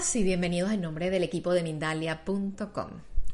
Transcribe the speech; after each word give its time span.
Saludos 0.00 0.16
y 0.16 0.22
bienvenidos 0.22 0.72
en 0.72 0.80
nombre 0.80 1.10
del 1.10 1.22
equipo 1.22 1.52
de 1.52 1.62
Mindalia.com. 1.62 2.90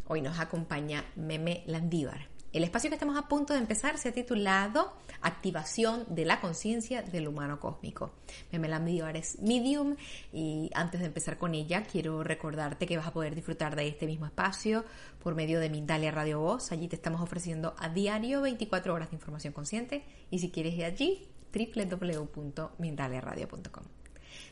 Hoy 0.08 0.20
nos 0.20 0.40
acompaña 0.40 1.04
Meme 1.14 1.62
Landívar. 1.66 2.26
El 2.52 2.64
espacio 2.64 2.90
que 2.90 2.96
estamos 2.96 3.16
a 3.16 3.28
punto 3.28 3.52
de 3.52 3.60
empezar 3.60 3.98
se 3.98 4.08
ha 4.08 4.12
titulado 4.12 4.92
Activación 5.20 6.04
de 6.08 6.24
la 6.24 6.40
conciencia 6.40 7.02
del 7.02 7.28
humano 7.28 7.60
cósmico. 7.60 8.14
Meme 8.50 8.66
Landívar 8.66 9.16
es 9.16 9.40
medium 9.40 9.94
y 10.32 10.72
antes 10.74 10.98
de 10.98 11.06
empezar 11.06 11.38
con 11.38 11.54
ella 11.54 11.84
quiero 11.84 12.24
recordarte 12.24 12.86
que 12.86 12.96
vas 12.96 13.06
a 13.06 13.12
poder 13.12 13.36
disfrutar 13.36 13.76
de 13.76 13.86
este 13.86 14.08
mismo 14.08 14.26
espacio 14.26 14.84
por 15.22 15.36
medio 15.36 15.60
de 15.60 15.70
Mindalia 15.70 16.10
Radio 16.10 16.40
Voz. 16.40 16.72
Allí 16.72 16.88
te 16.88 16.96
estamos 16.96 17.20
ofreciendo 17.20 17.76
a 17.78 17.90
diario 17.90 18.40
24 18.40 18.92
horas 18.92 19.10
de 19.10 19.14
información 19.14 19.52
consciente 19.52 20.04
y 20.32 20.40
si 20.40 20.50
quieres 20.50 20.74
ir 20.74 20.84
allí 20.84 21.28
www.mindaliaradio.com. 21.54 23.84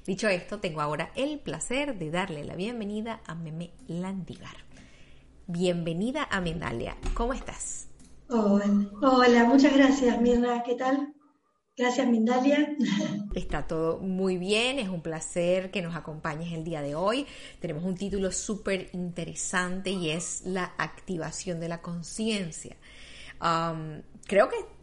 Dicho 0.07 0.29
esto, 0.29 0.61
tengo 0.61 0.83
ahora 0.83 1.13
el 1.17 1.39
placer 1.39 1.97
de 1.99 2.11
darle 2.11 2.45
la 2.45 2.55
bienvenida 2.55 3.23
a 3.27 3.35
Meme 3.35 3.71
Landivar. 3.87 4.55
Bienvenida 5.47 6.29
a 6.31 6.43
Mindalia. 6.43 6.95
¿Cómo 7.15 7.33
estás? 7.33 7.89
Hola, 8.29 9.45
muchas 9.45 9.75
gracias 9.75 10.21
Mirna. 10.21 10.63
¿Qué 10.63 10.75
tal? 10.75 11.15
Gracias 11.75 12.07
Mindalia. 12.07 12.77
Está 13.35 13.67
todo 13.67 13.99
muy 13.99 14.37
bien, 14.37 14.79
es 14.79 14.91
un 14.91 15.01
placer 15.01 15.71
que 15.71 15.81
nos 15.81 15.97
acompañes 15.97 16.53
el 16.53 16.65
día 16.65 16.83
de 16.83 16.95
hoy. 16.95 17.27
Tenemos 17.59 17.83
un 17.83 17.95
título 17.95 18.31
súper 18.31 18.91
interesante 18.93 19.89
y 19.89 20.11
es 20.11 20.43
la 20.45 20.75
activación 20.77 21.61
de 21.61 21.69
la 21.69 21.81
conciencia. 21.81 22.77
creo 24.27 24.51
que 24.51 24.74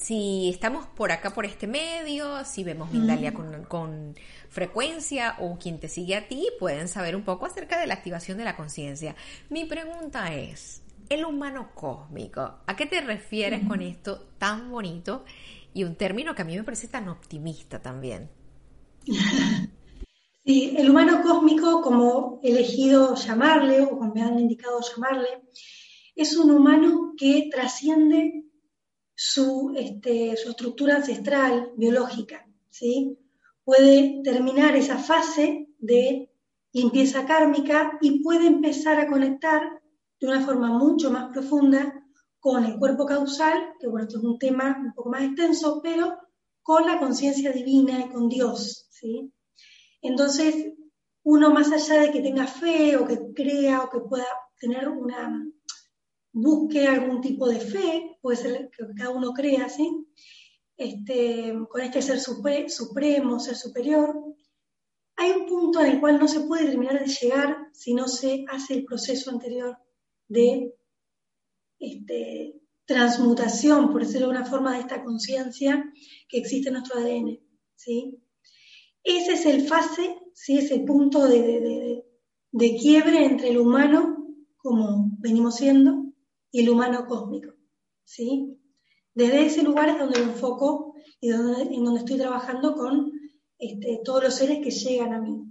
si 0.00 0.48
estamos 0.48 0.86
por 0.86 1.12
acá, 1.12 1.34
por 1.34 1.44
este 1.44 1.66
medio, 1.66 2.42
si 2.46 2.64
vemos 2.64 2.90
Mindalia 2.90 3.34
con, 3.34 4.14
frecuencia 4.48 5.36
o 5.38 5.58
quien 5.58 5.78
te 5.78 5.88
sigue 5.88 6.16
a 6.16 6.26
ti, 6.26 6.48
pueden 6.58 6.88
saber 6.88 7.14
un 7.14 7.22
poco 7.22 7.46
acerca 7.46 7.78
de 7.78 7.86
la 7.86 7.94
activación 7.94 8.38
de 8.38 8.44
la 8.44 8.56
conciencia. 8.56 9.14
Mi 9.50 9.66
pregunta 9.66 10.34
es, 10.34 10.82
el 11.10 11.24
humano 11.24 11.70
cósmico, 11.74 12.40
¿a 12.66 12.76
qué 12.76 12.86
te 12.86 13.02
refieres 13.02 13.66
con 13.68 13.82
esto 13.82 14.26
tan 14.38 14.70
bonito 14.70 15.24
y 15.74 15.84
un 15.84 15.94
término 15.96 16.34
que 16.34 16.42
a 16.42 16.44
mí 16.46 16.56
me 16.56 16.64
parece 16.64 16.88
tan 16.88 17.08
optimista 17.08 17.80
también? 17.80 18.30
Sí, 20.42 20.74
el 20.78 20.88
humano 20.88 21.20
cósmico, 21.22 21.82
como 21.82 22.40
he 22.42 22.50
elegido 22.50 23.14
llamarle 23.14 23.82
o 23.82 23.90
como 23.90 24.14
me 24.14 24.22
han 24.22 24.38
indicado 24.38 24.80
llamarle, 24.80 25.28
es 26.16 26.34
un 26.34 26.50
humano 26.50 27.12
que 27.16 27.50
trasciende 27.52 28.49
su, 29.22 29.74
este, 29.76 30.34
su 30.38 30.48
estructura 30.48 30.96
ancestral 30.96 31.72
biológica, 31.76 32.48
¿sí? 32.70 33.18
Puede 33.62 34.22
terminar 34.24 34.74
esa 34.76 34.96
fase 34.96 35.68
de 35.78 36.30
limpieza 36.72 37.26
kármica 37.26 37.98
y 38.00 38.22
puede 38.22 38.46
empezar 38.46 38.98
a 38.98 39.06
conectar 39.06 39.82
de 40.18 40.26
una 40.26 40.40
forma 40.40 40.70
mucho 40.70 41.10
más 41.10 41.30
profunda 41.32 42.02
con 42.38 42.64
el 42.64 42.78
cuerpo 42.78 43.04
causal, 43.04 43.74
que 43.78 43.88
bueno, 43.88 44.06
esto 44.06 44.20
es 44.20 44.24
un 44.24 44.38
tema 44.38 44.78
un 44.82 44.94
poco 44.94 45.10
más 45.10 45.22
extenso, 45.24 45.82
pero 45.82 46.16
con 46.62 46.86
la 46.86 46.98
conciencia 46.98 47.52
divina 47.52 48.00
y 48.00 48.08
con 48.08 48.26
Dios, 48.26 48.86
¿sí? 48.88 49.30
Entonces, 50.00 50.72
uno 51.24 51.50
más 51.50 51.70
allá 51.70 52.00
de 52.00 52.10
que 52.10 52.22
tenga 52.22 52.46
fe 52.46 52.96
o 52.96 53.06
que 53.06 53.18
crea 53.34 53.82
o 53.82 53.90
que 53.90 54.00
pueda 54.00 54.24
tener 54.58 54.88
una, 54.88 55.46
busque 56.32 56.86
algún 56.86 57.20
tipo 57.20 57.48
de 57.48 57.60
fe, 57.60 58.18
puede 58.20 58.36
ser 58.36 58.70
que 58.70 58.84
cada 58.96 59.10
uno 59.10 59.32
crea, 59.32 59.68
¿sí? 59.68 60.06
Este, 60.76 61.54
con 61.68 61.80
este 61.82 62.00
ser 62.02 62.20
supremo, 62.20 63.40
ser 63.40 63.56
superior. 63.56 64.14
Hay 65.16 65.32
un 65.32 65.46
punto 65.46 65.80
en 65.80 65.92
el 65.92 66.00
cual 66.00 66.18
no 66.18 66.26
se 66.28 66.40
puede 66.40 66.70
terminar 66.70 66.98
de 66.98 67.12
llegar 67.12 67.68
si 67.72 67.92
no 67.92 68.08
se 68.08 68.44
hace 68.48 68.74
el 68.74 68.84
proceso 68.84 69.30
anterior 69.30 69.76
de 70.28 70.74
este, 71.78 72.60
transmutación, 72.86 73.92
por 73.92 74.04
decirlo 74.04 74.28
de 74.28 74.38
una 74.38 74.46
forma, 74.46 74.74
de 74.74 74.80
esta 74.80 75.04
conciencia 75.04 75.92
que 76.28 76.38
existe 76.38 76.68
en 76.68 76.74
nuestro 76.74 76.98
ADN. 76.98 77.38
¿sí? 77.74 78.18
Ese 79.02 79.32
es 79.34 79.46
el 79.46 79.68
fase, 79.68 80.16
¿sí? 80.32 80.58
es 80.58 80.70
el 80.70 80.84
punto 80.84 81.26
de, 81.26 82.04
de 82.52 82.76
quiebre 82.76 83.24
entre 83.24 83.50
el 83.50 83.58
humano, 83.58 84.34
como 84.56 85.10
venimos 85.18 85.56
siendo, 85.56 86.09
y 86.50 86.60
el 86.60 86.70
humano 86.70 87.06
cósmico. 87.06 87.54
¿sí? 88.04 88.58
Desde 89.14 89.46
ese 89.46 89.62
lugar 89.62 89.88
es 89.88 89.98
donde 89.98 90.18
me 90.20 90.32
enfoco 90.32 90.94
y 91.20 91.30
donde, 91.30 91.74
en 91.74 91.84
donde 91.84 92.00
estoy 92.00 92.18
trabajando 92.18 92.74
con 92.74 93.12
este, 93.58 94.00
todos 94.04 94.24
los 94.24 94.34
seres 94.34 94.58
que 94.62 94.70
llegan 94.70 95.12
a 95.12 95.20
mí. 95.20 95.46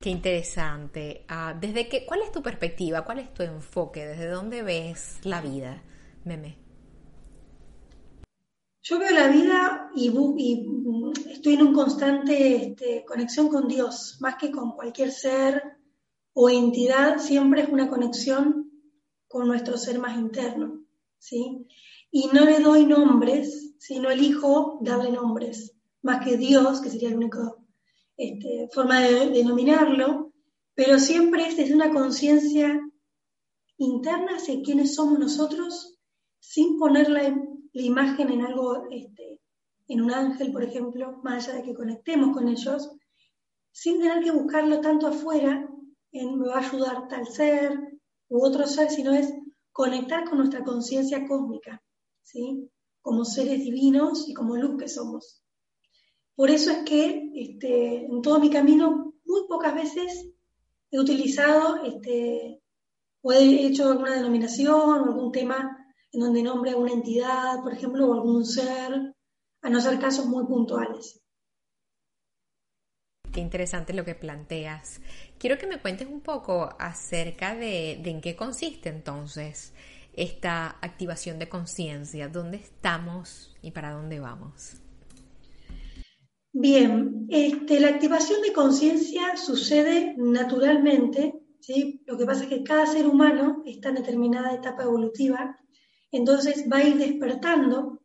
Qué 0.00 0.10
interesante. 0.10 1.24
Ah, 1.28 1.56
¿desde 1.60 1.88
qué, 1.88 2.06
¿Cuál 2.06 2.22
es 2.22 2.30
tu 2.30 2.42
perspectiva? 2.42 3.04
¿Cuál 3.04 3.18
es 3.18 3.34
tu 3.34 3.42
enfoque? 3.42 4.06
¿Desde 4.06 4.28
dónde 4.28 4.62
ves 4.62 5.18
la 5.24 5.40
vida, 5.40 5.82
Meme? 6.24 6.56
Yo 8.82 8.98
veo 8.98 9.10
la 9.10 9.28
vida 9.28 9.90
y, 9.94 10.08
estoy 11.30 11.54
en 11.54 11.62
una 11.62 11.72
constante 11.72 12.56
este, 12.56 13.04
conexión 13.04 13.48
con 13.48 13.68
Dios, 13.68 14.16
más 14.20 14.36
que 14.36 14.50
con 14.50 14.72
cualquier 14.72 15.10
ser 15.10 15.62
o 16.32 16.48
entidad, 16.48 17.18
siempre 17.18 17.62
es 17.62 17.68
una 17.68 17.90
conexión 17.90 18.57
con 19.28 19.46
nuestro 19.46 19.76
ser 19.76 19.98
más 19.98 20.18
interno, 20.18 20.84
¿sí? 21.18 21.66
Y 22.10 22.28
no 22.32 22.44
le 22.44 22.60
doy 22.60 22.86
nombres, 22.86 23.74
sino 23.78 24.10
elijo 24.10 24.78
darle 24.82 25.12
nombres, 25.12 25.76
más 26.02 26.24
que 26.24 26.36
Dios, 26.36 26.80
que 26.80 26.90
sería 26.90 27.10
la 27.10 27.16
única 27.16 27.54
este, 28.16 28.68
forma 28.72 29.00
de 29.00 29.30
denominarlo, 29.30 30.32
pero 30.74 30.98
siempre 30.98 31.46
es 31.46 31.56
desde 31.56 31.74
una 31.74 31.92
conciencia 31.92 32.80
interna 33.76 34.36
hacia 34.36 34.62
quiénes 34.62 34.94
somos 34.94 35.18
nosotros, 35.18 35.98
sin 36.40 36.78
poner 36.78 37.10
la, 37.10 37.34
imagen 37.72 38.30
en 38.30 38.42
algo, 38.42 38.88
este, 38.90 39.40
en 39.86 40.02
un 40.02 40.10
ángel, 40.10 40.50
por 40.52 40.64
ejemplo, 40.64 41.20
más 41.22 41.46
allá 41.46 41.58
de 41.58 41.62
que 41.62 41.74
conectemos 41.74 42.34
con 42.34 42.48
ellos, 42.48 42.90
sin 43.70 44.00
tener 44.00 44.22
que 44.24 44.32
buscarlo 44.32 44.80
tanto 44.80 45.06
afuera, 45.06 45.68
en 46.10 46.38
me 46.38 46.48
va 46.48 46.56
a 46.56 46.68
ayudar 46.68 47.06
tal 47.08 47.26
ser, 47.26 47.97
u 48.28 48.44
otro 48.44 48.66
ser, 48.66 48.90
sino 48.90 49.12
es 49.12 49.32
conectar 49.72 50.28
con 50.28 50.38
nuestra 50.38 50.64
conciencia 50.64 51.26
cósmica, 51.26 51.82
¿sí? 52.22 52.70
como 53.00 53.24
seres 53.24 53.60
divinos 53.60 54.28
y 54.28 54.34
como 54.34 54.56
luz 54.56 54.76
que 54.78 54.88
somos. 54.88 55.42
Por 56.34 56.50
eso 56.50 56.70
es 56.70 56.78
que 56.84 57.30
este, 57.34 58.04
en 58.04 58.22
todo 58.22 58.38
mi 58.38 58.50
camino 58.50 59.14
muy 59.24 59.46
pocas 59.48 59.74
veces 59.74 60.28
he 60.90 60.98
utilizado 60.98 61.82
este, 61.84 62.62
o 63.22 63.32
he 63.32 63.66
hecho 63.66 63.90
alguna 63.90 64.14
denominación 64.14 64.74
o 64.74 64.94
algún 64.94 65.32
tema 65.32 65.76
en 66.12 66.20
donde 66.20 66.42
nombre 66.42 66.72
a 66.72 66.76
una 66.76 66.92
entidad, 66.92 67.62
por 67.62 67.72
ejemplo, 67.72 68.08
o 68.08 68.14
algún 68.14 68.44
ser, 68.44 69.14
a 69.62 69.70
no 69.70 69.80
ser 69.80 69.98
casos 69.98 70.26
muy 70.26 70.44
puntuales. 70.44 71.20
Qué 73.38 73.42
interesante 73.42 73.92
lo 73.92 74.04
que 74.04 74.16
planteas. 74.16 75.00
Quiero 75.38 75.58
que 75.58 75.68
me 75.68 75.80
cuentes 75.80 76.08
un 76.08 76.22
poco 76.22 76.70
acerca 76.76 77.54
de, 77.54 77.92
en 77.92 78.20
qué 78.20 78.34
consiste 78.34 78.88
entonces 78.88 79.72
esta 80.12 80.70
activación 80.82 81.38
de 81.38 81.48
conciencia, 81.48 82.28
dónde 82.28 82.56
estamos 82.56 83.54
y 83.62 83.70
para 83.70 83.92
dónde 83.92 84.18
vamos. 84.18 84.82
Bien, 86.52 87.28
este, 87.28 87.78
la 87.78 87.90
activación 87.90 88.42
de 88.42 88.52
conciencia 88.52 89.36
sucede 89.36 90.16
naturalmente, 90.16 91.34
¿sí? 91.60 92.02
lo 92.06 92.18
que 92.18 92.26
pasa 92.26 92.42
es 92.42 92.48
que 92.48 92.64
cada 92.64 92.86
ser 92.86 93.06
humano 93.06 93.62
está 93.64 93.90
en 93.90 93.94
determinada 93.94 94.52
etapa 94.52 94.82
evolutiva, 94.82 95.56
entonces 96.10 96.64
va 96.68 96.78
a 96.78 96.88
ir 96.88 96.96
despertando 96.96 98.02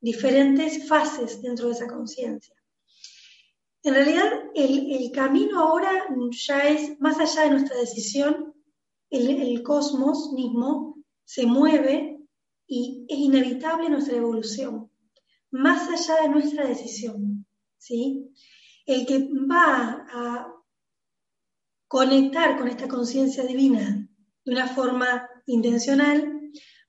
diferentes 0.00 0.86
fases 0.86 1.42
dentro 1.42 1.66
de 1.66 1.72
esa 1.72 1.88
conciencia. 1.88 2.55
En 3.86 3.94
realidad, 3.94 4.50
el, 4.56 5.12
camino 5.12 5.60
ahora 5.60 6.08
ya 6.32 6.68
es 6.68 6.98
más 6.98 7.20
allá 7.20 7.42
de 7.42 7.50
nuestra 7.50 7.76
decisión, 7.76 8.52
el, 9.10 9.62
cosmos 9.62 10.32
mismo 10.32 11.04
se 11.24 11.46
mueve 11.46 12.18
y 12.66 13.06
es 13.08 13.16
inevitable 13.16 13.88
nuestra 13.88 14.16
evolución, 14.16 14.90
más 15.52 15.88
allá 15.88 16.22
de 16.22 16.28
nuestra 16.30 16.66
decisión. 16.66 17.46
¿sí? 17.78 18.28
El 18.86 19.06
que 19.06 19.28
va 19.48 20.04
a 20.12 20.52
conectar 21.86 22.58
con 22.58 22.66
esta 22.66 22.88
conciencia 22.88 23.44
divina 23.44 24.08
de 24.44 24.52
una 24.52 24.66
forma 24.66 25.28
intencional, 25.46 26.40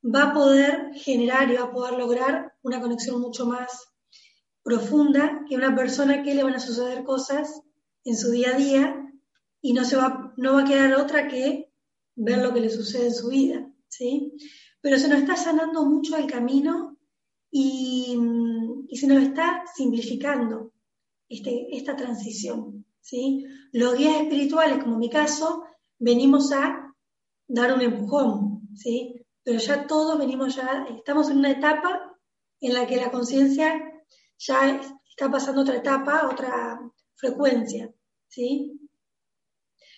va 0.03 0.31
a 0.31 0.33
poder 0.33 0.95
generar 0.95 1.51
y 1.51 1.57
va 1.57 1.65
a 1.65 1.71
poder 1.71 1.93
lograr 1.99 2.55
una 2.63 2.81
conexión 2.81 3.21
mucho 3.21 3.45
más 3.45 3.96
profunda 4.67 5.45
que 5.47 5.55
una 5.55 5.73
persona 5.73 6.23
que 6.23 6.35
le 6.35 6.43
van 6.43 6.55
a 6.55 6.59
suceder 6.59 7.05
cosas 7.05 7.61
en 8.03 8.17
su 8.17 8.31
día 8.31 8.49
a 8.53 8.57
día 8.57 9.13
y 9.61 9.71
no, 9.71 9.85
se 9.85 9.95
va, 9.95 10.33
no 10.35 10.55
va 10.55 10.63
a 10.63 10.65
quedar 10.65 10.93
otra 10.95 11.29
que 11.29 11.71
ver 12.15 12.39
lo 12.39 12.53
que 12.53 12.59
le 12.59 12.69
sucede 12.69 13.05
en 13.05 13.13
su 13.13 13.29
vida, 13.29 13.65
¿sí? 13.87 14.33
Pero 14.81 14.97
se 14.97 15.07
nos 15.07 15.19
está 15.19 15.37
sanando 15.37 15.85
mucho 15.85 16.17
el 16.17 16.27
camino 16.27 16.97
y, 17.49 18.19
se 18.91 19.07
nos 19.07 19.23
está 19.23 19.63
simplificando 19.73 20.73
este, 21.29 21.73
esta 21.73 21.95
transición, 21.95 22.85
¿sí? 22.99 23.45
Los 23.71 23.97
guías 23.97 24.21
espirituales, 24.21 24.83
como 24.83 24.97
mi 24.97 25.09
caso, 25.09 25.63
venimos 25.97 26.51
a 26.51 26.93
dar 27.47 27.73
un 27.73 27.81
empujón, 27.81 28.67
¿sí? 28.75 29.25
Pero 29.43 29.59
ya 29.59 29.87
todos 29.87 30.19
venimos 30.19 30.57
ya, 30.57 30.85
estamos 30.89 31.29
en 31.29 31.37
una 31.37 31.51
etapa 31.51 32.17
en 32.59 32.73
la 32.73 32.85
que 32.85 32.97
la 32.97 33.11
conciencia 33.11 33.93
ya 34.37 34.81
está 35.09 35.29
pasando 35.31 35.61
otra 35.61 35.77
etapa, 35.77 36.27
otra 36.27 36.79
frecuencia, 37.15 37.91
¿sí? 38.27 38.79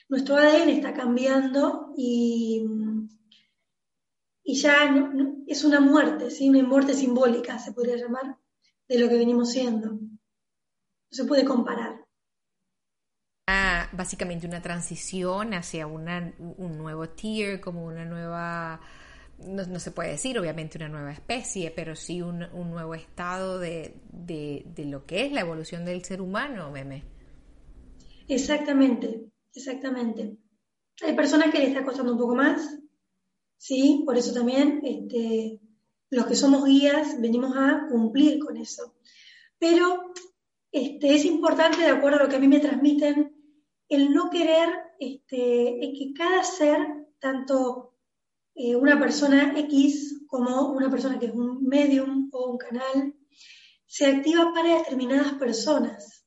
Nuestro 0.07 0.38
ADN 0.38 0.69
está 0.69 0.94
cambiando 0.94 1.94
y, 1.95 2.65
y 4.44 4.56
ya 4.56 4.95
es 5.47 5.63
una 5.63 5.80
muerte, 5.80 6.31
¿sí? 6.31 6.50
Una 6.50 6.63
muerte 6.63 6.94
simbólica, 6.94 7.59
se 7.59 7.74
podría 7.74 7.97
llamar, 7.97 8.38
de 8.88 9.00
lo 9.00 9.07
que 9.07 9.18
venimos 9.18 9.51
siendo. 9.51 9.91
No 9.91 10.19
se 11.12 11.25
puede 11.25 11.45
comparar. 11.45 12.06
Ah, 13.47 13.89
básicamente 13.94 14.47
una 14.47 14.62
transición 14.62 15.53
hacia 15.53 15.88
un 15.88 16.77
nuevo 16.77 17.09
tier, 17.09 17.59
como 17.59 17.85
una 17.85 18.06
nueva 18.06 18.80
no, 19.45 19.80
se 19.80 19.91
puede 19.91 20.12
decir 20.12 20.38
obviamente 20.38 20.77
una 20.77 20.89
nueva 20.89 21.12
especie, 21.12 21.71
pero 21.71 21.95
sí 21.95 22.21
un, 22.21 22.39
nuevo 22.53 22.95
estado 22.95 23.59
de, 23.59 23.95
lo 24.77 25.06
que 25.06 25.25
es 25.25 25.31
la 25.31 25.41
evolución 25.41 25.86
del 25.86 26.03
ser 26.03 26.21
humano, 26.21 26.71
meme. 26.71 27.03
Exactamente, 28.27 29.30
exactamente. 29.53 30.38
Hay 31.01 31.15
personas 31.15 31.51
que 31.51 31.59
le 31.59 31.68
está 31.68 31.83
costando 31.83 32.13
un 32.13 32.19
poco 32.19 32.36
más, 32.36 32.77
sí, 33.57 34.03
por 34.06 34.18
eso 34.18 34.33
también 34.33 34.81
este, 34.83 35.59
los 36.09 36.25
que 36.25 36.35
somos 36.35 36.65
guías 36.65 37.19
venimos 37.21 37.56
a 37.56 37.88
cumplir 37.89 38.39
con 38.39 38.57
eso. 38.57 38.95
Pero 39.57 40.13
este, 40.71 41.15
es 41.15 41.25
importante, 41.25 41.80
de 41.80 41.89
acuerdo 41.89 42.19
a 42.19 42.24
lo 42.24 42.30
que 42.30 42.35
a 42.35 42.39
mí 42.39 42.47
me 42.47 42.59
transmiten, 42.59 43.35
el 43.88 44.13
no 44.13 44.30
querer 44.30 44.69
este, 45.00 45.35
que 45.97 46.13
cada 46.15 46.44
ser, 46.44 46.77
tanto 47.19 47.88
eh, 48.55 48.75
una 48.75 48.99
persona 48.99 49.57
X 49.57 50.25
como 50.27 50.71
una 50.71 50.89
persona 50.89 51.17
que 51.19 51.27
es 51.27 51.33
un 51.33 51.63
medium 51.65 52.29
o 52.31 52.51
un 52.51 52.57
canal, 52.57 53.15
se 53.87 54.05
activa 54.05 54.51
para 54.53 54.77
determinadas 54.77 55.33
personas. 55.33 56.25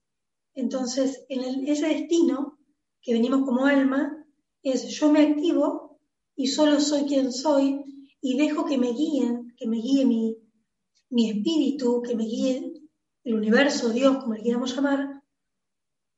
Entonces, 0.54 1.24
en 1.28 1.69
ese 1.69 1.86
destino 1.86 2.58
que 3.00 3.12
venimos 3.12 3.42
como 3.44 3.66
alma, 3.66 4.26
es 4.62 4.88
yo 4.88 5.10
me 5.10 5.22
activo 5.22 6.00
y 6.36 6.48
solo 6.48 6.80
soy 6.80 7.04
quien 7.04 7.32
soy 7.32 7.84
y 8.20 8.36
dejo 8.36 8.64
que 8.64 8.78
me 8.78 8.92
guíen, 8.92 9.54
que 9.56 9.66
me 9.66 9.76
guíe 9.76 10.04
mi, 10.04 10.36
mi 11.10 11.30
espíritu, 11.30 12.02
que 12.02 12.16
me 12.16 12.24
guíe 12.24 12.72
el 13.24 13.34
universo, 13.34 13.90
Dios, 13.90 14.19
como 14.19 14.34
le 14.34 14.42
quieramos 14.42 14.74
llamar, 14.74 15.22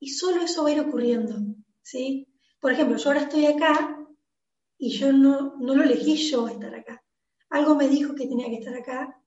y 0.00 0.08
solo 0.08 0.42
eso 0.42 0.62
va 0.62 0.70
a 0.70 0.72
ir 0.72 0.80
ocurriendo, 0.80 1.34
¿sí? 1.82 2.28
Por 2.60 2.72
ejemplo, 2.72 2.96
yo 2.96 3.08
ahora 3.08 3.22
estoy 3.22 3.46
acá 3.46 4.03
y 4.78 4.90
yo 4.90 5.12
no, 5.12 5.56
no 5.58 5.74
lo 5.74 5.82
elegí 5.82 6.16
yo 6.16 6.48
estar 6.48 6.74
acá. 6.74 7.02
Algo 7.50 7.74
me 7.74 7.88
dijo 7.88 8.14
que 8.14 8.26
tenía 8.26 8.48
que 8.48 8.56
estar 8.56 8.74
acá 8.74 9.20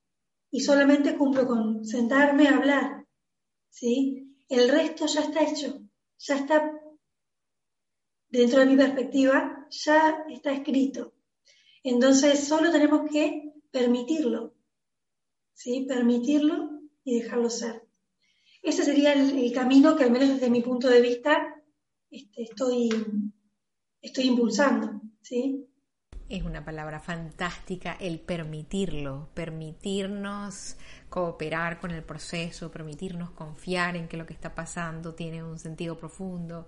y 0.52 0.60
solamente 0.60 1.18
cumplo 1.18 1.46
con 1.48 1.86
sentarme 1.86 2.48
a 2.48 2.58
hablar. 2.58 3.08
¿sí? 3.70 4.36
El 4.50 4.70
resto 4.70 5.06
ya 5.06 5.22
está 5.22 5.44
hecho, 5.44 5.82
ya 6.20 6.36
está, 6.38 6.72
dentro 8.30 8.60
de 8.60 8.66
mi 8.66 8.76
perspectiva, 8.76 9.68
ya 9.70 10.26
está 10.30 10.52
escrito. 10.54 11.14
Entonces 11.84 12.48
solo 12.48 12.72
tenemos 12.72 13.10
que 13.10 13.54
permitirlo, 13.72 14.56
¿sí? 15.54 15.86
permitirlo 15.88 16.82
y 17.04 17.20
dejarlo 17.20 17.50
ser. 17.50 17.88
Ese 18.62 18.84
sería 18.84 19.14
el, 19.14 19.54
camino 19.54 19.96
que 19.96 20.04
al 20.04 20.12
menos 20.12 20.30
desde 20.30 20.50
mi 20.50 20.62
punto 20.62 20.90
de 20.90 21.02
vista 21.02 21.64
este, 22.10 22.44
estoy, 22.44 22.90
estoy 24.02 24.26
impulsando. 24.26 24.97
¿Sí? 25.22 25.68
Es 26.30 26.44
una 26.44 26.66
palabra 26.66 27.00
fantástica 27.00 27.94
el 28.00 28.19
permitirlo, 28.19 29.30
permitirnos 29.34 30.75
cooperar 31.10 31.80
con 31.80 31.92
el 31.92 32.04
proceso, 32.04 32.69
permitirnos 32.69 33.30
confiar 33.31 33.96
en 33.96 34.10
que 34.10 34.18
lo 34.18 34.25
que 34.25 34.34
está 34.34 34.54
pasando 34.54 35.14
tiene 35.14 35.42
un 35.42 35.58
sentido 35.58 35.98
profundo. 35.98 36.68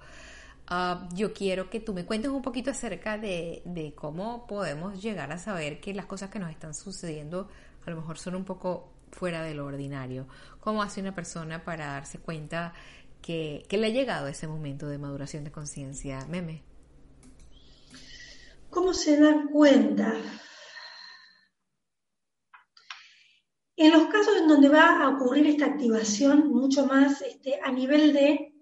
Ah, 0.67 1.09
yo 1.13 1.33
quiero 1.33 1.69
que 1.69 1.81
tú 1.81 1.93
me 1.93 2.05
cuentes 2.05 2.31
un 2.31 2.41
poquito 2.41 2.71
acerca 2.71 3.17
de, 3.17 3.61
de, 3.65 3.93
cómo 3.95 4.47
podemos 4.47 5.01
llegar 5.01 5.31
a 5.31 5.37
saber 5.37 5.81
que 5.81 5.93
las 5.93 6.05
cosas 6.05 6.29
que 6.29 6.39
nos 6.39 6.51
están 6.51 6.73
sucediendo 6.73 7.49
a 7.85 7.89
lo 7.89 7.97
mejor 7.97 8.17
son 8.17 8.35
un 8.35 8.45
poco 8.45 8.93
fuera 9.11 9.41
de 9.41 9.55
lo 9.55 9.65
ordinario. 9.65 10.27
¿Cómo 10.59 10.83
hace 10.83 11.01
una 11.01 11.15
persona 11.15 11.65
para 11.65 11.87
darse 11.87 12.19
cuenta 12.19 12.73
que, 13.21 13.65
que 13.67 13.77
le 13.77 13.87
ha 13.87 13.89
llegado 13.89 14.27
ese 14.27 14.47
momento 14.47 14.87
de 14.87 14.99
maduración 14.99 15.43
de 15.43 15.51
conciencia? 15.51 16.25
Meme. 16.27 16.68
¿Cómo 18.69 18.93
se 18.93 19.19
dan 19.19 19.47
cuenta? 19.49 20.13
En 23.75 23.91
los 23.91 24.07
casos 24.07 24.35
en 24.37 24.47
donde 24.47 24.69
va 24.69 25.01
a 25.01 25.09
ocurrir 25.09 25.47
esta 25.47 25.65
activación, 25.65 26.49
mucho 26.49 26.85
más 26.85 27.21
este, 27.21 27.59
a 27.63 27.71
nivel 27.71 28.13
de 28.13 28.53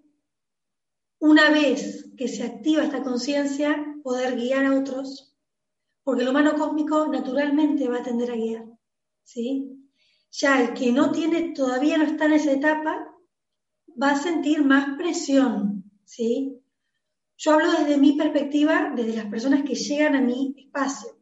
una 1.20 1.50
vez 1.50 2.10
que 2.16 2.28
se 2.28 2.44
activa 2.44 2.84
esta 2.84 3.02
conciencia, 3.02 3.84
poder 4.02 4.36
guiar 4.36 4.64
a 4.64 4.78
otros, 4.78 5.36
porque 6.04 6.22
el 6.22 6.28
humano 6.28 6.54
cósmico 6.54 7.08
naturalmente 7.08 7.88
va 7.88 7.98
a 7.98 8.02
tender 8.02 8.30
a 8.30 8.36
guiar. 8.36 8.64
¿sí? 9.24 9.90
Ya 10.30 10.62
el 10.62 10.74
que 10.74 10.92
no 10.92 11.10
tiene, 11.10 11.52
todavía 11.52 11.98
no 11.98 12.04
está 12.04 12.26
en 12.26 12.32
esa 12.32 12.52
etapa, 12.52 13.12
va 14.00 14.10
a 14.12 14.22
sentir 14.22 14.64
más 14.64 14.96
presión. 14.96 15.84
¿sí? 16.04 16.57
Yo 17.40 17.52
hablo 17.52 17.70
desde 17.70 17.98
mi 17.98 18.16
perspectiva, 18.16 18.92
desde 18.96 19.14
las 19.14 19.26
personas 19.26 19.62
que 19.62 19.76
llegan 19.76 20.16
a 20.16 20.20
mi 20.20 20.54
espacio, 20.56 21.16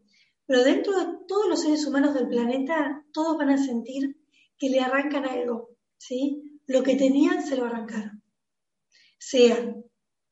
pero 0.46 0.64
dentro 0.64 0.98
de 0.98 1.18
todos 1.28 1.46
los 1.46 1.60
seres 1.60 1.86
humanos 1.86 2.14
del 2.14 2.26
planeta, 2.26 3.04
todos 3.12 3.36
van 3.36 3.50
a 3.50 3.58
sentir 3.58 4.16
que 4.56 4.70
le 4.70 4.80
arrancan 4.80 5.26
algo, 5.26 5.76
¿sí? 5.98 6.60
Lo 6.66 6.82
que 6.82 6.96
tenían 6.96 7.46
se 7.46 7.56
lo 7.56 7.66
arrancaron. 7.66 8.22
Sean 9.18 9.84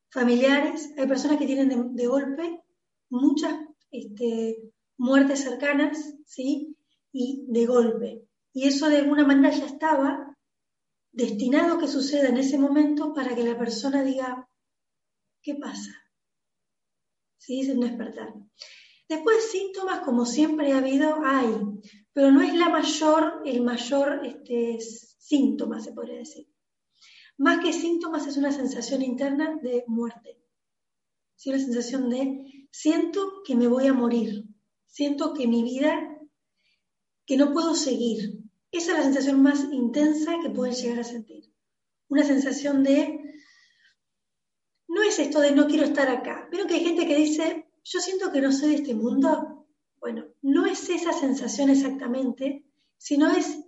familiares, 0.09 0.91
hay 0.97 1.07
personas 1.07 1.37
que 1.37 1.45
tienen 1.45 1.95
de, 1.95 2.07
golpe 2.07 2.63
muchas 3.09 3.53
este, 3.91 4.57
muertes 4.97 5.41
cercanas, 5.41 6.15
¿sí? 6.25 6.75
Y 7.11 7.45
de 7.47 7.65
golpe. 7.67 8.25
Y 8.53 8.67
eso 8.67 8.89
de 8.89 8.97
alguna 8.97 9.23
manera 9.23 9.55
ya 9.55 9.67
estaba 9.67 10.35
destinado 11.11 11.75
a 11.75 11.79
que 11.79 11.87
suceda 11.87 12.29
en 12.29 12.37
ese 12.37 12.57
momento 12.57 13.13
para 13.13 13.35
que 13.35 13.43
la 13.43 13.57
persona 13.57 14.03
diga, 14.03 14.49
¿Qué 15.45 15.53
pasa? 15.53 15.91
¿Sí? 17.37 17.61
Es 17.61 17.69
un 17.69 17.81
despertar. 17.81 18.33
Después 19.07 19.51
síntomas, 19.51 19.99
como 19.99 20.25
siempre 20.25 20.71
ha 20.71 20.79
habido, 20.79 21.23
hay, 21.23 21.55
pero 22.13 22.31
no 22.31 22.41
es 22.41 22.55
la 22.55 22.69
mayor, 22.69 23.43
el 23.45 23.61
mayor 23.61 24.25
este, 24.25 24.79
síntoma, 24.79 25.79
se 25.79 25.93
podría 25.93 26.17
decir. 26.17 26.47
Más 27.37 27.63
que 27.63 27.73
síntomas 27.73 28.25
es 28.25 28.37
una 28.37 28.51
sensación 28.51 29.03
interna 29.03 29.59
de 29.61 29.83
muerte. 29.85 30.41
¿Sí? 31.35 31.51
Una 31.51 31.59
sensación 31.59 32.09
de 32.09 32.67
siento 32.71 33.43
que 33.45 33.55
me 33.55 33.67
voy 33.67 33.85
a 33.85 33.93
morir, 33.93 34.45
siento 34.87 35.35
que 35.35 35.45
mi 35.45 35.61
vida, 35.61 36.17
que 37.27 37.37
no 37.37 37.53
puedo 37.53 37.75
seguir. 37.75 38.39
Esa 38.71 38.93
es 38.93 38.97
la 38.97 39.03
sensación 39.03 39.43
más 39.43 39.63
intensa 39.71 40.39
que 40.41 40.49
pueden 40.49 40.73
llegar 40.73 41.01
a 41.01 41.03
sentir. 41.03 41.53
Una 42.07 42.23
sensación 42.23 42.83
de 42.83 43.24
es 45.15 45.27
esto 45.27 45.39
de 45.39 45.51
no 45.51 45.67
quiero 45.67 45.85
estar 45.85 46.09
acá. 46.09 46.47
Vieron 46.51 46.67
que 46.67 46.75
hay 46.75 46.83
gente 46.83 47.07
que 47.07 47.15
dice, 47.15 47.67
yo 47.83 47.99
siento 47.99 48.31
que 48.31 48.41
no 48.41 48.51
soy 48.51 48.69
de 48.69 48.75
este 48.75 48.95
mundo. 48.95 49.65
Bueno, 49.99 50.25
no 50.41 50.65
es 50.65 50.89
esa 50.89 51.13
sensación 51.13 51.69
exactamente, 51.69 52.65
sino 52.97 53.31
es, 53.31 53.63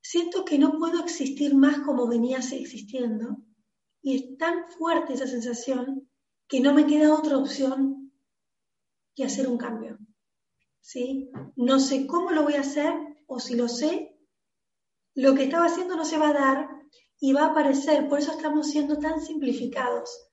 siento 0.00 0.44
que 0.44 0.58
no 0.58 0.78
puedo 0.78 1.00
existir 1.00 1.54
más 1.54 1.78
como 1.80 2.08
venías 2.08 2.50
existiendo. 2.52 3.38
Y 4.02 4.16
es 4.16 4.38
tan 4.38 4.68
fuerte 4.70 5.14
esa 5.14 5.28
sensación 5.28 6.08
que 6.48 6.60
no 6.60 6.74
me 6.74 6.86
queda 6.86 7.14
otra 7.14 7.38
opción 7.38 8.12
que 9.14 9.24
hacer 9.24 9.48
un 9.48 9.58
cambio. 9.58 9.98
¿Sí? 10.80 11.30
No 11.54 11.78
sé 11.78 12.08
cómo 12.08 12.32
lo 12.32 12.42
voy 12.42 12.54
a 12.54 12.62
hacer, 12.62 12.92
o 13.26 13.38
si 13.38 13.54
lo 13.54 13.68
sé, 13.68 14.18
lo 15.14 15.34
que 15.34 15.44
estaba 15.44 15.66
haciendo 15.66 15.94
no 15.94 16.04
se 16.04 16.18
va 16.18 16.30
a 16.30 16.34
dar 16.34 16.68
y 17.20 17.32
va 17.32 17.42
a 17.42 17.50
aparecer. 17.50 18.08
Por 18.08 18.18
eso 18.18 18.32
estamos 18.32 18.68
siendo 18.68 18.98
tan 18.98 19.20
simplificados 19.20 20.31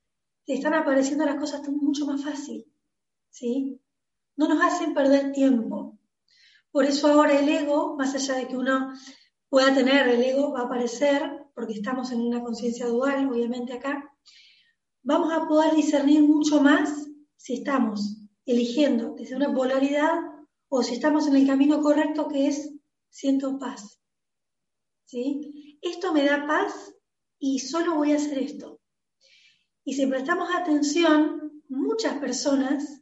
están 0.56 0.74
apareciendo 0.74 1.26
las 1.26 1.36
cosas 1.36 1.68
mucho 1.70 2.06
más 2.06 2.24
fácil, 2.24 2.66
¿sí? 3.30 3.80
No 4.36 4.48
nos 4.48 4.62
hacen 4.64 4.94
perder 4.94 5.32
tiempo. 5.32 5.98
Por 6.72 6.86
eso 6.86 7.08
ahora 7.08 7.40
el 7.40 7.50
ego, 7.50 7.96
más 7.98 8.16
allá 8.16 8.36
de 8.36 8.48
que 8.48 8.58
uno 8.58 8.94
pueda 9.50 9.74
tener 9.74 10.08
el 10.08 10.22
ego, 10.22 10.52
va 10.52 10.62
a 10.62 10.66
aparecer, 10.66 11.48
porque 11.54 11.74
estamos 11.74 12.12
en 12.12 12.22
una 12.22 12.42
conciencia 12.42 12.88
dual, 12.88 13.30
obviamente 13.30 13.74
acá, 13.74 14.12
vamos 15.04 15.34
a 15.34 15.48
poder 15.48 15.76
discernir 15.76 16.22
mucho 16.24 16.62
más 16.62 17.08
si 17.36 17.56
estamos 17.56 18.18
eligiendo 18.46 19.16
desde 19.16 19.36
una 19.36 19.54
polaridad 19.54 20.20
o 20.68 20.84
si 20.84 20.96
estamos 20.96 21.28
en 21.28 21.36
el 21.36 21.48
camino 21.48 21.82
correcto 21.82 22.28
que 22.28 22.48
es 22.48 22.72
siento 23.10 23.58
paz. 23.58 24.00
¿Sí? 25.06 25.80
Esto 25.82 26.14
me 26.14 26.26
da 26.26 26.46
paz 26.46 26.94
y 27.40 27.60
solo 27.60 27.96
voy 27.96 28.12
a 28.12 28.18
hacer 28.18 28.38
esto. 28.38 28.79
Y 29.90 29.94
si 29.94 30.06
prestamos 30.06 30.54
atención, 30.54 31.64
muchas 31.68 32.20
personas 32.20 33.02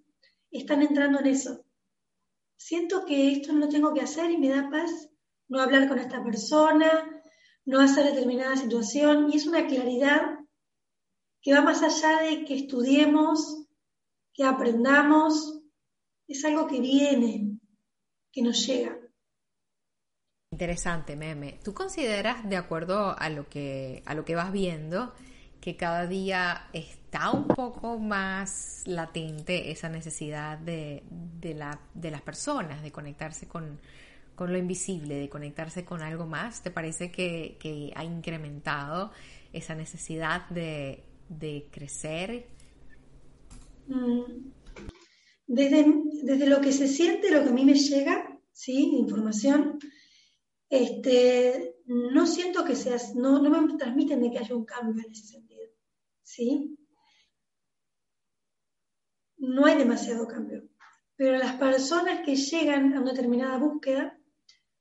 están 0.50 0.82
entrando 0.82 1.20
en 1.20 1.28
eso. 1.28 1.66
Siento 2.56 3.04
que 3.04 3.34
esto 3.34 3.52
no 3.52 3.66
lo 3.66 3.68
tengo 3.68 3.94
que 3.94 4.00
hacer 4.00 4.32
y 4.32 4.38
me 4.38 4.48
da 4.48 4.70
paz 4.70 5.10
no 5.50 5.60
hablar 5.60 5.90
con 5.90 6.00
esta 6.00 6.24
persona, 6.24 6.90
no 7.66 7.82
hacer 7.82 8.06
determinada 8.06 8.56
situación. 8.56 9.30
Y 9.30 9.36
es 9.36 9.46
una 9.48 9.68
claridad 9.68 10.40
que 11.42 11.54
va 11.54 11.60
más 11.60 11.84
allá 11.84 12.22
de 12.22 12.46
que 12.46 12.56
estudiemos, 12.56 13.68
que 14.34 14.46
aprendamos. 14.46 15.60
Es 16.26 16.46
algo 16.46 16.68
que 16.68 16.80
viene, 16.80 17.60
que 18.32 18.42
nos 18.44 18.66
llega. 18.66 18.98
Interesante, 20.54 21.18
Meme. 21.18 21.60
¿Tú 21.66 21.74
consideras, 21.74 22.48
de 22.48 22.56
acuerdo 22.56 23.14
a 23.20 23.30
lo 23.30 23.50
que, 23.50 24.04
a 24.06 24.16
lo 24.16 24.24
que 24.24 24.36
vas 24.36 24.54
viendo, 24.54 25.14
que 25.62 25.76
cada 25.76 26.08
día 26.08 26.68
está 26.74 27.32
un 27.32 27.48
poco 27.48 27.98
más 27.98 28.84
latente 28.86 29.72
esa 29.72 29.90
necesidad 29.90 30.58
de, 30.58 31.04
la, 31.56 31.80
de 31.94 32.12
las 32.12 32.22
personas, 32.22 32.84
de 32.84 32.92
conectarse 32.92 33.48
con, 33.48 33.80
lo 34.38 34.58
invisible, 34.58 35.16
de 35.16 35.30
conectarse 35.30 35.84
con 35.84 36.02
algo 36.02 36.26
más? 36.26 36.62
¿Te 36.62 36.72
parece 36.72 37.12
que, 37.12 37.92
ha 37.96 38.04
incrementado 38.04 39.12
esa 39.52 39.76
necesidad 39.76 40.48
de, 40.50 41.04
crecer? 41.72 42.48
Mm. 43.88 44.52
Desde, 45.48 45.86
desde, 46.24 46.48
lo 46.48 46.60
que 46.60 46.74
se 46.74 46.88
siente, 46.88 47.32
lo 47.32 47.42
que 47.42 47.50
a 47.50 47.54
mí 47.54 47.64
me 47.64 47.74
llega, 47.74 48.38
¿sí? 48.52 48.98
Información, 48.98 49.80
este, 50.70 51.78
no 51.86 52.28
siento 52.28 52.66
que 52.66 52.76
seas, 52.76 53.16
no, 53.16 53.42
no 53.42 53.50
me 53.50 53.78
transmiten 53.78 54.22
de 54.22 54.32
que 54.32 54.40
haya 54.40 54.56
un 54.56 54.66
cambio 54.66 55.04
en 55.06 55.12
ese 55.12 55.26
sentido. 55.26 55.47
¿Sí? 56.38 56.78
No 59.38 59.66
hay 59.66 59.78
demasiado 59.78 60.28
cambio. 60.28 60.70
Pero 61.16 61.38
las 61.38 61.56
personas 61.56 62.24
que 62.24 62.36
llegan 62.36 62.94
a 62.94 63.02
una 63.02 63.12
determinada 63.12 63.58
búsqueda 63.58 64.20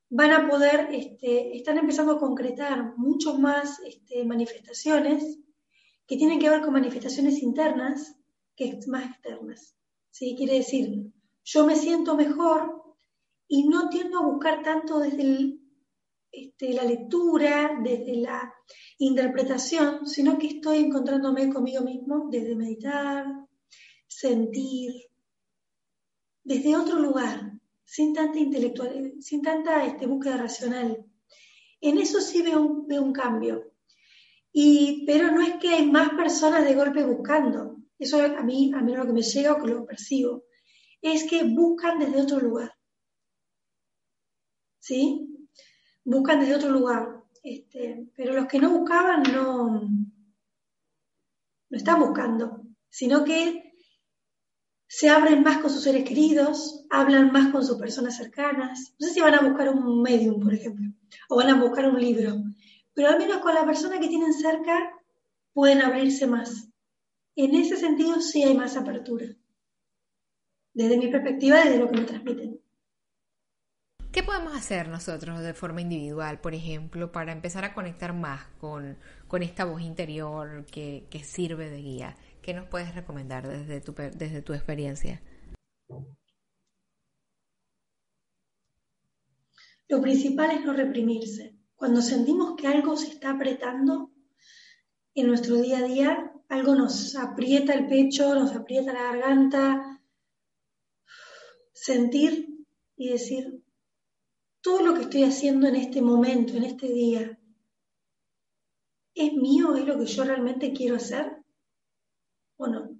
van 0.09 0.31
a 0.31 0.47
poder, 0.47 0.89
este, 0.91 1.57
están 1.57 1.79
empezando 1.79 2.13
a 2.13 2.19
concretar 2.19 2.95
mucho 2.95 3.39
más 3.39 3.79
este, 3.79 4.23
manifestaciones 4.23 5.39
que 6.05 6.15
tienen 6.15 6.39
que 6.39 6.49
ver 6.49 6.61
con 6.61 6.73
manifestaciones 6.73 7.41
internas 7.41 8.15
que 8.55 8.79
más 8.87 9.09
externas. 9.09 9.75
¿sí? 10.11 10.35
Quiere 10.37 10.55
decir, 10.55 11.11
yo 11.43 11.65
me 11.65 11.75
siento 11.75 12.15
mejor 12.15 12.83
y 13.47 13.67
no 13.67 13.89
tiendo 13.89 14.19
a 14.19 14.25
buscar 14.25 14.61
tanto 14.61 14.99
desde 14.99 15.23
el 15.23 15.66
este, 16.45 16.73
la 16.73 16.83
lectura, 16.83 17.79
desde 17.83 18.17
la 18.17 18.53
interpretación, 18.99 20.07
sino 20.07 20.37
que 20.37 20.47
estoy 20.47 20.77
encontrándome 20.77 21.51
conmigo 21.51 21.81
mismo 21.81 22.27
desde 22.29 22.55
meditar, 22.55 23.25
sentir, 24.07 24.93
desde 26.43 26.75
otro 26.75 26.99
lugar, 26.99 27.53
sin 27.83 28.13
tanta 28.13 28.39
intelectual, 28.39 29.13
sin 29.19 29.41
tanta 29.41 29.85
este, 29.85 30.05
búsqueda 30.05 30.37
racional. 30.37 31.05
En 31.81 31.97
eso 31.97 32.19
sí 32.21 32.41
veo 32.41 32.61
un, 32.61 33.13
cambio. 33.13 33.73
Y, 34.51 35.05
pero 35.05 35.31
no 35.31 35.41
es 35.41 35.55
que 35.55 35.69
hay 35.69 35.85
más 35.85 36.09
personas 36.11 36.65
de 36.65 36.75
golpe 36.75 37.03
buscando. 37.03 37.77
Eso 37.99 38.21
a 38.21 38.43
mí, 38.43 38.71
a 38.73 38.81
mí 38.81 38.95
lo 38.95 39.05
que 39.05 39.13
me 39.13 39.21
llega 39.21 39.53
o 39.53 39.61
que 39.61 39.71
lo 39.71 39.85
percibo. 39.85 40.45
Es 41.01 41.29
que 41.29 41.43
buscan 41.43 41.99
desde 41.99 42.21
otro 42.21 42.39
lugar. 42.39 42.73
¿Sí? 44.79 45.36
Buscan 46.07 46.39
desde 46.39 46.55
otro 46.55 46.69
lugar. 46.69 47.23
Este, 47.43 48.07
pero 48.15 48.33
los 48.33 48.47
que 48.47 48.59
no 48.59 48.71
buscaban 48.71 49.23
no, 49.23 49.81
no 51.69 51.77
están 51.77 51.99
buscando, 51.99 52.63
sino 52.89 53.23
que 53.23 53.73
se 54.87 55.09
abren 55.09 55.43
más 55.43 55.59
con 55.59 55.69
sus 55.69 55.83
seres 55.83 56.03
queridos, 56.05 56.85
hablan 56.89 57.31
más 57.31 57.51
con 57.51 57.63
sus 57.63 57.77
personas 57.77 58.15
cercanas. 58.17 58.95
No 58.99 59.07
sé 59.07 59.13
si 59.13 59.21
van 59.21 59.35
a 59.35 59.47
buscar 59.47 59.69
un 59.69 60.01
medium, 60.01 60.41
por 60.41 60.53
ejemplo, 60.53 60.91
o 61.29 61.35
van 61.35 61.49
a 61.49 61.61
buscar 61.61 61.87
un 61.87 61.99
libro, 61.99 62.35
pero 62.93 63.09
al 63.09 63.19
menos 63.19 63.37
con 63.39 63.53
la 63.53 63.65
persona 63.65 63.99
que 63.99 64.07
tienen 64.07 64.33
cerca 64.33 64.91
pueden 65.53 65.81
abrirse 65.81 66.25
más. 66.25 66.69
En 67.35 67.53
ese 67.53 67.75
sentido 67.75 68.19
sí 68.21 68.43
hay 68.43 68.55
más 68.55 68.75
apertura, 68.77 69.27
desde 70.73 70.97
mi 70.97 71.07
perspectiva, 71.09 71.57
desde 71.57 71.79
lo 71.79 71.89
que 71.89 71.99
me 71.99 72.05
transmiten. 72.05 72.61
¿Qué 74.17 74.23
podemos 74.23 74.55
hacer 74.55 74.87
nosotros 74.87 75.41
de 75.41 75.53
forma 75.53 75.79
individual, 75.79 76.41
por 76.41 76.55
ejemplo, 76.55 77.11
para 77.11 77.31
empezar 77.31 77.63
a 77.65 77.75
conectar 77.75 78.15
más 78.15 78.47
con, 78.59 78.97
esta 79.43 79.63
voz 79.63 79.83
interior 79.83 80.65
que, 80.65 81.07
sirve 81.23 81.69
de 81.69 81.83
guía? 81.83 82.17
¿Qué 82.41 82.55
nos 82.55 82.67
puedes 82.67 82.95
recomendar 82.95 83.47
desde 83.47 83.79
tu, 83.79 83.93
desde 83.93 84.41
tu 84.41 84.55
experiencia? 84.55 85.21
Lo 89.87 90.01
principal 90.01 90.49
es 90.49 90.65
no 90.65 90.73
reprimirse. 90.73 91.55
Cuando 91.75 92.01
sentimos 92.01 92.55
que 92.55 92.65
algo 92.65 92.97
se 92.97 93.09
está 93.09 93.29
apretando 93.29 94.09
en 95.13 95.27
nuestro 95.27 95.57
día 95.57 95.77
a 95.77 95.83
día, 95.83 96.33
algo 96.49 96.73
nos 96.73 97.15
aprieta 97.15 97.75
el 97.75 97.85
pecho, 97.85 98.33
nos 98.33 98.55
aprieta 98.55 98.93
la 98.93 99.13
garganta, 99.13 100.01
sentir 101.71 102.65
y 102.95 103.09
decir, 103.09 103.61
todo 104.61 104.81
lo 104.81 104.93
que 104.93 105.01
estoy 105.01 105.23
haciendo 105.23 105.67
en 105.67 105.75
este 105.75 106.01
momento, 106.01 106.53
en 106.53 106.63
este 106.63 106.87
día, 106.87 107.39
¿es 109.13 109.33
mío? 109.33 109.75
¿Es 109.75 109.85
lo 109.85 109.97
que 109.97 110.05
yo 110.05 110.23
realmente 110.23 110.73
quiero 110.73 110.95
hacer? 110.95 111.43
¿O 112.57 112.67
no? 112.67 112.97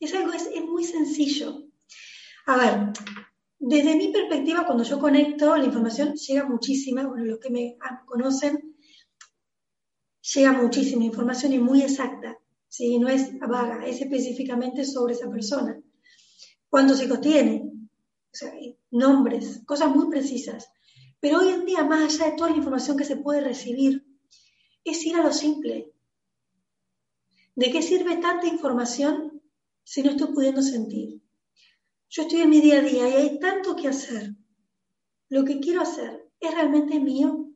Es 0.00 0.14
algo, 0.14 0.32
es, 0.32 0.48
muy 0.64 0.84
sencillo. 0.84 1.64
A 2.46 2.56
ver, 2.56 2.92
desde 3.58 3.96
mi 3.96 4.12
perspectiva, 4.12 4.64
cuando 4.64 4.84
yo 4.84 5.00
conecto, 5.00 5.56
la 5.56 5.64
información 5.64 6.14
llega 6.14 6.48
muchísima, 6.48 7.06
bueno, 7.06 7.24
los 7.24 7.40
que 7.40 7.50
me 7.50 7.76
conocen, 8.06 8.76
llega 10.34 10.52
muchísima 10.52 11.04
información 11.04 11.52
y 11.52 11.58
muy 11.58 11.82
exacta, 11.82 12.38
¿sí? 12.68 12.98
no 12.98 13.08
es 13.08 13.38
vaga, 13.40 13.86
es 13.86 14.00
específicamente 14.00 14.84
sobre 14.84 15.14
esa 15.14 15.30
persona. 15.30 15.80
Cuando 16.68 16.94
se 16.94 17.08
nombres, 18.90 19.62
cosas 19.66 19.94
muy 19.94 20.08
precisas. 20.08 20.68
Pero 21.20 21.40
hoy 21.40 21.48
en 21.48 21.64
día, 21.64 21.84
más 21.84 22.14
allá 22.14 22.30
de 22.30 22.36
toda 22.36 22.50
la 22.50 22.56
información 22.56 22.96
que 22.96 23.04
se 23.04 23.16
puede 23.16 23.40
recibir, 23.40 24.06
es 24.84 25.04
ir 25.04 25.16
a 25.16 25.22
lo 25.22 25.32
simple. 25.32 25.92
¿De 27.54 27.70
qué 27.70 27.82
sirve 27.82 28.16
tanta 28.16 28.46
información 28.46 29.42
si 29.82 30.02
no 30.02 30.10
estoy 30.10 30.32
pudiendo 30.32 30.62
sentir? 30.62 31.20
Yo 32.08 32.22
estoy 32.22 32.42
en 32.42 32.50
mi 32.50 32.60
día 32.60 32.78
a 32.78 32.82
día 32.82 33.08
y 33.08 33.12
hay 33.12 33.38
tanto 33.40 33.74
que 33.74 33.88
hacer. 33.88 34.34
Lo 35.28 35.44
que 35.44 35.58
quiero 35.58 35.82
hacer 35.82 36.30
es 36.40 36.54
realmente 36.54 37.00
mío. 37.00 37.50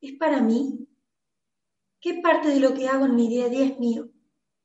Es 0.00 0.12
para 0.16 0.40
mí. 0.40 0.88
¿Qué 2.00 2.20
parte 2.22 2.48
de 2.48 2.60
lo 2.60 2.74
que 2.74 2.88
hago 2.88 3.06
en 3.06 3.16
mi 3.16 3.28
día 3.28 3.46
a 3.46 3.48
día 3.48 3.66
es 3.66 3.78
mío? 3.78 4.10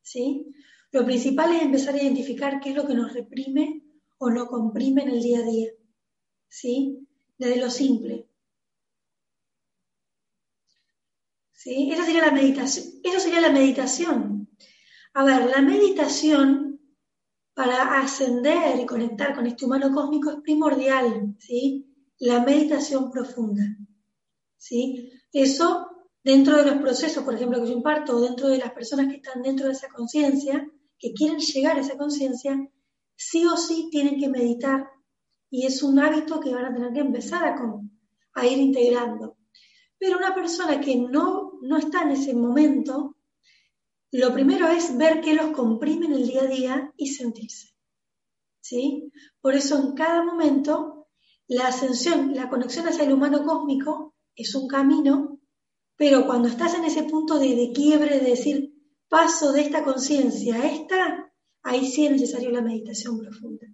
¿Sí? 0.01 0.53
Lo 0.91 1.05
principal 1.05 1.53
es 1.53 1.63
empezar 1.63 1.95
a 1.95 2.01
identificar 2.01 2.59
qué 2.59 2.69
es 2.69 2.75
lo 2.75 2.85
que 2.85 2.93
nos 2.93 3.13
reprime 3.13 3.81
o 4.23 4.29
lo 4.29 4.47
comprime 4.47 5.01
en 5.01 5.09
el 5.09 5.21
día 5.21 5.39
a 5.39 5.43
día. 5.43 5.71
¿Sí? 6.47 7.07
Desde 7.39 7.59
lo 7.59 7.71
simple. 7.71 8.29
¿Sí? 11.51 11.89
Esa 11.91 12.05
sería 12.05 12.27
la 12.27 12.31
meditación. 12.31 13.01
Eso 13.03 13.19
sería 13.19 13.41
la 13.41 13.51
meditación. 13.51 14.47
A 15.15 15.23
ver, 15.25 15.49
la 15.49 15.61
meditación 15.61 16.79
para 17.55 17.99
ascender 17.99 18.79
y 18.79 18.85
conectar 18.85 19.35
con 19.35 19.47
este 19.47 19.65
humano 19.65 19.91
cósmico 19.91 20.29
es 20.29 20.37
primordial, 20.41 21.35
¿sí? 21.39 21.87
La 22.19 22.43
meditación 22.43 23.11
profunda, 23.11 23.63
¿sí? 24.57 25.11
Eso 25.33 25.87
dentro 26.23 26.57
de 26.57 26.65
los 26.65 26.81
procesos, 26.81 27.23
por 27.23 27.33
ejemplo, 27.33 27.59
que 27.59 27.69
yo 27.69 27.73
imparto, 27.73 28.21
dentro 28.21 28.47
de 28.47 28.59
las 28.59 28.71
personas 28.71 29.07
que 29.07 29.15
están 29.15 29.41
dentro 29.41 29.65
de 29.65 29.73
esa 29.73 29.89
conciencia, 29.89 30.69
que 30.97 31.11
quieren 31.13 31.39
llegar 31.39 31.77
a 31.77 31.81
esa 31.81 31.97
conciencia, 31.97 32.57
sí 33.21 33.45
o 33.45 33.55
sí 33.55 33.89
tienen 33.91 34.19
que 34.19 34.29
meditar 34.29 34.89
y 35.49 35.65
es 35.67 35.83
un 35.83 35.99
hábito 35.99 36.39
que 36.39 36.53
van 36.53 36.65
a 36.65 36.73
tener 36.73 36.91
que 36.91 37.01
empezar 37.01 37.43
a, 38.33 38.45
ir 38.47 38.57
integrando. 38.57 39.37
Pero 39.99 40.17
una 40.17 40.33
persona 40.33 40.81
que 40.81 40.95
no, 40.95 41.59
no 41.61 41.77
está 41.77 42.01
en 42.01 42.11
ese 42.11 42.33
momento, 42.33 43.17
lo 44.11 44.33
primero 44.33 44.67
es 44.69 44.97
ver 44.97 45.21
que 45.21 45.35
los 45.35 45.51
comprime 45.51 46.07
en 46.07 46.13
el 46.13 46.27
día 46.27 46.41
a 46.41 46.47
día 46.47 46.93
y 46.97 47.09
sentirse. 47.09 47.75
¿Sí? 48.59 49.11
Por 49.39 49.53
eso 49.53 49.77
en 49.77 49.93
cada 49.93 50.23
momento 50.23 51.07
la 51.47 51.67
ascensión, 51.67 52.33
la 52.33 52.49
conexión 52.49 52.87
hacia 52.87 53.03
el 53.03 53.13
humano 53.13 53.45
cósmico 53.45 54.15
es 54.35 54.55
un 54.55 54.67
camino, 54.67 55.39
pero 55.95 56.25
cuando 56.25 56.47
estás 56.47 56.73
en 56.73 56.85
ese 56.85 57.03
punto 57.03 57.37
de, 57.37 57.55
de 57.55 57.71
quiebre, 57.71 58.19
de 58.19 58.29
decir, 58.31 58.73
paso 59.09 59.51
de 59.51 59.61
esta 59.61 59.83
conciencia 59.83 60.55
a 60.55 60.65
esta, 60.65 61.30
ahí 61.63 61.85
sí 61.87 62.05
es 62.05 62.11
necesario 62.11 62.51
la 62.51 62.61
meditación 62.61 63.19
profunda. 63.19 63.67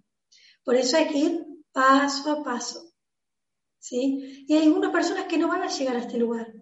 Por 0.64 0.76
eso 0.76 0.96
hay 0.96 1.08
que 1.08 1.18
ir 1.18 1.46
paso 1.72 2.30
a 2.30 2.42
paso. 2.42 2.92
¿sí? 3.78 4.44
Y 4.46 4.54
hay 4.54 4.66
algunas 4.66 4.92
personas 4.92 5.24
que 5.24 5.38
no 5.38 5.48
van 5.48 5.62
a 5.62 5.68
llegar 5.68 5.96
a 5.96 6.00
este 6.00 6.18
lugar. 6.18 6.52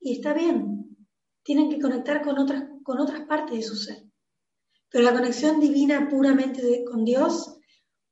y 0.00 0.12
está 0.12 0.34
bien. 0.34 0.96
Tienen 1.42 1.70
que 1.70 1.80
conectar 1.80 2.22
con 2.22 2.38
otras, 2.38 2.64
con 2.82 2.98
otras 3.00 3.26
partes 3.26 3.56
de 3.56 3.62
su 3.62 3.76
ser. 3.76 4.04
Pero 4.90 5.04
la 5.04 5.12
conexión 5.12 5.60
divina 5.60 6.08
puramente 6.08 6.84
con 6.84 7.04
Dios 7.04 7.58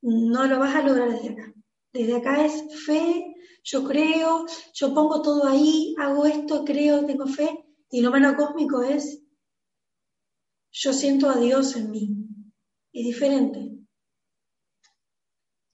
no 0.03 0.47
lo 0.47 0.59
vas 0.59 0.75
a 0.75 0.83
lograr 0.83 1.11
desde 1.11 1.31
acá. 1.31 1.55
Desde 1.93 2.17
acá 2.17 2.45
es 2.45 2.85
fe, 2.85 3.35
yo 3.63 3.85
creo, 3.85 4.45
yo 4.75 4.95
pongo 4.95 5.23
todo 5.23 5.47
ahí, 5.47 5.95
hago 5.99 6.27
esto, 6.27 6.65
creo, 6.65 7.07
tengo 7.07 7.27
fe. 7.27 7.65
Y 7.91 8.01
lo 8.01 8.11
humano 8.11 8.35
cósmico 8.37 8.83
es, 8.83 9.24
yo 10.75 10.93
siento 10.93 11.31
a 11.31 11.39
Dios 11.39 11.77
en 11.77 11.91
mí. 11.91 12.27
Es 12.93 13.05
diferente. 13.05 13.71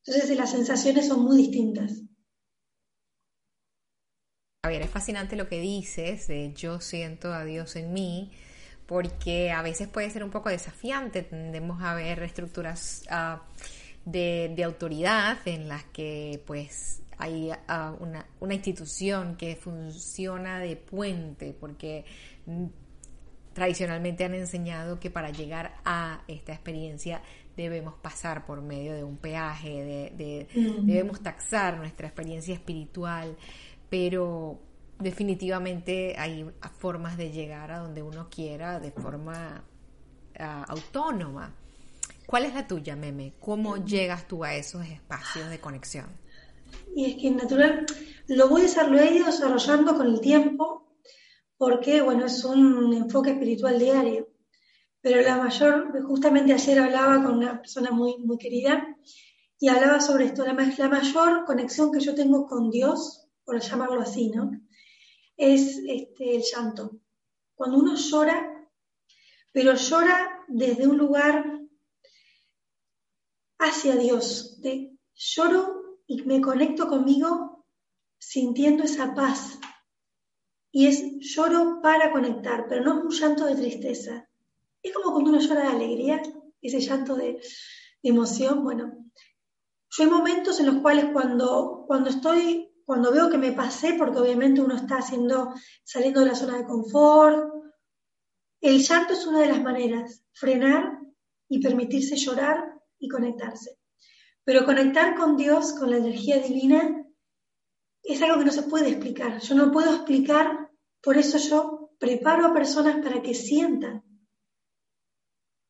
Entonces 0.05 0.37
las 0.37 0.51
sensaciones 0.51 1.09
son 1.09 1.25
muy 1.25 1.39
distintas. 1.39 2.03
A 4.63 4.69
ver, 4.69 4.83
es 4.83 4.91
fascinante 4.91 5.37
lo 5.37 5.49
que 5.49 5.61
dices 5.61 6.29
de 6.29 6.53
yo 6.55 6.81
siento 6.81 7.33
a 7.33 7.45
Dios 7.45 7.77
en 7.77 7.93
mí, 7.95 8.31
porque 8.87 9.51
a 9.51 9.63
veces 9.63 9.89
puede 9.89 10.11
ser 10.11 10.23
un 10.23 10.31
poco 10.31 10.51
desafiante. 10.51 11.23
Tendemos 11.23 11.83
a 11.83 11.95
ver 11.95 12.23
estructuras 12.23 13.03
uh, 13.11 13.39
de, 14.05 14.63
autoridad 14.63 15.39
en 15.47 15.69
las 15.69 15.85
que 15.85 16.43
pues 16.47 17.03
hay 17.17 17.51
ah, 17.69 17.97
una, 18.01 18.27
una, 18.41 18.55
institución 18.55 19.37
que 19.37 19.57
funciona 19.57 20.59
de 20.59 20.77
puente, 20.77 21.55
porque 21.59 22.05
tradicionalmente 23.61 24.25
han 24.25 24.33
enseñado 24.33 24.99
que 24.99 25.11
para 25.11 25.29
llegar 25.29 25.75
a 25.85 26.23
esta 26.29 26.55
experiencia 26.55 27.21
debemos 27.59 27.93
pasar 27.93 28.47
por 28.47 28.63
medio 28.63 28.95
de 28.95 29.05
un 29.05 29.19
peaje, 29.19 30.11
de, 30.17 30.49
debemos 30.81 31.21
taxar 31.21 31.77
nuestra 31.77 32.07
experiencia 32.07 32.55
espiritual, 32.55 33.37
pero 33.91 34.59
definitivamente 34.99 36.15
hay 36.17 36.51
formas 36.79 37.19
de 37.19 37.33
llegar 37.33 37.71
a 37.71 37.81
donde 37.81 38.01
uno 38.03 38.31
quiera 38.31 38.81
de 38.81 38.93
forma 38.93 39.63
ah, 40.39 40.65
autónoma. 40.67 41.53
¿Cuál 42.25 42.47
es 42.47 42.55
la 42.55 42.67
tuya, 42.67 42.97
Meme? 42.97 43.35
¿Cómo 43.41 43.85
llegas 43.85 44.27
tú 44.27 44.43
a 44.43 44.55
esos 44.55 44.87
espacios 44.87 45.51
de 45.51 45.61
conexión? 45.61 46.07
Y 46.97 47.11
es 47.11 47.17
que 47.21 47.29
en 47.29 47.37
natural 47.37 47.85
lo 48.27 48.49
voy 48.49 48.63
desarrollando 48.63 49.99
con 49.99 50.07
el 50.07 50.19
tiempo, 50.23 50.90
porque 51.61 52.01
bueno, 52.01 52.25
es 52.25 52.43
un 52.43 52.91
enfoque 52.95 53.33
espiritual 53.33 53.79
diario. 53.79 54.31
Pero 55.03 55.21
la 55.21 55.37
mayor, 55.37 56.03
justamente 56.05 56.55
ayer 56.55 56.79
hablaba 56.79 57.23
con 57.23 57.37
una 57.37 57.59
persona 57.61 57.91
muy, 57.91 58.17
muy 58.17 58.39
querida 58.39 58.97
y 59.59 59.69
hablaba 59.69 60.01
sobre 60.01 60.25
esto, 60.25 60.43
la, 60.43 60.55
la 60.55 60.89
mayor 60.89 61.45
conexión 61.45 61.93
que 61.93 62.01
yo 62.01 62.15
tengo 62.15 62.47
con 62.47 62.71
Dios, 62.71 63.29
por 63.45 63.61
llamarlo 63.61 64.01
así, 64.01 64.31
¿no? 64.31 64.53
Es 65.37 65.77
este, 65.87 66.37
el 66.37 66.43
llanto. 66.51 66.99
Cuando 67.55 67.77
uno 67.77 67.95
llora, 67.95 68.67
pero 69.53 69.75
llora 69.75 70.31
desde 70.49 70.87
un 70.87 70.97
lugar 70.97 71.61
hacia 73.59 73.97
Dios. 73.97 74.63
De, 74.63 74.97
lloro 75.15 75.99
y 76.07 76.23
me 76.23 76.41
conecto 76.41 76.89
conmigo 76.89 77.67
sintiendo 78.19 78.85
esa 78.85 79.15
paz. 79.15 79.59
Y 80.73 80.87
es 80.87 81.03
lloro 81.21 81.81
para 81.83 82.13
conectar, 82.13 82.67
pero 82.69 82.85
no 82.85 82.99
es 82.99 83.05
un 83.05 83.11
llanto 83.11 83.47
de 83.47 83.57
tristeza. 83.57 84.29
Es 84.83 84.93
como 84.93 85.13
cuando 85.13 85.31
uno 85.31 85.41
llora 85.41 85.63
de 85.63 85.69
alegría, 85.69 86.23
ese 86.63 86.81
llanto 86.81 87.17
de, 87.17 87.41
emoción. 88.03 88.65
Bueno, 88.65 88.93
yo 89.91 90.05
hay 90.05 90.11
momentos 90.11 90.61
en 90.61 90.67
los 90.67 90.77
cuales 90.77 91.07
cuando, 91.13 91.85
cuando 91.87 92.11
estoy, 92.11 92.73
cuando 92.85 93.13
veo 93.13 93.31
que 93.31 93.39
me 93.39 93.53
pasé, 93.53 93.95
porque 93.95 94.19
obviamente 94.19 94.61
uno 94.61 94.77
está 94.77 94.99
haciendo, 94.99 95.53
saliendo 95.85 96.21
de 96.21 96.27
la 96.27 96.35
zona 96.35 96.59
de 96.59 96.65
confort, 96.65 97.53
el 98.61 98.79
llanto 98.81 99.15
es 99.15 99.27
una 99.27 99.41
de 99.41 99.49
las 99.49 99.63
maneras, 99.63 100.23
frenar 100.33 100.99
y 101.49 101.61
permitirse 101.61 102.17
llorar 102.17 102.79
y 102.99 103.09
conectarse. 103.09 103.79
Pero 104.45 104.65
conectar 104.65 105.17
con 105.17 105.37
Dios, 105.37 105.73
con 105.75 105.91
la 105.91 105.99
energía 105.99 106.39
divina, 106.39 107.00
es 108.03 108.23
algo 108.23 108.39
que 108.39 108.45
no 108.47 108.53
se 108.53 108.65
puede 108.65 108.91
explicar. 108.91 109.41
Yo 109.41 109.55
no 109.55 109.71
puedo 109.71 109.95
explicar, 109.95 110.71
por 111.03 111.17
eso 111.17 111.39
yo 111.39 111.91
preparo 111.99 112.47
a 112.47 112.55
personas 112.55 113.03
para 113.03 113.23
que 113.23 113.35
sientan. 113.35 114.05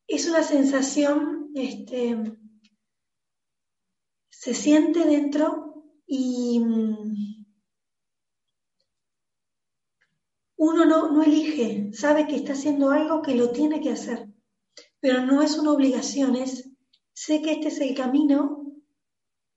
Es 0.07 0.27
una 0.27 0.43
sensación, 0.43 1.51
este, 1.55 2.17
se 4.29 4.53
siente 4.53 5.05
dentro 5.05 5.85
y 6.05 6.59
mm, 6.59 7.45
uno 10.57 10.85
no, 10.85 11.11
no 11.11 11.23
elige, 11.23 11.91
sabe 11.93 12.27
que 12.27 12.35
está 12.35 12.53
haciendo 12.53 12.91
algo 12.91 13.21
que 13.21 13.35
lo 13.35 13.51
tiene 13.51 13.81
que 13.81 13.91
hacer, 13.91 14.27
pero 14.99 15.25
no 15.25 15.41
es 15.41 15.57
una 15.57 15.71
obligación, 15.71 16.35
es 16.35 16.71
sé 17.13 17.41
que 17.41 17.51
este 17.51 17.67
es 17.67 17.79
el 17.81 17.95
camino 17.95 18.65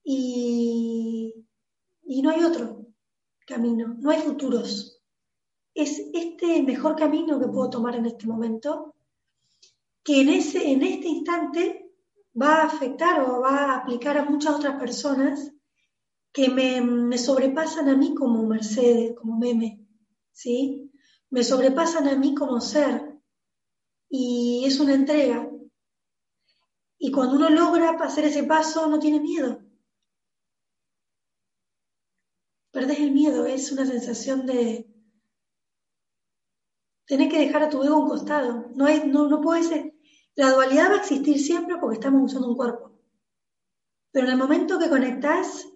y, 0.02 1.46
no 2.22 2.30
hay 2.30 2.42
otro 2.44 2.86
camino, 3.46 3.94
no 3.98 4.10
hay 4.10 4.20
futuros. 4.20 5.02
Es 5.74 6.00
este 6.12 6.56
el 6.56 6.64
mejor 6.64 6.96
camino 6.96 7.38
que 7.38 7.48
puedo 7.48 7.70
tomar 7.70 7.96
en 7.96 8.06
este 8.06 8.26
momento, 8.26 8.94
que 10.02 10.20
en, 10.20 10.28
ese, 10.28 10.70
en 10.70 10.82
este 10.82 11.08
instante 11.08 11.90
va 12.40 12.62
a 12.62 12.66
afectar 12.66 13.20
o 13.22 13.40
va 13.40 13.72
a 13.72 13.76
aplicar 13.76 14.18
a 14.18 14.24
muchas 14.24 14.54
otras 14.56 14.78
personas 14.78 15.52
que 16.32 16.48
me, 16.48 16.80
me 16.80 17.18
sobrepasan 17.18 17.88
a 17.88 17.96
mí 17.96 18.14
como 18.14 18.46
Mercedes, 18.46 19.14
como 19.16 19.38
meme, 19.38 19.86
¿sí? 20.32 20.90
Me 21.30 21.42
sobrepasan 21.42 22.08
a 22.08 22.16
mí 22.16 22.34
como 22.34 22.60
ser. 22.60 23.12
Y 24.08 24.64
es 24.66 24.78
una 24.78 24.94
entrega, 24.94 25.48
y 27.04 27.10
cuando 27.10 27.36
uno 27.36 27.50
logra 27.50 27.90
hacer 28.00 28.24
ese 28.24 28.44
paso, 28.44 28.88
no 28.88 28.98
tiene 28.98 29.20
miedo. 29.20 29.60
Perdes 32.74 32.98
el 32.98 33.12
miedo, 33.12 33.46
es 33.46 33.70
una 33.70 33.86
sensación 33.86 34.46
de 34.46 34.92
tener 37.06 37.30
que 37.30 37.38
dejar 37.38 37.62
a 37.62 37.68
tu 37.68 37.84
ego 37.84 37.94
a 37.94 37.98
un 38.00 38.08
costado. 38.08 38.66
No, 38.74 38.86
hay, 38.86 39.08
no, 39.08 39.28
no 39.28 39.40
puede 39.40 39.62
ser. 39.62 39.94
La 40.34 40.50
dualidad 40.50 40.90
va 40.90 40.94
a 40.94 41.00
existir 41.02 41.38
siempre 41.38 41.76
porque 41.80 41.98
estamos 41.98 42.24
usando 42.24 42.48
un 42.48 42.56
cuerpo. 42.56 42.90
Pero 44.10 44.26
en 44.26 44.32
el 44.32 44.38
momento 44.38 44.80
que 44.80 44.88
conectás, 44.88 45.68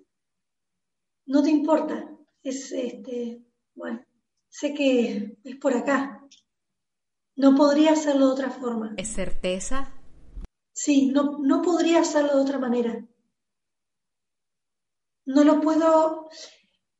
no 1.27 1.41
te 1.41 1.51
importa. 1.51 2.11
Es 2.43 2.73
este, 2.73 3.45
bueno, 3.77 4.05
sé 4.49 4.75
que 4.75 5.39
es 5.45 5.57
por 5.57 5.75
acá. 5.75 6.27
No 7.37 7.55
podría 7.55 7.93
hacerlo 7.93 8.27
de 8.27 8.33
otra 8.33 8.51
forma. 8.51 8.95
¿Es 8.97 9.15
certeza? 9.15 9.95
Sí, 10.73 11.13
no, 11.13 11.39
no 11.39 11.63
podría 11.63 12.01
hacerlo 12.01 12.35
de 12.35 12.43
otra 12.43 12.59
manera. 12.59 13.07
No 15.27 15.45
lo 15.45 15.61
puedo, 15.61 16.29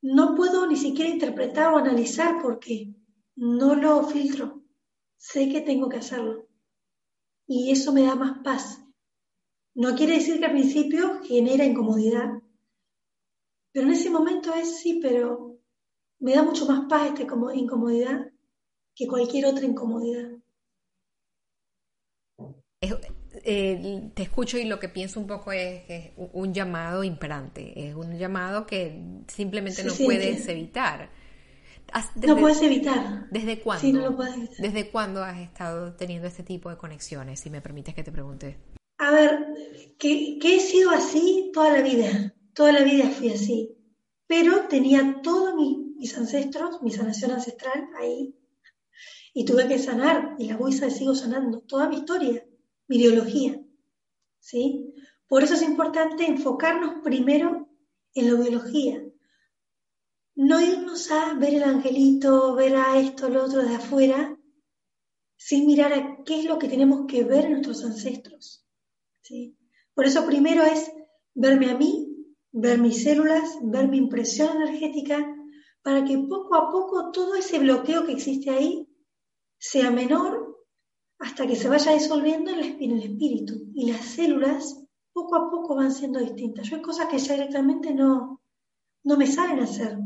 no 0.03 0.35
puedo 0.35 0.67
ni 0.67 0.77
siquiera 0.77 1.11
interpretar 1.11 1.73
o 1.73 1.79
analizar 1.79 2.41
porque 2.41 2.95
no 3.37 3.75
lo 3.75 4.05
filtro. 4.05 4.63
Sé 5.17 5.49
que 5.49 5.61
tengo 5.61 5.89
que 5.89 5.99
hacerlo. 5.99 6.47
Y 7.47 7.71
eso 7.73 7.93
me 7.93 8.03
da 8.03 8.15
más 8.15 8.39
paz. 8.45 8.81
No 9.75 9.95
quiere 9.95 10.15
decir 10.15 10.39
que 10.39 10.47
al 10.47 10.53
principio 10.53 11.21
genera 11.23 11.65
incomodidad, 11.65 12.43
pero 13.73 13.87
en 13.87 13.93
ese 13.93 14.11
momento 14.11 14.53
es 14.55 14.79
sí, 14.79 14.99
pero 15.01 15.59
me 16.19 16.35
da 16.35 16.43
mucho 16.43 16.67
más 16.67 16.87
paz 16.89 17.09
esta 17.09 17.23
incomodidad 17.55 18.33
que 18.95 19.07
cualquier 19.07 19.47
otra 19.47 19.67
incomodidad. 19.67 20.38
Eh, 23.51 24.11
te 24.13 24.25
escucho 24.25 24.59
y 24.59 24.65
lo 24.65 24.79
que 24.79 24.91
pienso 24.91 25.19
un 25.19 25.27
poco 25.27 25.53
es, 25.53 25.81
un 26.35 26.53
llamado 26.53 27.03
imperante, 27.03 27.89
es 27.89 27.95
un 27.95 28.19
llamado 28.19 28.67
que 28.67 29.03
simplemente 29.27 29.83
no 29.85 29.95
puedes 29.95 30.47
evitar. 30.49 31.09
no 32.17 32.37
puedes 32.37 32.61
evitar. 32.61 33.27
¿Desde 33.31 33.59
cuándo? 33.61 33.81
Sí, 33.81 33.91
no 33.91 34.03
lo 34.03 34.15
puedes 34.15 34.37
evitar. 34.37 34.59
¿Desde 34.59 34.91
cuándo 34.91 35.25
has 35.25 35.39
estado 35.39 35.95
teniendo 35.95 36.29
este 36.29 36.43
tipo 36.43 36.69
de 36.69 36.77
conexiones? 36.77 37.41
Si 37.41 37.49
me 37.49 37.63
permites 37.63 37.95
que 37.95 38.05
te 38.05 38.13
pregunte. 38.13 38.59
A 38.99 39.13
ver, 39.13 39.47
que, 39.99 40.39
que 40.39 40.57
he 40.57 40.61
sido 40.61 40.91
así 40.91 41.51
toda 41.55 41.73
la 41.73 41.81
vida. 41.81 42.35
Toda 42.53 42.73
la 42.73 42.83
vida 42.83 43.09
fui 43.09 43.31
así. 43.31 43.79
Pero 44.27 44.69
tenía 44.69 45.23
todos 45.23 45.55
mis 45.55 46.19
ancestros, 46.19 46.83
mi 46.83 46.91
sanación 46.91 47.31
ancestral 47.31 47.89
ahí. 47.99 48.35
Y 49.33 49.47
tuve 49.47 49.67
que 49.69 49.79
sanar, 49.79 50.37
y 50.39 50.49
la 50.49 50.59
voy 50.59 50.79
a 50.79 50.91
sigo 50.91 51.15
sanando, 51.15 51.61
toda 51.61 51.89
mi 51.89 51.97
historia 51.97 52.45
mi 52.89 52.99
biología. 52.99 53.61
¿sí? 54.41 54.95
Por 55.27 55.43
eso 55.43 55.55
es 55.55 55.63
importante 55.63 56.27
enfocarnos 56.27 57.03
primero 57.03 57.69
en 58.15 58.27
la 58.27 58.41
biología. 58.41 59.05
No 60.35 60.61
irnos 60.61 61.11
a 61.11 61.35
ver 61.35 61.55
el 61.55 61.65
angelito, 61.65 62.55
ver 62.55 62.77
a 62.77 62.99
esto, 62.99 63.29
lo 63.29 63.45
otro 63.45 63.63
de 63.63 63.75
afuera, 63.75 64.39
sin 65.37 65.67
mirar 65.67 65.93
a 65.93 66.25
qué 66.25 66.41
es 66.41 66.45
lo 66.47 66.59
que 66.59 66.69
tenemos 66.69 67.07
que 67.07 67.25
ver 67.25 67.47
en 67.47 67.53
nuestros 67.53 67.85
ancestros. 67.85 68.65
¿sí? 69.23 69.57
Por 69.95 70.07
eso 70.07 70.25
primero 70.27 70.65
es 70.65 70.91
verme 71.35 71.71
a 71.71 71.77
mí, 71.77 72.09
ver 72.53 72.79
mis 72.79 73.03
células, 73.03 73.59
ver 73.63 73.89
mi 73.89 73.99
impresión 73.99 74.57
energética, 74.63 75.35
para 75.83 76.05
que 76.05 76.19
poco 76.19 76.55
a 76.55 76.71
poco 76.71 77.11
todo 77.13 77.35
ese 77.35 77.59
bloqueo 77.59 78.05
que 78.05 78.13
existe 78.13 78.51
ahí 78.51 78.89
sea 79.59 79.91
menor 79.91 80.48
hasta 81.19 81.47
que 81.47 81.57
se 81.57 81.69
vaya 81.69 81.93
disolviendo 81.93 82.51
en 82.51 82.91
el 82.93 83.03
espíritu 83.03 83.71
y 83.75 83.91
las 83.91 84.05
células 84.05 84.85
poco 85.13 85.37
a 85.37 85.51
poco 85.51 85.75
van 85.75 85.93
siendo 85.93 86.21
distintas. 86.21 86.69
Yo 86.69 86.77
hay 86.77 86.83
cosas 86.83 87.09
que 87.09 87.19
ya 87.19 87.35
directamente 87.35 87.93
no, 87.93 88.41
no 89.03 89.17
me 89.17 89.27
saben 89.27 89.61
hacer, 89.61 89.99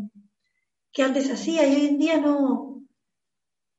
que 0.90 1.03
antes 1.03 1.31
hacía 1.31 1.66
y 1.66 1.75
hoy 1.75 1.87
en 1.87 1.98
día 1.98 2.18
no, 2.18 2.83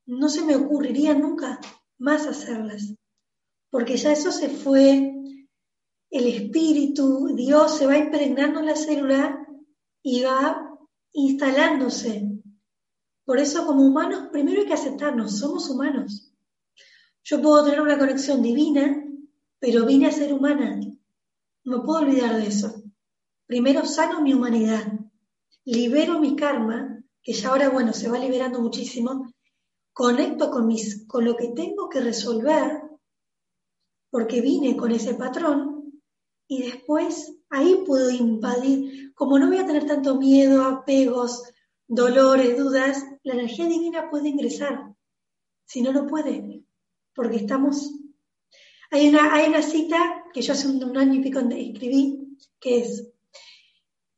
no 0.06 0.28
se 0.28 0.44
me 0.44 0.54
ocurriría 0.54 1.14
nunca 1.14 1.60
más 1.98 2.26
hacerlas, 2.26 2.94
porque 3.70 3.96
ya 3.96 4.12
eso 4.12 4.30
se 4.30 4.48
fue, 4.48 5.12
el 6.10 6.26
espíritu, 6.28 7.34
Dios 7.34 7.76
se 7.76 7.86
va 7.86 7.98
impregnando 7.98 8.60
en 8.60 8.66
la 8.66 8.76
célula 8.76 9.48
y 10.02 10.22
va 10.22 10.78
instalándose. 11.12 12.30
Por 13.24 13.38
eso 13.38 13.66
como 13.66 13.84
humanos, 13.84 14.28
primero 14.30 14.60
hay 14.60 14.66
que 14.66 14.74
aceptarnos, 14.74 15.38
somos 15.38 15.68
humanos. 15.68 16.33
Yo 17.24 17.40
puedo 17.40 17.64
tener 17.64 17.80
una 17.80 17.98
conexión 17.98 18.42
divina, 18.42 19.02
pero 19.58 19.86
vine 19.86 20.06
a 20.06 20.12
ser 20.12 20.32
humana. 20.32 20.78
No 21.64 21.82
puedo 21.82 22.00
olvidar 22.00 22.36
de 22.36 22.48
eso. 22.48 22.82
Primero 23.46 23.86
sano 23.86 24.20
mi 24.20 24.34
humanidad, 24.34 24.92
libero 25.64 26.20
mi 26.20 26.36
karma, 26.36 27.02
que 27.22 27.32
ya 27.32 27.48
ahora, 27.48 27.70
bueno, 27.70 27.94
se 27.94 28.10
va 28.10 28.18
liberando 28.18 28.60
muchísimo, 28.60 29.32
conecto 29.94 30.50
con, 30.50 30.66
mis, 30.66 31.06
con 31.06 31.24
lo 31.24 31.34
que 31.34 31.48
tengo 31.48 31.88
que 31.88 32.00
resolver, 32.00 32.82
porque 34.10 34.42
vine 34.42 34.76
con 34.76 34.92
ese 34.92 35.14
patrón, 35.14 36.02
y 36.46 36.62
después 36.62 37.38
ahí 37.48 37.84
puedo 37.86 38.10
invadir, 38.10 39.14
como 39.14 39.38
no 39.38 39.46
voy 39.46 39.58
a 39.58 39.66
tener 39.66 39.86
tanto 39.86 40.16
miedo, 40.16 40.64
apegos, 40.64 41.42
dolores, 41.86 42.58
dudas, 42.58 43.02
la 43.22 43.34
energía 43.34 43.66
divina 43.66 44.10
puede 44.10 44.28
ingresar, 44.28 44.94
si 45.64 45.80
no, 45.80 45.92
no 45.92 46.06
puede, 46.06 46.63
porque 47.14 47.36
estamos... 47.36 47.92
Hay 48.90 49.08
una, 49.08 49.34
hay 49.34 49.48
una 49.48 49.62
cita 49.62 50.24
que 50.32 50.42
yo 50.42 50.52
hace 50.52 50.68
un, 50.68 50.96
año 50.96 51.14
y 51.14 51.22
pico 51.22 51.40
escribí, 51.40 52.36
que 52.60 52.80
es, 52.80 53.08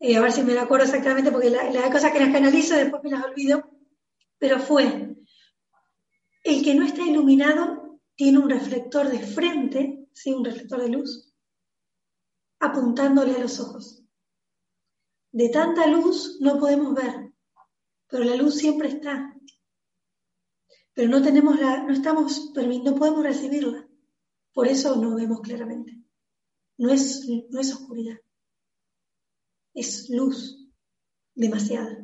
eh, 0.00 0.16
a 0.16 0.20
ver 0.20 0.32
si 0.32 0.42
me 0.42 0.54
la 0.54 0.62
acuerdo 0.62 0.84
exactamente, 0.84 1.32
porque 1.32 1.50
la, 1.50 1.70
la 1.70 1.90
cosa 1.90 2.12
que 2.12 2.20
las 2.20 2.32
canalizo 2.32 2.74
después 2.74 3.02
me 3.02 3.10
las 3.10 3.24
olvido, 3.24 3.70
pero 4.38 4.58
fue, 4.58 5.16
el 6.44 6.62
que 6.62 6.74
no 6.74 6.84
está 6.84 7.02
iluminado 7.02 8.00
tiene 8.14 8.38
un 8.38 8.48
reflector 8.48 9.08
de 9.08 9.18
frente, 9.18 10.08
¿sí? 10.12 10.32
un 10.32 10.44
reflector 10.44 10.80
de 10.80 10.88
luz, 10.88 11.34
apuntándole 12.60 13.34
a 13.34 13.40
los 13.40 13.60
ojos. 13.60 14.02
De 15.32 15.48
tanta 15.48 15.86
luz 15.86 16.38
no 16.40 16.58
podemos 16.58 16.94
ver, 16.94 17.32
pero 18.08 18.24
la 18.24 18.36
luz 18.36 18.56
siempre 18.56 18.88
está. 18.88 19.34
Pero 20.96 21.10
no 21.10 21.20
tenemos 21.20 21.60
la, 21.60 21.82
no 21.82 21.92
estamos, 21.92 22.52
no 22.54 22.94
podemos 22.94 23.22
recibirla. 23.22 23.86
Por 24.54 24.66
eso 24.66 24.96
no 24.96 25.14
vemos 25.14 25.42
claramente. 25.42 26.00
No 26.78 26.90
es, 26.90 27.28
no 27.50 27.60
es 27.60 27.74
oscuridad. 27.74 28.16
Es 29.74 30.08
luz. 30.08 30.56
Demasiada. 31.34 31.98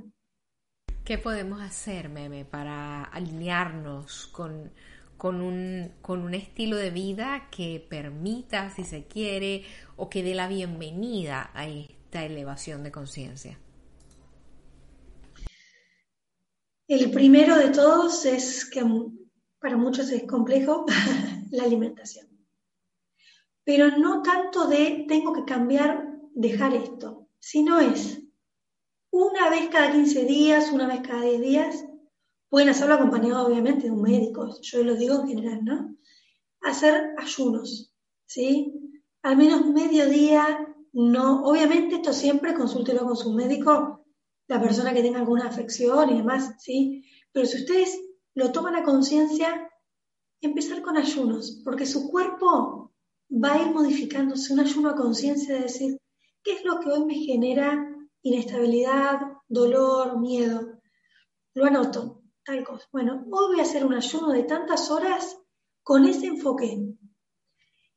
¿Qué 1.04 1.16
podemos 1.16 1.62
hacer, 1.62 2.10
Meme, 2.10 2.44
para 2.44 3.04
alinearnos 3.04 4.26
con, 4.26 4.70
con, 5.16 5.40
un, 5.40 5.94
con 6.02 6.20
un 6.20 6.34
estilo 6.34 6.76
de 6.76 6.90
vida 6.90 7.48
que 7.50 7.82
permita, 7.88 8.68
si 8.68 8.84
se 8.84 9.06
quiere, 9.06 9.64
o 9.96 10.10
que 10.10 10.22
dé 10.22 10.34
la 10.34 10.48
bienvenida 10.48 11.50
a 11.54 11.66
esta 11.66 12.26
elevación 12.26 12.82
de 12.82 12.92
conciencia? 12.92 13.58
El 16.94 17.10
primero 17.10 17.56
de 17.56 17.70
todos 17.70 18.26
es 18.26 18.66
que 18.66 18.84
para 19.58 19.78
muchos 19.78 20.10
es 20.10 20.24
complejo, 20.24 20.84
la 21.50 21.64
alimentación. 21.64 22.28
Pero 23.64 23.96
no 23.96 24.20
tanto 24.20 24.66
de 24.66 25.06
tengo 25.08 25.32
que 25.32 25.46
cambiar, 25.46 26.06
dejar 26.34 26.74
esto, 26.74 27.28
sino 27.38 27.80
es 27.80 28.20
una 29.10 29.48
vez 29.48 29.70
cada 29.70 29.90
15 29.90 30.26
días, 30.26 30.70
una 30.70 30.86
vez 30.86 31.00
cada 31.00 31.22
10 31.22 31.40
días, 31.40 31.84
pueden 32.50 32.68
hacerlo 32.68 32.96
acompañado 32.96 33.46
obviamente 33.46 33.84
de 33.84 33.90
un 33.90 34.02
médico, 34.02 34.54
yo 34.60 34.84
lo 34.84 34.94
digo 34.94 35.22
en 35.22 35.28
general, 35.28 35.64
¿no? 35.64 35.96
Hacer 36.60 37.14
ayunos, 37.16 37.94
¿sí? 38.26 39.00
Al 39.22 39.38
menos 39.38 39.64
medio 39.64 40.10
día, 40.10 40.68
no, 40.92 41.42
obviamente 41.44 41.94
esto 41.94 42.12
siempre 42.12 42.52
consúltelo 42.52 43.06
con 43.06 43.16
su 43.16 43.32
médico, 43.32 44.01
la 44.52 44.60
persona 44.60 44.92
que 44.92 45.02
tenga 45.02 45.18
alguna 45.18 45.46
afección 45.46 46.10
y 46.10 46.18
demás, 46.18 46.54
¿sí? 46.58 47.04
Pero 47.32 47.46
si 47.46 47.58
ustedes 47.58 48.00
lo 48.34 48.52
toman 48.52 48.76
a 48.76 48.84
conciencia, 48.84 49.70
empezar 50.40 50.82
con 50.82 50.96
ayunos, 50.96 51.60
porque 51.64 51.86
su 51.86 52.10
cuerpo 52.10 52.92
va 53.30 53.54
a 53.54 53.62
ir 53.62 53.70
modificándose, 53.72 54.52
un 54.52 54.60
ayuno 54.60 54.90
a 54.90 54.96
conciencia 54.96 55.54
de 55.54 55.62
decir, 55.62 55.98
¿qué 56.42 56.52
es 56.52 56.64
lo 56.64 56.80
que 56.80 56.90
hoy 56.90 57.04
me 57.04 57.14
genera 57.14 57.92
inestabilidad, 58.22 59.20
dolor, 59.48 60.18
miedo. 60.18 60.80
Lo 61.54 61.64
anoto, 61.64 62.22
tal 62.44 62.64
cosa. 62.64 62.88
Bueno, 62.92 63.26
hoy 63.30 63.46
voy 63.48 63.60
a 63.60 63.64
hacer 63.64 63.84
un 63.84 63.94
ayuno 63.94 64.30
de 64.30 64.44
tantas 64.44 64.90
horas 64.90 65.38
con 65.82 66.04
ese 66.04 66.26
enfoque. 66.26 66.96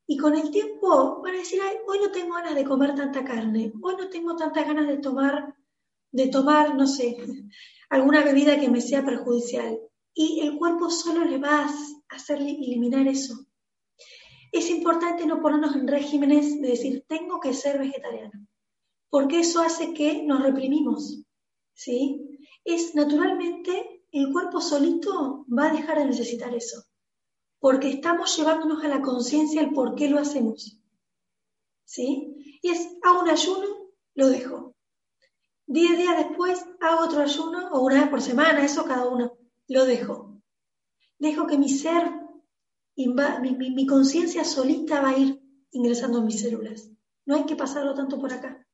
Y 0.07 0.17
con 0.17 0.35
el 0.35 0.51
tiempo 0.51 1.21
van 1.21 1.35
a 1.35 1.37
decir, 1.37 1.61
hoy 1.87 1.99
no 1.99 2.11
tengo 2.11 2.35
ganas 2.35 2.55
de 2.55 2.65
comer 2.65 2.93
tanta 2.95 3.23
carne, 3.23 3.73
hoy 3.81 3.95
no 3.97 4.09
tengo 4.09 4.35
tantas 4.35 4.67
ganas 4.67 4.87
de 4.87 4.97
tomar, 4.97 5.55
de 6.15 6.27
tomar, 6.27 6.75
no 6.75 6.87
sé, 6.87 7.17
alguna 7.89 8.23
bebida 8.23 8.59
que 8.59 8.69
me 8.69 8.81
sea 8.81 9.05
perjudicial. 9.05 9.79
Y 10.13 10.41
el 10.41 10.57
cuerpo 10.57 10.89
solo 10.89 11.25
le 11.25 11.37
va 11.37 11.65
a 11.65 12.15
hacer 12.15 12.39
eliminar 12.39 13.07
eso. 13.07 13.45
Es 14.51 14.69
importante 14.69 15.25
no 15.25 15.41
ponernos 15.41 15.75
en 15.75 15.87
regímenes 15.87 16.61
de 16.61 16.69
decir, 16.69 17.03
tengo 17.07 17.39
que 17.39 17.53
ser 17.53 17.79
vegetariano 17.79 18.47
porque 19.15 19.39
eso 19.39 19.61
hace 19.61 19.93
que 19.93 20.23
nos 20.23 20.43
reprimimos, 20.43 21.23
¿sí? 21.73 22.37
Es 22.65 22.95
naturalmente, 22.95 24.03
el 24.11 24.29
cuerpo 24.33 24.59
solito 24.59 25.45
va 25.47 25.67
a 25.67 25.73
dejar 25.73 25.99
de 25.99 26.07
necesitar 26.07 26.53
eso, 26.53 26.83
porque 27.59 27.91
estamos 27.91 28.35
llevándonos 28.35 28.83
a 28.83 28.89
la 28.89 29.01
conciencia 29.01 29.61
el 29.61 29.71
por 29.71 29.95
qué 29.95 30.09
lo 30.09 30.19
hacemos, 30.19 30.81
¿sí? 31.85 32.59
Y 32.61 32.67
es, 32.67 32.97
hago 33.03 33.21
un 33.21 33.29
ayuno, 33.29 33.67
lo 34.15 34.27
dejo. 34.27 34.74
Diez 35.67 35.97
días 35.97 36.17
después 36.17 36.63
hago 36.79 37.05
otro 37.05 37.21
ayuno, 37.21 37.69
o 37.71 37.81
una 37.81 38.01
vez 38.01 38.09
por 38.09 38.21
semana, 38.21 38.63
eso 38.63 38.85
cada 38.85 39.07
uno, 39.07 39.37
lo 39.67 39.85
dejo. 39.85 40.41
Dejo 41.17 41.47
que 41.47 41.57
mi 41.57 41.69
ser, 41.69 42.11
mi, 42.95 43.55
mi, 43.55 43.71
mi 43.71 43.87
conciencia 43.87 44.43
solita 44.43 45.01
va 45.01 45.09
a 45.09 45.17
ir 45.17 45.41
ingresando 45.71 46.19
a 46.19 46.23
mis 46.23 46.41
células. 46.41 46.91
No 47.25 47.35
hay 47.35 47.45
que 47.45 47.55
pasarlo 47.55 47.93
tanto 47.95 48.19
por 48.19 48.31
acá. 48.31 48.65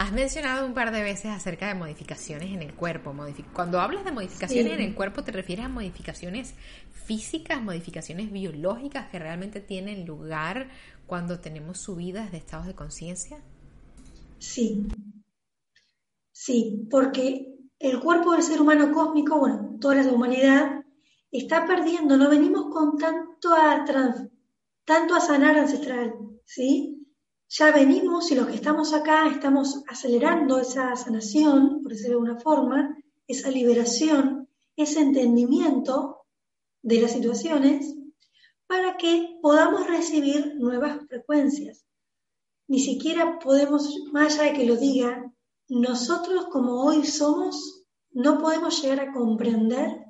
Has 0.00 0.12
mencionado 0.12 0.64
un 0.64 0.74
par 0.74 0.92
de 0.92 1.02
veces 1.02 1.32
acerca 1.32 1.66
de 1.66 1.74
modificaciones 1.74 2.52
en 2.52 2.62
el 2.62 2.72
cuerpo. 2.72 3.12
Cuando 3.52 3.80
hablas 3.80 4.04
de 4.04 4.12
modificaciones 4.12 4.74
en 4.74 4.80
el 4.80 4.94
cuerpo, 4.94 5.24
¿te 5.24 5.32
refieres 5.32 5.64
a 5.64 5.68
modificaciones 5.68 6.54
físicas, 6.92 7.60
modificaciones 7.60 8.30
biológicas 8.30 9.08
que 9.08 9.18
realmente 9.18 9.60
tienen 9.60 10.06
lugar 10.06 10.70
cuando 11.08 11.40
tenemos 11.40 11.80
subidas 11.80 12.30
de 12.30 12.38
estados 12.38 12.68
de 12.68 12.76
conciencia? 12.76 13.38
Sí. 14.38 14.86
Sí, 16.40 16.86
porque 16.88 17.52
el 17.80 17.98
cuerpo 17.98 18.30
del 18.30 18.44
ser 18.44 18.60
humano 18.60 18.92
cósmico, 18.92 19.40
bueno, 19.40 19.76
toda 19.80 19.96
la 19.96 20.12
humanidad, 20.12 20.84
está 21.32 21.66
perdiendo, 21.66 22.16
no 22.16 22.30
venimos 22.30 22.72
con 22.72 22.96
tanto 22.96 23.52
a, 23.52 23.84
tanto 24.84 25.14
a 25.16 25.20
sanar 25.20 25.58
ancestral, 25.58 26.14
¿sí? 26.44 27.04
ya 27.48 27.72
venimos 27.72 28.30
y 28.30 28.36
los 28.36 28.46
que 28.46 28.54
estamos 28.54 28.94
acá 28.94 29.26
estamos 29.26 29.82
acelerando 29.88 30.60
esa 30.60 30.94
sanación, 30.94 31.82
por 31.82 31.90
decirlo 31.90 32.20
de 32.20 32.26
alguna 32.28 32.40
forma, 32.40 32.96
esa 33.26 33.50
liberación, 33.50 34.48
ese 34.76 35.00
entendimiento 35.00 36.24
de 36.82 37.00
las 37.00 37.10
situaciones, 37.10 37.96
para 38.68 38.96
que 38.96 39.40
podamos 39.42 39.88
recibir 39.88 40.54
nuevas 40.54 41.04
frecuencias. 41.08 41.84
Ni 42.68 42.78
siquiera 42.78 43.40
podemos, 43.40 43.92
más 44.12 44.38
allá 44.38 44.52
de 44.52 44.58
que 44.58 44.66
lo 44.66 44.76
diga, 44.76 45.32
nosotros 45.68 46.46
como 46.46 46.82
hoy 46.82 47.04
somos, 47.04 47.84
no 48.10 48.38
podemos 48.38 48.82
llegar 48.82 49.00
a 49.00 49.12
comprender 49.12 50.06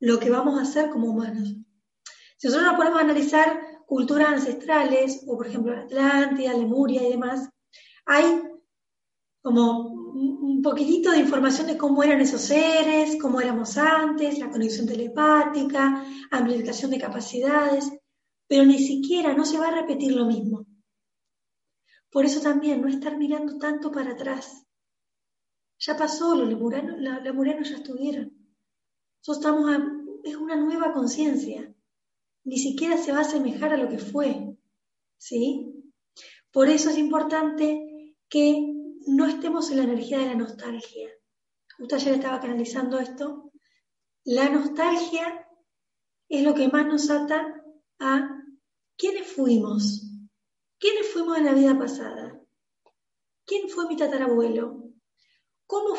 lo 0.00 0.18
que 0.18 0.30
vamos 0.30 0.58
a 0.58 0.62
hacer 0.62 0.90
como 0.90 1.10
humanos. 1.10 1.54
Si 2.36 2.48
nosotros 2.48 2.68
nos 2.68 2.76
ponemos 2.76 3.00
analizar 3.00 3.60
culturas 3.86 4.28
ancestrales, 4.28 5.22
o 5.26 5.36
por 5.36 5.46
ejemplo 5.46 5.76
Atlántida, 5.76 6.52
Lemuria 6.54 7.06
y 7.06 7.12
demás, 7.12 7.48
hay 8.04 8.42
como 9.40 9.88
un 9.88 10.60
poquitito 10.62 11.10
de 11.10 11.18
información 11.18 11.66
de 11.66 11.78
cómo 11.78 12.02
eran 12.02 12.20
esos 12.20 12.42
seres, 12.42 13.16
cómo 13.20 13.40
éramos 13.40 13.76
antes, 13.76 14.38
la 14.38 14.50
conexión 14.50 14.86
telepática, 14.86 16.04
amplificación 16.30 16.90
de 16.90 17.00
capacidades, 17.00 17.90
pero 18.46 18.64
ni 18.64 18.78
siquiera 18.78 19.34
no 19.34 19.44
se 19.44 19.58
va 19.58 19.68
a 19.68 19.80
repetir 19.80 20.12
lo 20.12 20.26
mismo. 20.26 20.66
Por 22.10 22.24
eso 22.24 22.40
también 22.40 22.82
no 22.82 22.88
estar 22.88 23.16
mirando 23.16 23.58
tanto 23.58 23.90
para 23.90 24.12
atrás. 24.12 24.66
Ya 25.84 25.96
pasó, 25.96 26.36
los 26.36 26.48
lemurianos, 26.48 27.00
los 27.00 27.68
ya 27.68 27.76
estuvieron. 27.76 28.32
Nosotros 29.18 29.38
estamos 29.38 29.92
es 30.22 30.36
una 30.36 30.54
nueva 30.54 30.92
conciencia. 30.92 31.74
Ni 32.44 32.58
siquiera 32.58 32.96
se 32.96 33.10
va 33.10 33.18
a 33.18 33.22
asemejar 33.22 33.72
a 33.72 33.76
lo 33.76 33.88
que 33.88 33.98
fue. 33.98 34.56
¿Sí? 35.18 35.74
Por 36.52 36.68
eso 36.68 36.90
es 36.90 36.98
importante 36.98 38.14
que 38.28 38.74
no 39.08 39.26
estemos 39.26 39.70
en 39.70 39.78
la 39.78 39.82
energía 39.84 40.18
de 40.18 40.26
la 40.26 40.34
nostalgia. 40.36 41.10
Justo 41.76 41.96
ayer 41.96 42.14
estaba 42.14 42.40
canalizando 42.40 43.00
esto. 43.00 43.50
La 44.24 44.48
nostalgia 44.50 45.48
es 46.28 46.44
lo 46.44 46.54
que 46.54 46.68
más 46.68 46.86
nos 46.86 47.10
ata 47.10 47.60
a 47.98 48.40
quiénes 48.96 49.26
fuimos. 49.26 50.08
¿Quiénes 50.78 51.08
fuimos 51.12 51.38
en 51.38 51.46
la 51.46 51.54
vida 51.54 51.76
pasada? 51.76 52.40
¿Quién 53.44 53.68
fue 53.68 53.88
mi 53.88 53.96
tatarabuelo? 53.96 54.81
¿Cómo 55.72 55.94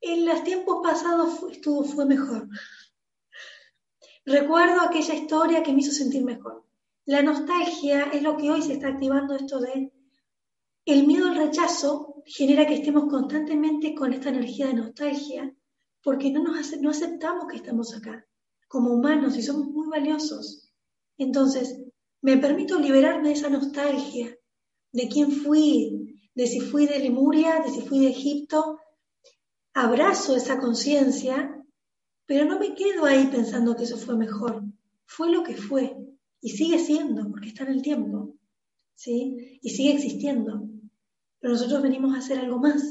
en 0.00 0.24
los 0.24 0.42
tiempos 0.42 0.78
pasados 0.82 1.42
estuvo, 1.50 1.84
fue 1.84 2.06
mejor? 2.06 2.48
Recuerdo 4.24 4.80
aquella 4.80 5.12
historia 5.12 5.62
que 5.62 5.74
me 5.74 5.80
hizo 5.80 5.92
sentir 5.92 6.24
mejor. 6.24 6.64
La 7.04 7.20
nostalgia 7.20 8.04
es 8.04 8.22
lo 8.22 8.38
que 8.38 8.50
hoy 8.50 8.62
se 8.62 8.72
está 8.72 8.88
activando 8.88 9.34
esto 9.34 9.60
de 9.60 9.92
el 10.86 11.06
miedo 11.06 11.26
al 11.28 11.36
rechazo 11.36 12.22
genera 12.24 12.66
que 12.66 12.76
estemos 12.76 13.04
constantemente 13.10 13.94
con 13.94 14.14
esta 14.14 14.30
energía 14.30 14.68
de 14.68 14.74
nostalgia 14.74 15.54
porque 16.02 16.30
no, 16.30 16.42
nos, 16.42 16.74
no 16.80 16.88
aceptamos 16.88 17.44
que 17.50 17.56
estamos 17.56 17.94
acá 17.94 18.26
como 18.66 18.94
humanos 18.94 19.36
y 19.36 19.42
somos 19.42 19.66
muy 19.66 19.88
valiosos. 19.88 20.72
Entonces, 21.18 21.82
me 22.22 22.38
permito 22.38 22.80
liberarme 22.80 23.28
de 23.28 23.34
esa 23.34 23.50
nostalgia, 23.50 24.34
de 24.90 25.08
quién 25.08 25.30
fui, 25.32 26.18
de 26.34 26.46
si 26.46 26.60
fui 26.60 26.86
de 26.86 26.98
Lemuria, 26.98 27.60
de 27.60 27.70
si 27.70 27.82
fui 27.82 27.98
de 28.00 28.08
Egipto. 28.08 28.78
Abrazo 29.74 30.36
esa 30.36 30.58
conciencia, 30.58 31.64
pero 32.26 32.44
no 32.44 32.58
me 32.58 32.74
quedo 32.74 33.04
ahí 33.04 33.26
pensando 33.26 33.74
que 33.74 33.84
eso 33.84 33.96
fue 33.96 34.16
mejor. 34.16 34.62
Fue 35.06 35.30
lo 35.30 35.42
que 35.42 35.56
fue 35.56 35.96
y 36.40 36.50
sigue 36.50 36.78
siendo, 36.78 37.30
porque 37.30 37.48
está 37.48 37.64
en 37.64 37.70
el 37.70 37.82
tiempo, 37.82 38.36
¿sí? 38.94 39.58
Y 39.62 39.70
sigue 39.70 39.94
existiendo. 39.94 40.68
Pero 41.40 41.54
nosotros 41.54 41.82
venimos 41.82 42.14
a 42.14 42.18
hacer 42.18 42.38
algo 42.38 42.58
más. 42.58 42.82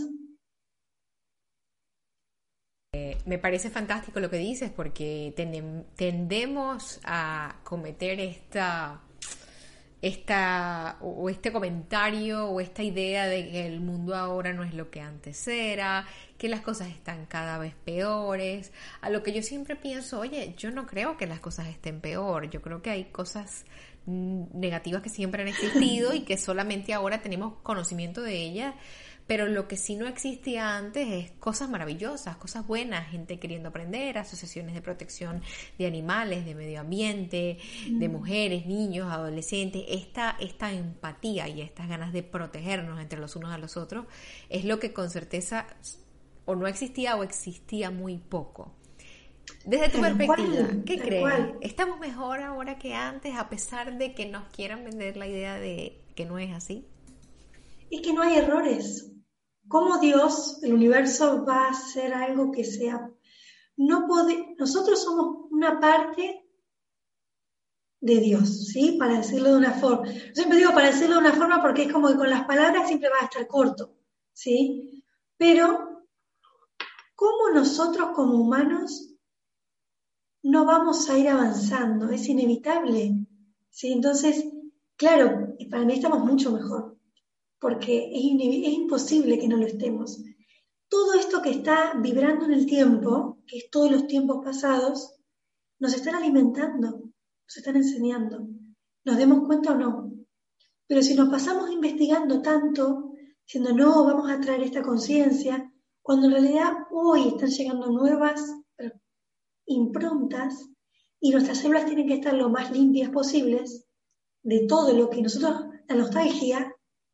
Eh, 2.94 3.18
me 3.26 3.38
parece 3.38 3.70
fantástico 3.70 4.20
lo 4.20 4.30
que 4.30 4.38
dices 4.38 4.72
porque 4.72 5.34
tendemos 5.96 7.00
a 7.04 7.62
cometer 7.64 8.20
esta 8.20 9.02
esta, 10.02 10.98
o 11.02 11.30
este 11.30 11.52
comentario 11.52 12.48
o 12.48 12.60
esta 12.60 12.82
idea 12.82 13.28
de 13.28 13.50
que 13.50 13.68
el 13.68 13.82
mundo 13.82 14.16
ahora 14.16 14.52
no 14.52 14.64
es 14.64 14.74
lo 14.74 14.90
que 14.90 15.00
antes 15.00 15.48
era, 15.48 16.08
que 16.38 16.50
las 16.50 16.62
cosas 16.62 16.90
están 16.90 17.26
cada 17.28 17.60
vez 17.60 17.76
peores, 17.86 18.72
a 19.02 19.10
lo 19.10 19.22
que 19.22 19.32
yo 19.32 19.44
siempre 19.44 19.76
pienso, 19.76 20.20
oye, 20.20 20.56
yo 20.58 20.72
no 20.72 20.88
creo 20.88 21.18
que 21.18 21.28
las 21.28 21.40
cosas 21.40 21.68
estén 21.68 22.02
peor, 22.02 22.50
yo 22.50 22.62
creo 22.62 22.82
que 22.82 22.90
hay 22.90 23.06
cosas 23.06 23.66
negativas 24.08 25.04
que 25.04 25.10
siempre 25.10 25.44
han 25.44 25.48
existido 25.48 26.14
y 26.16 26.22
que 26.22 26.38
solamente 26.38 26.94
ahora 26.94 27.22
tenemos 27.22 27.54
conocimiento 27.62 28.22
de 28.22 28.36
ellas 28.38 28.74
pero 29.28 29.48
lo 29.48 29.68
que 29.68 29.78
sí 29.78 29.96
no 29.96 30.08
existía 30.08 30.76
antes 30.76 31.08
es 31.10 31.32
cosas 31.40 31.70
maravillosas, 31.70 32.38
cosas 32.38 32.68
buenas, 32.68 33.10
gente 33.10 33.40
queriendo 33.40 33.70
aprender, 33.70 34.18
asociaciones 34.18 34.74
de 34.74 34.82
protección 34.82 35.42
de 35.78 35.88
animales, 35.88 36.46
de 36.46 36.56
medio 36.56 36.82
ambiente, 36.82 37.58
de 37.88 38.10
mm. 38.10 38.12
mujeres, 38.12 38.66
niños, 38.66 39.12
adolescentes. 39.12 39.84
Esta, 39.88 40.36
esta 40.40 40.72
empatía 40.72 41.48
y 41.48 41.62
estas 41.62 41.88
ganas 41.88 42.14
de 42.14 42.24
protegernos 42.24 43.00
entre 43.00 43.20
los 43.20 43.36
unos 43.36 43.52
a 43.52 43.58
los 43.58 43.78
otros 43.78 44.06
es 44.50 44.66
lo 44.66 44.80
que 44.80 44.94
con 44.94 45.10
certeza 45.10 45.68
o 46.46 46.56
no 46.56 46.68
existía 46.68 47.16
o 47.16 47.24
existía 47.24 47.92
muy 47.92 48.18
poco. 48.18 48.74
Desde 49.66 49.90
tu 49.90 50.02
perspectiva, 50.02 50.68
¿qué 50.86 51.00
crees? 51.00 51.26
¿Estamos 51.62 52.00
mejor 52.00 52.42
ahora 52.42 52.78
que 52.78 52.96
antes 52.96 53.36
a 53.36 53.50
pesar 53.50 53.98
de 53.98 54.14
que 54.14 54.26
nos 54.26 54.48
quieran 54.50 54.84
vender 54.84 55.18
la 55.18 55.28
idea 55.28 55.60
de 55.60 56.00
que 56.16 56.26
no 56.26 56.40
es 56.40 56.52
así? 56.54 56.86
Es 57.92 58.02
que 58.02 58.14
no 58.14 58.22
hay 58.22 58.38
errores. 58.38 59.12
¿Cómo 59.68 59.98
Dios, 60.00 60.60
el 60.64 60.74
universo, 60.74 61.46
va 61.46 61.66
a 61.66 61.72
hacer 61.72 62.14
algo 62.14 62.52
que 62.52 62.64
sea... 62.64 63.12
No 63.76 64.08
puede, 64.08 64.56
nosotros 64.58 65.04
somos 65.04 65.48
una 65.50 65.80
parte 65.80 66.46
de 68.00 68.20
Dios, 68.20 68.68
¿sí? 68.68 68.98
Para 68.98 69.18
decirlo 69.18 69.52
de 69.52 69.58
una 69.58 69.74
forma. 69.74 70.08
Yo 70.08 70.34
siempre 70.34 70.58
digo 70.58 70.74
para 70.74 70.88
decirlo 70.88 71.16
de 71.16 71.22
una 71.22 71.34
forma 71.34 71.62
porque 71.62 71.84
es 71.84 71.92
como 71.92 72.08
que 72.08 72.16
con 72.16 72.30
las 72.30 72.46
palabras 72.46 72.88
siempre 72.88 73.10
va 73.10 73.22
a 73.22 73.26
estar 73.26 73.48
corto, 73.48 73.94
¿sí? 74.34 75.04
Pero, 75.38 76.06
¿cómo 77.16 77.50
nosotros 77.54 78.12
como 78.14 78.36
humanos 78.36 79.16
no 80.44 80.66
vamos 80.66 81.10
a 81.10 81.18
ir 81.18 81.30
avanzando? 81.30 82.10
Es 82.10 82.28
inevitable, 82.30 83.26
¿sí? 83.70 83.92
Entonces, 83.92 84.46
claro, 84.96 85.56
para 85.70 85.86
mí 85.86 85.94
estamos 85.94 86.20
mucho 86.20 86.52
mejor 86.52 87.01
porque 87.62 88.10
es, 88.12 88.74
imposible 88.74 89.38
que 89.38 89.48
no 89.48 89.56
lo 89.56 89.68
estemos. 89.68 90.20
Todo 90.90 91.14
esto 91.14 91.42
que 91.44 91.52
está 91.52 91.94
vibrando 91.94 92.46
en 92.46 92.54
el 92.54 92.66
tiempo, 92.66 93.38
que 93.46 93.60
es 93.60 93.70
todos 93.70 93.92
los 93.92 94.08
tiempos 94.08 94.44
pasados, 94.44 95.16
nos 95.80 95.94
están 95.94 96.16
alimentando, 96.16 96.90
nos 96.90 97.58
están 97.58 97.76
enseñando, 97.76 98.48
nos 99.06 99.16
demos 99.16 99.46
cuenta 99.46 99.74
o 99.74 99.78
no. 99.78 100.12
Pero 100.88 101.04
si 101.04 101.14
nos 101.14 101.30
pasamos 101.30 101.72
investigando 101.72 102.42
tanto, 102.42 103.14
diciendo 103.46 103.74
no, 103.74 104.06
vamos 104.06 104.30
a 104.30 104.42
traer 104.42 104.64
esta 104.64 104.82
conciencia, 104.82 105.72
cuando 106.02 106.28
en 106.28 106.34
realidad 106.34 106.74
hoy 106.92 107.28
están 107.28 107.50
llegando 107.50 107.92
nuevas 107.92 108.42
improntas 109.68 110.68
y 111.20 111.30
nuestras 111.30 111.60
células 111.60 111.86
tienen 111.86 112.08
que 112.08 112.16
estar 112.16 112.34
lo 112.34 112.50
más 112.50 112.72
limpias 112.72 113.12
posibles 113.12 113.86
de 114.42 114.66
todo 114.68 114.94
lo 114.98 115.12
que 115.12 115.22
nosotros, 115.22 115.68
la 115.88 115.96
nostalgia, 115.96 116.71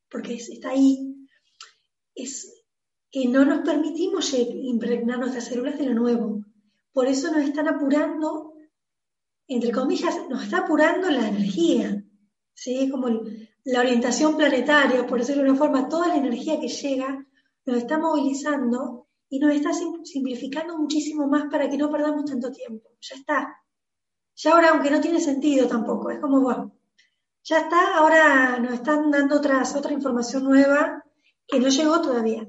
porque 0.10 0.36
está 0.36 0.70
ahí, 0.70 1.15
es 2.15 2.65
que 3.12 3.28
no 3.28 3.46
nos 3.46 3.62
permitimos 3.62 4.34
impregnar 4.34 5.20
nuestras 5.20 5.46
células 5.46 5.78
de 5.78 5.86
lo 5.86 5.93
nuevo. 5.93 6.43
Por 6.91 7.08
eso 7.08 7.32
nos 7.32 7.43
están 7.43 7.67
apurando, 7.67 8.54
entre 9.48 9.72
comillas, 9.72 10.15
nos 10.30 10.43
está 10.43 10.60
apurando 10.60 11.10
la 11.10 11.28
energía, 11.28 12.04
¿sí? 12.54 12.89
como 12.89 13.22
la 13.63 13.80
orientación 13.80 14.36
planetaria, 14.36 15.06
por 15.06 15.20
decirlo 15.20 15.43
de 15.43 15.50
una 15.50 15.60
forma, 15.60 15.89
toda 15.89 16.08
la 16.08 16.17
energía 16.17 16.60
que 16.60 16.67
llega 16.67 17.26
nos 17.65 17.78
está 17.78 17.98
movilizando 17.98 19.08
y 19.30 19.39
nos 19.39 19.54
está 19.54 19.72
simplificando 19.74 20.78
muchísimo 20.78 21.28
más 21.28 21.46
para 21.52 21.70
que 21.70 21.78
no 21.78 21.91
perdamos 21.91 22.26
tanto 22.26 22.52
tiempo. 22.52 22.91
Ya 23.02 23.15
está. 23.15 23.62
Ya 24.36 24.54
ahora, 24.54 24.70
aunque 24.70 24.89
no 24.89 25.02
tiene 25.02 25.20
sentido 25.20 25.67
tampoco, 25.67 26.12
es 26.12 26.20
como, 26.20 26.41
bueno, 26.41 26.72
ya 27.47 27.60
está, 27.60 27.95
ahora 27.95 28.60
nos 28.60 28.73
están 28.73 29.10
dando 29.10 29.38
otras, 29.38 29.73
otra 29.73 29.93
información 29.93 30.43
nueva 30.43 31.01
que 31.47 31.62
no 31.62 31.69
llegó 31.69 32.01
todavía. 32.01 32.45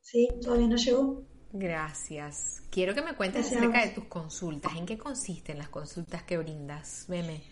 Sí, 0.00 0.28
todavía 0.42 0.66
no 0.66 0.76
llegó. 0.76 1.24
Gracias. 1.52 2.62
Quiero 2.70 2.94
que 2.94 3.02
me 3.02 3.14
cuentes 3.14 3.46
acerca 3.46 3.84
de 3.84 3.90
tus 3.90 4.06
consultas. 4.06 4.72
¿En 4.76 4.86
qué 4.86 4.98
consisten 4.98 5.58
las 5.58 5.68
consultas 5.68 6.24
que 6.24 6.36
brindas? 6.36 7.04
Meme. 7.08 7.44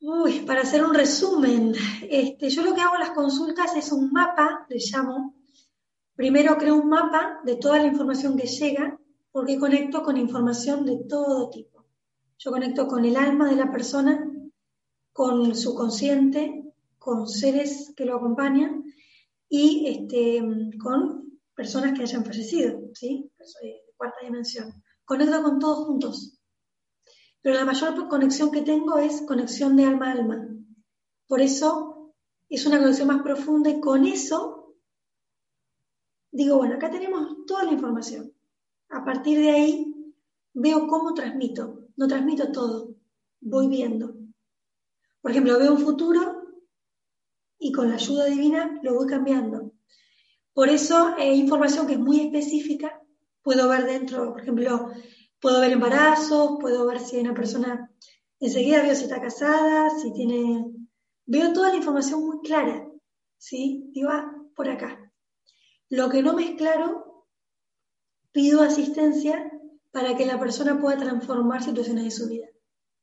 Uy, 0.00 0.40
para 0.40 0.62
hacer 0.62 0.84
un 0.84 0.92
resumen, 0.92 1.74
este, 2.10 2.50
yo 2.50 2.62
lo 2.62 2.74
que 2.74 2.80
hago 2.80 2.94
en 2.94 3.00
las 3.00 3.10
consultas 3.10 3.76
es 3.76 3.92
un 3.92 4.10
mapa, 4.10 4.66
le 4.68 4.78
llamo. 4.78 5.36
Primero 6.16 6.56
creo 6.56 6.74
un 6.74 6.88
mapa 6.88 7.40
de 7.44 7.54
toda 7.54 7.78
la 7.78 7.86
información 7.86 8.36
que 8.36 8.48
llega, 8.48 8.98
porque 9.30 9.60
conecto 9.60 10.02
con 10.02 10.16
información 10.16 10.84
de 10.84 11.04
todo 11.08 11.50
tipo. 11.50 11.86
Yo 12.38 12.50
conecto 12.50 12.88
con 12.88 13.04
el 13.04 13.16
alma 13.16 13.48
de 13.48 13.56
la 13.56 13.70
persona, 13.70 14.35
con 15.16 15.56
su 15.56 15.74
consciente, 15.74 16.62
con 16.98 17.26
seres 17.26 17.94
que 17.96 18.04
lo 18.04 18.16
acompañan 18.16 18.84
y 19.48 19.86
este, 19.86 20.42
con 20.78 21.40
personas 21.54 21.94
que 21.94 22.02
hayan 22.02 22.22
fallecido, 22.22 22.90
¿sí? 22.92 23.32
Cuarta 23.96 24.18
dimensión. 24.22 24.82
Conecto 25.06 25.42
con 25.42 25.58
todos 25.58 25.86
juntos. 25.86 26.38
Pero 27.40 27.54
la 27.56 27.64
mayor 27.64 28.08
conexión 28.08 28.50
que 28.50 28.60
tengo 28.60 28.98
es 28.98 29.22
conexión 29.22 29.74
de 29.74 29.86
alma 29.86 30.08
a 30.08 30.12
alma. 30.12 30.48
Por 31.26 31.40
eso 31.40 32.12
es 32.50 32.66
una 32.66 32.78
conexión 32.78 33.08
más 33.08 33.22
profunda 33.22 33.70
y 33.70 33.80
con 33.80 34.04
eso 34.04 34.76
digo, 36.30 36.58
bueno, 36.58 36.74
acá 36.74 36.90
tenemos 36.90 37.46
toda 37.46 37.64
la 37.64 37.72
información. 37.72 38.34
A 38.90 39.02
partir 39.02 39.38
de 39.38 39.50
ahí 39.50 40.14
veo 40.52 40.86
cómo 40.86 41.14
transmito. 41.14 41.88
No 41.96 42.06
transmito 42.06 42.52
todo, 42.52 42.94
voy 43.40 43.68
viendo. 43.68 44.15
Por 45.26 45.32
ejemplo, 45.32 45.58
veo 45.58 45.72
un 45.72 45.80
futuro 45.80 46.40
y 47.58 47.72
con 47.72 47.88
la 47.88 47.96
ayuda 47.96 48.26
divina 48.26 48.78
lo 48.84 48.94
voy 48.94 49.08
cambiando. 49.08 49.72
Por 50.52 50.68
eso, 50.68 51.16
eh, 51.18 51.34
información 51.34 51.84
que 51.88 51.94
es 51.94 51.98
muy 51.98 52.20
específica, 52.20 53.02
puedo 53.42 53.68
ver 53.68 53.86
dentro, 53.86 54.30
por 54.30 54.42
ejemplo, 54.42 54.92
puedo 55.40 55.60
ver 55.60 55.72
embarazos, 55.72 56.58
puedo 56.60 56.86
ver 56.86 57.00
si 57.00 57.18
una 57.18 57.34
persona, 57.34 57.90
enseguida 58.38 58.82
veo 58.82 58.94
si 58.94 59.02
está 59.02 59.20
casada, 59.20 59.90
si 59.98 60.12
tiene... 60.12 60.64
Veo 61.24 61.52
toda 61.52 61.70
la 61.70 61.78
información 61.78 62.24
muy 62.24 62.38
clara, 62.42 62.88
¿sí? 63.36 63.90
Digo, 63.92 64.10
ah, 64.12 64.32
por 64.54 64.68
acá. 64.68 65.12
Lo 65.88 66.08
que 66.08 66.22
no 66.22 66.34
me 66.34 66.50
es 66.50 66.54
claro 66.56 67.26
pido 68.30 68.62
asistencia 68.62 69.50
para 69.90 70.16
que 70.16 70.24
la 70.24 70.38
persona 70.38 70.80
pueda 70.80 70.98
transformar 70.98 71.64
situaciones 71.64 72.04
de 72.04 72.10
su 72.12 72.28
vida. 72.28 72.46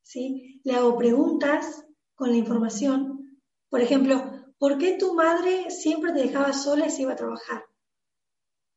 ¿sí? 0.00 0.62
Le 0.64 0.74
hago 0.74 0.96
preguntas 0.96 1.84
con 2.14 2.30
la 2.30 2.36
información. 2.36 3.40
Por 3.68 3.80
ejemplo, 3.80 4.30
¿por 4.58 4.78
qué 4.78 4.96
tu 4.98 5.14
madre 5.14 5.70
siempre 5.70 6.12
te 6.12 6.20
dejaba 6.20 6.52
sola 6.52 6.86
y 6.86 6.90
se 6.90 7.02
iba 7.02 7.12
a 7.12 7.16
trabajar? 7.16 7.64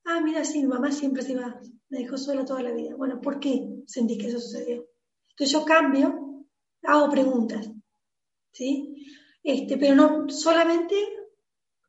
Ah, 0.05 0.21
mira, 0.21 0.43
sí, 0.45 0.61
mi 0.61 0.67
mamá 0.67 0.91
siempre 0.91 1.21
se 1.21 1.33
iba, 1.33 1.59
me 1.89 1.99
dejó 1.99 2.17
sola 2.17 2.45
toda 2.45 2.63
la 2.63 2.71
vida. 2.71 2.95
Bueno, 2.95 3.19
¿por 3.19 3.39
qué 3.39 3.83
sentís 3.85 4.17
que 4.17 4.27
eso 4.27 4.39
sucedió? 4.39 4.87
Entonces 5.29 5.51
yo 5.51 5.65
cambio, 5.65 6.45
hago 6.83 7.09
preguntas, 7.09 7.69
¿sí? 8.53 9.05
Este, 9.43 9.77
pero 9.77 9.95
no 9.95 10.29
solamente 10.29 10.95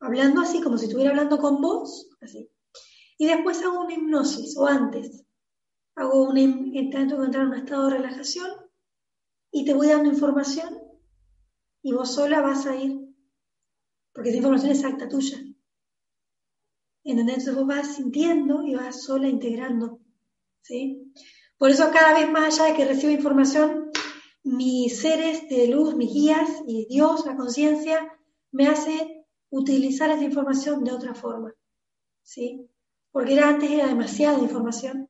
hablando 0.00 0.42
así, 0.42 0.61
como 0.61 0.78
si 0.78 0.87
estuviera 0.87 1.11
hablando 1.11 1.38
con 1.38 1.61
vos, 1.61 2.08
así. 2.20 2.50
Y 3.16 3.26
después 3.26 3.62
hago 3.62 3.80
una 3.80 3.94
hipnosis, 3.94 4.56
o 4.56 4.66
antes, 4.66 5.24
hago 5.96 6.22
un, 6.22 6.38
intento 6.38 7.18
de 7.18 7.26
entrar 7.26 7.44
en 7.44 7.50
un 7.50 7.58
estado 7.58 7.88
de 7.88 7.96
relajación 7.96 8.50
y 9.50 9.64
te 9.64 9.74
voy 9.74 9.88
dando 9.88 10.11
información 10.11 10.77
y 11.88 11.92
vos 11.92 12.12
sola 12.12 12.42
vas 12.42 12.66
a 12.66 12.77
ir, 12.77 13.01
porque 14.12 14.29
esa 14.29 14.37
información 14.37 14.72
es 14.72 14.81
exacta 14.81 15.09
tuya. 15.09 15.38
Entonces 17.03 17.55
vos 17.55 17.66
vas 17.66 17.96
sintiendo 17.96 18.62
y 18.62 18.74
vas 18.74 19.05
sola 19.05 19.27
integrando. 19.27 19.98
¿sí? 20.61 21.14
Por 21.57 21.70
eso 21.70 21.90
cada 21.90 22.12
vez 22.12 22.31
más 22.31 22.61
allá 22.61 22.70
de 22.70 22.77
que 22.77 22.85
recibo 22.85 23.11
información, 23.11 23.90
mis 24.42 25.01
seres 25.01 25.48
de 25.48 25.68
luz, 25.68 25.94
mis 25.94 26.12
guías 26.12 26.51
y 26.66 26.87
Dios, 26.90 27.24
la 27.24 27.37
conciencia, 27.37 28.12
me 28.53 28.66
hace 28.66 29.24
utilizar 29.48 30.11
esa 30.11 30.24
información 30.24 30.85
de 30.85 30.92
otra 30.92 31.14
forma. 31.14 31.55
¿sí? 32.22 32.68
Porque 33.11 33.33
era, 33.33 33.48
antes 33.48 33.70
era 33.70 33.87
demasiada 33.87 34.38
información 34.38 35.09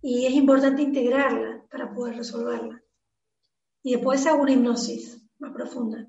y 0.00 0.26
es 0.26 0.32
importante 0.34 0.82
integrarla 0.82 1.66
para 1.68 1.92
poder 1.92 2.18
resolverla. 2.18 2.80
Y 3.82 3.94
después 3.94 4.24
hago 4.26 4.42
una 4.42 4.52
hipnosis 4.52 5.25
más 5.38 5.52
profunda. 5.52 6.08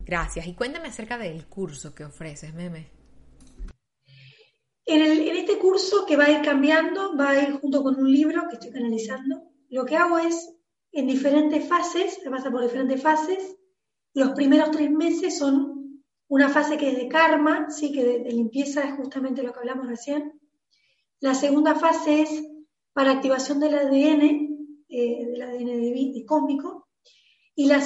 Gracias. 0.00 0.46
Y 0.46 0.54
cuéntame 0.54 0.88
acerca 0.88 1.18
del 1.18 1.46
curso 1.46 1.94
que 1.94 2.04
ofreces, 2.04 2.54
Meme. 2.54 2.90
En, 4.86 5.00
en, 5.00 5.36
este 5.36 5.58
curso 5.58 6.04
que 6.06 6.16
va 6.16 6.24
a 6.24 6.30
ir 6.30 6.42
cambiando, 6.42 7.16
va 7.16 7.30
a 7.30 7.42
ir 7.42 7.52
junto 7.54 7.82
con 7.82 7.96
un 7.96 8.12
libro 8.12 8.42
que 8.48 8.56
estoy 8.56 8.70
canalizando. 8.70 9.50
Lo 9.70 9.86
que 9.86 9.96
hago 9.96 10.18
es, 10.18 10.54
en 10.92 11.06
diferentes 11.06 11.66
fases, 11.66 12.20
se 12.22 12.30
pasa 12.30 12.50
por 12.50 12.62
diferentes 12.62 13.00
fases. 13.02 13.56
Los 14.12 14.32
primeros 14.32 14.70
tres 14.72 14.90
meses 14.90 15.38
son 15.38 16.04
una 16.28 16.50
fase 16.50 16.76
que 16.76 16.90
es 16.90 16.96
de 16.96 17.08
karma, 17.08 17.70
¿sí? 17.70 17.92
que 17.92 18.04
de, 18.04 18.18
de 18.20 18.32
limpieza 18.32 18.82
es 18.82 18.94
justamente 18.94 19.42
lo 19.42 19.52
que 19.52 19.60
hablamos 19.60 19.86
recién. 19.86 20.38
La 21.20 21.34
segunda 21.34 21.74
fase 21.74 22.22
es 22.22 22.44
para 22.92 23.12
activación 23.12 23.60
del 23.60 23.74
ADN, 23.74 24.76
eh, 24.88 25.26
del 25.26 25.42
ADN 25.42 25.66
de, 25.66 26.12
de 26.14 26.24
cósmico. 26.26 26.83
Y 27.56 27.66
la, 27.66 27.80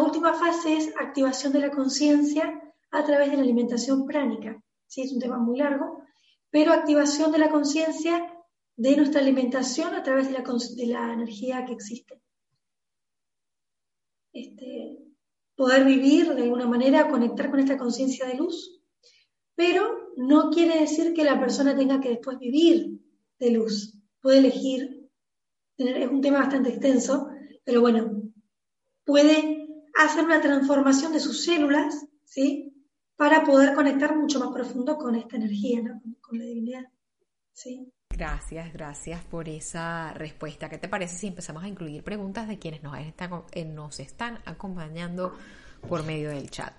última 0.00 0.34
fase 0.34 0.76
es 0.76 0.94
activación 0.98 1.52
de 1.52 1.60
la 1.60 1.70
conciencia 1.70 2.60
a 2.90 3.04
través 3.04 3.30
de 3.30 3.36
la 3.36 3.42
alimentación 3.42 4.04
pránica. 4.06 4.62
¿sí? 4.86 5.02
Es 5.02 5.12
un 5.12 5.20
tema 5.20 5.38
muy 5.38 5.58
largo, 5.58 6.02
pero 6.50 6.72
activación 6.72 7.32
de 7.32 7.38
la 7.38 7.50
conciencia 7.50 8.30
de 8.76 8.96
nuestra 8.96 9.20
alimentación 9.20 9.94
a 9.94 10.02
través 10.02 10.26
de 10.26 10.32
la, 10.32 10.42
de 10.42 10.86
la 10.86 11.12
energía 11.14 11.64
que 11.64 11.72
existe. 11.72 12.20
Este, 14.32 14.98
poder 15.56 15.84
vivir 15.84 16.34
de 16.34 16.42
alguna 16.42 16.66
manera, 16.66 17.08
conectar 17.08 17.50
con 17.50 17.60
esta 17.60 17.78
conciencia 17.78 18.26
de 18.26 18.34
luz, 18.34 18.82
pero 19.54 20.12
no 20.16 20.50
quiere 20.50 20.80
decir 20.80 21.14
que 21.14 21.24
la 21.24 21.38
persona 21.38 21.76
tenga 21.76 22.00
que 22.00 22.10
después 22.10 22.38
vivir 22.38 23.00
de 23.38 23.50
luz. 23.50 23.96
Puede 24.20 24.38
elegir, 24.38 25.08
es 25.76 26.08
un 26.08 26.20
tema 26.20 26.40
bastante 26.40 26.70
extenso, 26.70 27.28
pero 27.64 27.80
bueno, 27.80 28.13
puede 29.04 29.68
hacer 29.94 30.24
una 30.24 30.40
transformación 30.40 31.12
de 31.12 31.20
sus 31.20 31.44
células, 31.44 32.06
¿sí? 32.24 32.72
Para 33.16 33.44
poder 33.44 33.74
conectar 33.74 34.16
mucho 34.16 34.40
más 34.40 34.50
profundo 34.52 34.96
con 34.96 35.14
esta 35.14 35.36
energía, 35.36 35.82
¿no? 35.82 36.02
con, 36.20 36.38
la 36.38 36.44
divinidad, 36.44 36.84
¿sí? 37.52 37.92
Gracias, 38.10 38.72
gracias 38.72 39.24
por 39.24 39.48
esa 39.48 40.12
respuesta. 40.14 40.68
¿Qué 40.68 40.78
te 40.78 40.88
parece 40.88 41.16
si 41.16 41.26
empezamos 41.28 41.64
a 41.64 41.68
incluir 41.68 42.02
preguntas 42.02 42.48
de 42.48 42.58
quienes 42.58 42.82
nos 42.82 42.98
están, 42.98 43.42
eh, 43.52 43.64
nos 43.64 44.00
están 44.00 44.38
acompañando 44.44 45.36
por 45.88 46.04
medio 46.04 46.30
del 46.30 46.50
chat? 46.50 46.74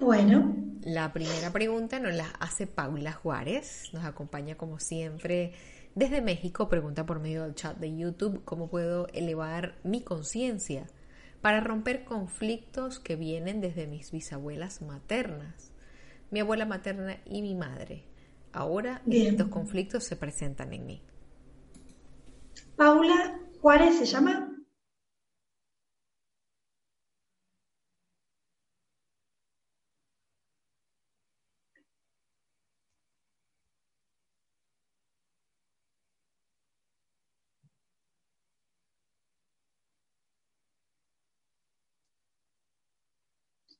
Bueno. 0.00 0.54
La 0.82 1.12
primera 1.12 1.52
pregunta 1.52 1.98
nos 1.98 2.14
la 2.14 2.28
hace 2.40 2.66
Paula 2.66 3.12
Juárez, 3.12 3.90
nos 3.92 4.04
acompaña 4.04 4.56
como 4.56 4.78
siempre 4.78 5.52
desde 5.96 6.20
México, 6.20 6.68
pregunta 6.68 7.06
por 7.06 7.20
medio 7.20 7.42
del 7.42 7.54
chat 7.54 7.76
de 7.78 7.96
YouTube, 7.96 8.44
¿cómo 8.44 8.68
puedo 8.68 9.08
elevar 9.08 9.76
mi 9.82 10.02
conciencia 10.02 10.86
para 11.46 11.60
romper 11.60 12.04
conflictos 12.04 12.98
que 12.98 13.14
vienen 13.14 13.60
desde 13.60 13.86
mis 13.86 14.10
bisabuelas 14.10 14.82
maternas, 14.82 15.70
mi 16.32 16.40
abuela 16.40 16.66
materna 16.66 17.18
y 17.24 17.40
mi 17.40 17.54
madre? 17.54 18.02
Ahora 18.52 19.00
estos 19.08 19.46
conflictos 19.46 20.02
se 20.02 20.16
presentan 20.16 20.72
en 20.72 20.86
mí. 20.86 21.02
Paula 22.74 23.38
Juárez 23.60 23.96
se 23.96 24.06
llama. 24.06 24.45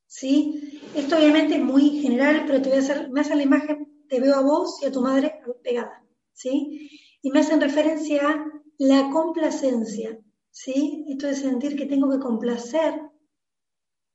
¿Sí? 0.06 0.80
Esto 0.94 1.16
obviamente 1.16 1.56
es 1.56 1.62
muy 1.62 2.00
general, 2.00 2.44
pero 2.46 2.62
te 2.62 2.68
voy 2.68 2.78
a 2.78 2.80
hacer, 2.80 3.10
me 3.10 3.20
hace 3.20 3.36
la 3.36 3.42
imagen 3.42 3.96
te 4.08 4.20
veo 4.20 4.34
a 4.36 4.42
vos 4.42 4.80
y 4.82 4.86
a 4.86 4.92
tu 4.92 5.00
madre 5.00 5.40
pegada, 5.62 6.04
¿sí? 6.32 6.90
Y 7.22 7.30
me 7.30 7.40
hacen 7.40 7.60
referencia 7.60 8.28
a 8.28 8.62
la 8.78 9.10
complacencia, 9.10 10.18
¿sí? 10.50 11.04
Esto 11.08 11.26
de 11.26 11.34
sentir 11.34 11.76
que 11.76 11.86
tengo 11.86 12.10
que 12.10 12.20
complacer, 12.20 13.00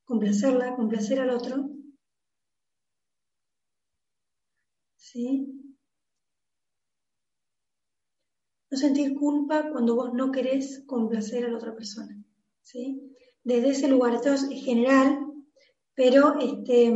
complacerla, 0.06 0.76
complacer 0.76 1.20
al 1.20 1.32
otro, 1.32 1.70
¿sí? 4.96 5.58
No 8.70 8.78
sentir 8.78 9.18
culpa 9.20 9.70
cuando 9.70 9.96
vos 9.96 10.14
no 10.14 10.32
querés 10.32 10.84
complacer 10.86 11.46
a 11.46 11.50
la 11.50 11.58
otra 11.58 11.76
persona, 11.76 12.24
¿sí? 12.62 13.14
Desde 13.44 13.72
ese 13.72 13.88
lugar, 13.90 14.14
esto 14.14 14.34
es 14.34 14.48
general, 14.64 15.31
pero 16.02 16.40
este 16.40 16.92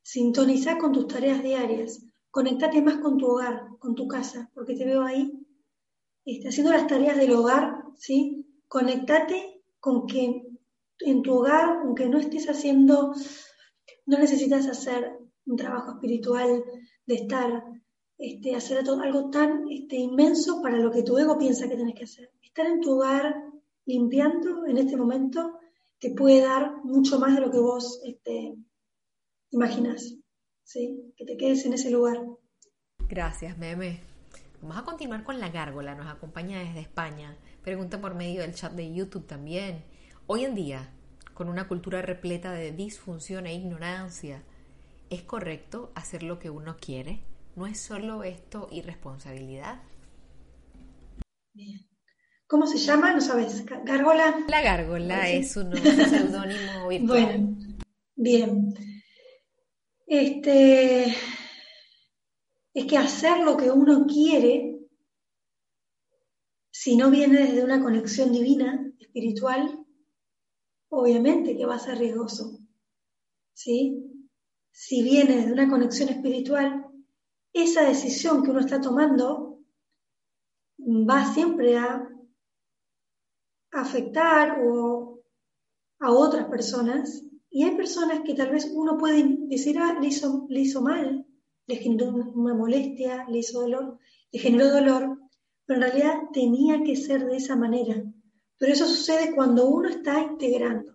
Sintoniza 0.00 0.78
con 0.78 0.92
tus 0.92 1.08
tareas 1.08 1.42
diarias. 1.42 2.06
Conectate 2.30 2.80
más 2.80 2.98
con 2.98 3.18
tu 3.18 3.26
hogar, 3.26 3.66
con 3.80 3.96
tu 3.96 4.06
casa, 4.06 4.48
porque 4.54 4.76
te 4.76 4.84
veo 4.84 5.02
ahí 5.02 5.44
este, 6.24 6.50
haciendo 6.50 6.70
las 6.70 6.86
tareas 6.86 7.16
del 7.16 7.32
hogar, 7.32 7.82
¿sí? 7.96 8.46
Conectate 8.68 9.60
con 9.80 10.06
que 10.06 10.46
en 11.00 11.22
tu 11.22 11.34
hogar, 11.34 11.78
aunque 11.82 12.08
no 12.08 12.18
estés 12.18 12.48
haciendo, 12.48 13.12
no 14.06 14.18
necesitas 14.18 14.68
hacer 14.68 15.18
un 15.46 15.56
trabajo 15.56 15.94
espiritual 15.94 16.62
de 17.06 17.14
estar, 17.16 17.64
este, 18.18 18.54
hacer 18.54 18.84
algo 18.88 19.30
tan 19.30 19.64
este, 19.68 19.96
inmenso 19.96 20.62
para 20.62 20.78
lo 20.78 20.92
que 20.92 21.02
tu 21.02 21.18
ego 21.18 21.36
piensa 21.36 21.68
que 21.68 21.74
tienes 21.74 21.96
que 21.96 22.04
hacer. 22.04 22.30
Estar 22.40 22.66
en 22.66 22.80
tu 22.80 22.92
hogar 22.92 23.34
limpiando 23.86 24.66
en 24.66 24.78
este 24.78 24.96
momento 24.96 25.55
te 25.98 26.10
puede 26.10 26.42
dar 26.42 26.84
mucho 26.84 27.18
más 27.18 27.34
de 27.34 27.40
lo 27.40 27.50
que 27.50 27.58
vos 27.58 28.00
este, 28.04 28.56
imaginas, 29.50 30.14
¿sí? 30.64 31.12
Que 31.16 31.24
te 31.24 31.36
quedes 31.36 31.64
en 31.64 31.72
ese 31.72 31.90
lugar. 31.90 32.24
Gracias, 33.08 33.56
Meme. 33.56 34.00
Vamos 34.60 34.78
a 34.78 34.84
continuar 34.84 35.22
con 35.24 35.38
la 35.38 35.50
gárgola, 35.50 35.94
nos 35.94 36.08
acompaña 36.08 36.58
desde 36.58 36.80
España. 36.80 37.36
Pregunta 37.62 38.00
por 38.00 38.14
medio 38.14 38.40
del 38.42 38.54
chat 38.54 38.72
de 38.72 38.92
YouTube 38.92 39.26
también. 39.26 39.84
Hoy 40.26 40.44
en 40.44 40.54
día, 40.54 40.90
con 41.34 41.48
una 41.48 41.68
cultura 41.68 42.02
repleta 42.02 42.52
de 42.52 42.72
disfunción 42.72 43.46
e 43.46 43.54
ignorancia, 43.54 44.42
¿es 45.10 45.22
correcto 45.22 45.92
hacer 45.94 46.22
lo 46.22 46.38
que 46.38 46.50
uno 46.50 46.76
quiere? 46.78 47.20
¿No 47.54 47.66
es 47.66 47.80
solo 47.80 48.22
esto 48.22 48.68
irresponsabilidad? 48.70 49.82
Bien. 51.54 51.95
¿Cómo 52.46 52.66
se 52.66 52.78
llama? 52.78 53.12
¿No 53.12 53.20
sabes? 53.20 53.64
¿Gárgola? 53.84 54.44
La 54.48 54.62
gárgola 54.62 55.28
es 55.28 55.56
un 55.56 55.76
seudónimo 55.76 56.88
virtual. 56.88 57.06
Bueno, 57.06 57.58
bien. 58.14 58.74
Este, 60.06 61.06
es 62.74 62.84
que 62.86 62.96
hacer 62.96 63.40
lo 63.40 63.56
que 63.56 63.70
uno 63.70 64.06
quiere, 64.06 64.78
si 66.70 66.96
no 66.96 67.10
viene 67.10 67.46
desde 67.46 67.64
una 67.64 67.82
conexión 67.82 68.32
divina, 68.32 68.92
espiritual, 69.00 69.84
obviamente 70.88 71.56
que 71.56 71.66
va 71.66 71.74
a 71.74 71.80
ser 71.80 71.98
riesgoso. 71.98 72.60
¿Sí? 73.52 74.06
si 74.78 75.02
viene 75.02 75.46
de 75.46 75.52
una 75.54 75.70
conexión 75.70 76.10
espiritual, 76.10 76.86
esa 77.54 77.82
decisión 77.82 78.42
que 78.42 78.50
uno 78.50 78.60
está 78.60 78.78
tomando 78.78 79.58
va 80.78 81.32
siempre 81.32 81.78
a 81.78 82.06
afectar 83.80 84.60
o 84.64 85.22
a 86.00 86.10
otras 86.10 86.46
personas. 86.46 87.22
Y 87.50 87.64
hay 87.64 87.76
personas 87.76 88.20
que 88.24 88.34
tal 88.34 88.50
vez 88.50 88.70
uno 88.72 88.98
puede 88.98 89.24
decir, 89.48 89.78
ah, 89.78 89.98
le 90.00 90.08
hizo, 90.08 90.46
le 90.48 90.60
hizo 90.60 90.82
mal, 90.82 91.26
le 91.66 91.76
generó 91.76 92.10
una 92.10 92.54
molestia, 92.54 93.26
le 93.28 93.38
hizo 93.38 93.60
dolor, 93.60 93.98
le 94.30 94.38
generó 94.38 94.70
dolor, 94.70 95.18
pero 95.64 95.80
en 95.80 95.90
realidad 95.90 96.14
tenía 96.32 96.82
que 96.82 96.96
ser 96.96 97.26
de 97.26 97.36
esa 97.36 97.56
manera. 97.56 98.02
Pero 98.58 98.72
eso 98.72 98.86
sucede 98.86 99.34
cuando 99.34 99.68
uno 99.68 99.88
está 99.88 100.20
integrando. 100.20 100.92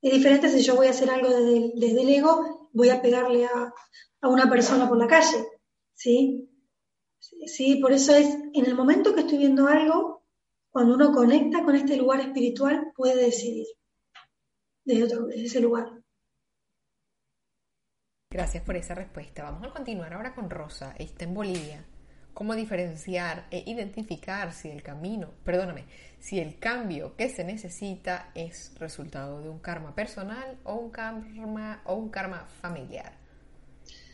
Es 0.00 0.12
diferente 0.12 0.48
si 0.48 0.62
yo 0.62 0.74
voy 0.76 0.88
a 0.88 0.90
hacer 0.90 1.10
algo 1.10 1.28
desde, 1.28 1.72
desde 1.76 2.02
el 2.02 2.08
ego, 2.08 2.68
voy 2.72 2.88
a 2.88 3.00
pegarle 3.00 3.44
a, 3.46 3.72
a, 4.20 4.28
una 4.28 4.50
persona 4.50 4.88
por 4.88 4.98
la 4.98 5.06
calle, 5.06 5.46
¿sí? 5.94 6.48
Sí, 7.46 7.76
por 7.76 7.92
eso 7.92 8.14
es, 8.14 8.36
en 8.52 8.66
el 8.66 8.74
momento 8.74 9.14
que 9.14 9.20
estoy 9.20 9.38
viendo 9.38 9.68
algo, 9.68 10.11
cuando 10.72 10.94
uno 10.94 11.12
conecta 11.12 11.62
con 11.62 11.74
este 11.76 11.96
lugar 11.96 12.20
espiritual, 12.20 12.92
puede 12.96 13.26
decidir 13.26 13.66
desde, 14.84 15.04
otro, 15.04 15.26
desde 15.26 15.44
ese 15.44 15.60
lugar. 15.60 15.86
Gracias 18.30 18.64
por 18.64 18.76
esa 18.76 18.94
respuesta. 18.94 19.42
Vamos 19.42 19.68
a 19.68 19.70
continuar 19.72 20.14
ahora 20.14 20.34
con 20.34 20.48
Rosa. 20.48 20.94
Está 20.98 21.26
en 21.26 21.34
Bolivia. 21.34 21.84
¿Cómo 22.32 22.54
diferenciar 22.54 23.46
e 23.50 23.62
identificar 23.70 24.54
si 24.54 24.70
el 24.70 24.82
camino, 24.82 25.28
perdóname, 25.44 25.84
si 26.18 26.40
el 26.40 26.58
cambio 26.58 27.14
que 27.14 27.28
se 27.28 27.44
necesita 27.44 28.30
es 28.34 28.72
resultado 28.78 29.42
de 29.42 29.50
un 29.50 29.58
karma 29.58 29.94
personal 29.94 30.56
o 30.64 30.76
un 30.76 30.90
karma 30.90 31.82
o 31.84 31.94
un 31.94 32.08
karma 32.08 32.46
familiar? 32.62 33.12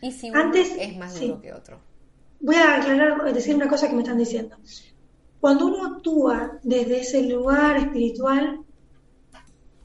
Y 0.03 0.11
si 0.11 0.31
uno 0.31 0.53
es 0.53 0.97
más 0.97 1.21
duro 1.21 1.41
que 1.41 1.53
otro. 1.53 1.81
Voy 2.41 2.57
a 2.57 2.75
aclarar, 2.75 3.33
decir 3.33 3.55
una 3.55 3.69
cosa 3.69 3.89
que 3.89 3.95
me 3.95 4.03
están 4.03 4.19
diciendo. 4.19 4.57
Cuando 5.41 5.67
uno 5.67 5.87
actúa 5.87 6.59
desde 6.63 7.01
ese 7.01 7.23
lugar 7.23 7.77
espiritual, 7.77 8.65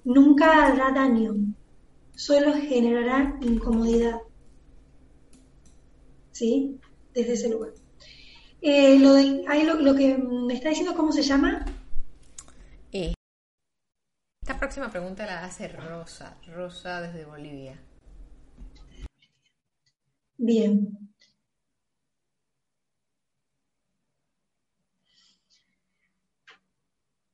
nunca 0.03 0.67
hará 0.67 0.91
daño, 0.91 1.35
solo 2.15 2.53
generará 2.53 3.37
incomodidad. 3.41 4.19
¿Sí? 6.31 6.79
Desde 7.13 7.33
ese 7.33 7.49
lugar. 7.49 7.73
Eh, 8.61 8.97
lo, 8.97 9.75
lo, 9.75 9.95
que 9.95 10.17
me 10.17 10.53
está 10.55 10.69
diciendo, 10.69 10.95
¿cómo 10.95 11.11
se 11.11 11.21
llama? 11.21 11.65
Eh, 12.91 13.13
esta 14.41 14.57
próxima 14.57 14.89
pregunta 14.89 15.25
la 15.25 15.43
hace 15.43 15.67
Rosa, 15.67 16.37
Rosa 16.47 17.01
desde 17.01 17.25
Bolivia. 17.25 17.77
Bien. 20.37 21.02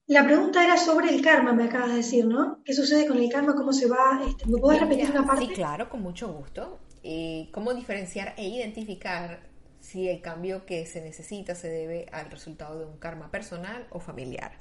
La 0.10 0.26
pregunta 0.26 0.64
era 0.64 0.76
sobre 0.76 1.14
el 1.14 1.22
karma, 1.22 1.53
me 1.53 1.66
acabas 1.66 1.89
de 1.89 1.97
decir, 1.97 2.26
¿no? 2.26 2.64
¿Qué 2.66 2.74
sucede 2.74 3.07
con 3.07 3.20
el 3.20 3.30
karma? 3.30 3.53
¿Cómo 3.53 3.72
se 3.72 3.88
va? 3.88 4.20
Este, 4.28 4.47
¿Me 4.47 4.57
puedes 4.57 4.82
repetir 4.82 5.12
una 5.12 5.24
parte? 5.24 5.45
Sí, 5.45 5.53
claro, 5.53 5.88
con 5.88 6.01
mucho 6.01 6.34
gusto. 6.34 6.80
Eh, 7.03 7.47
¿Cómo 7.51 7.76
diferenciar 7.76 8.34
e 8.36 8.49
identificar 8.49 9.47
si 9.80 10.10
el 10.10 10.20
cambio 10.20 10.66
que 10.66 10.88
se 10.88 10.99
necesita 11.01 11.53
se 11.53 11.70
debe 11.70 12.07
al 12.12 12.32
resultado 12.32 12.80
de 12.80 12.86
un 12.86 12.97
karma 12.97 13.30
personal 13.30 13.86
o 13.91 13.99
familiar. 13.99 14.60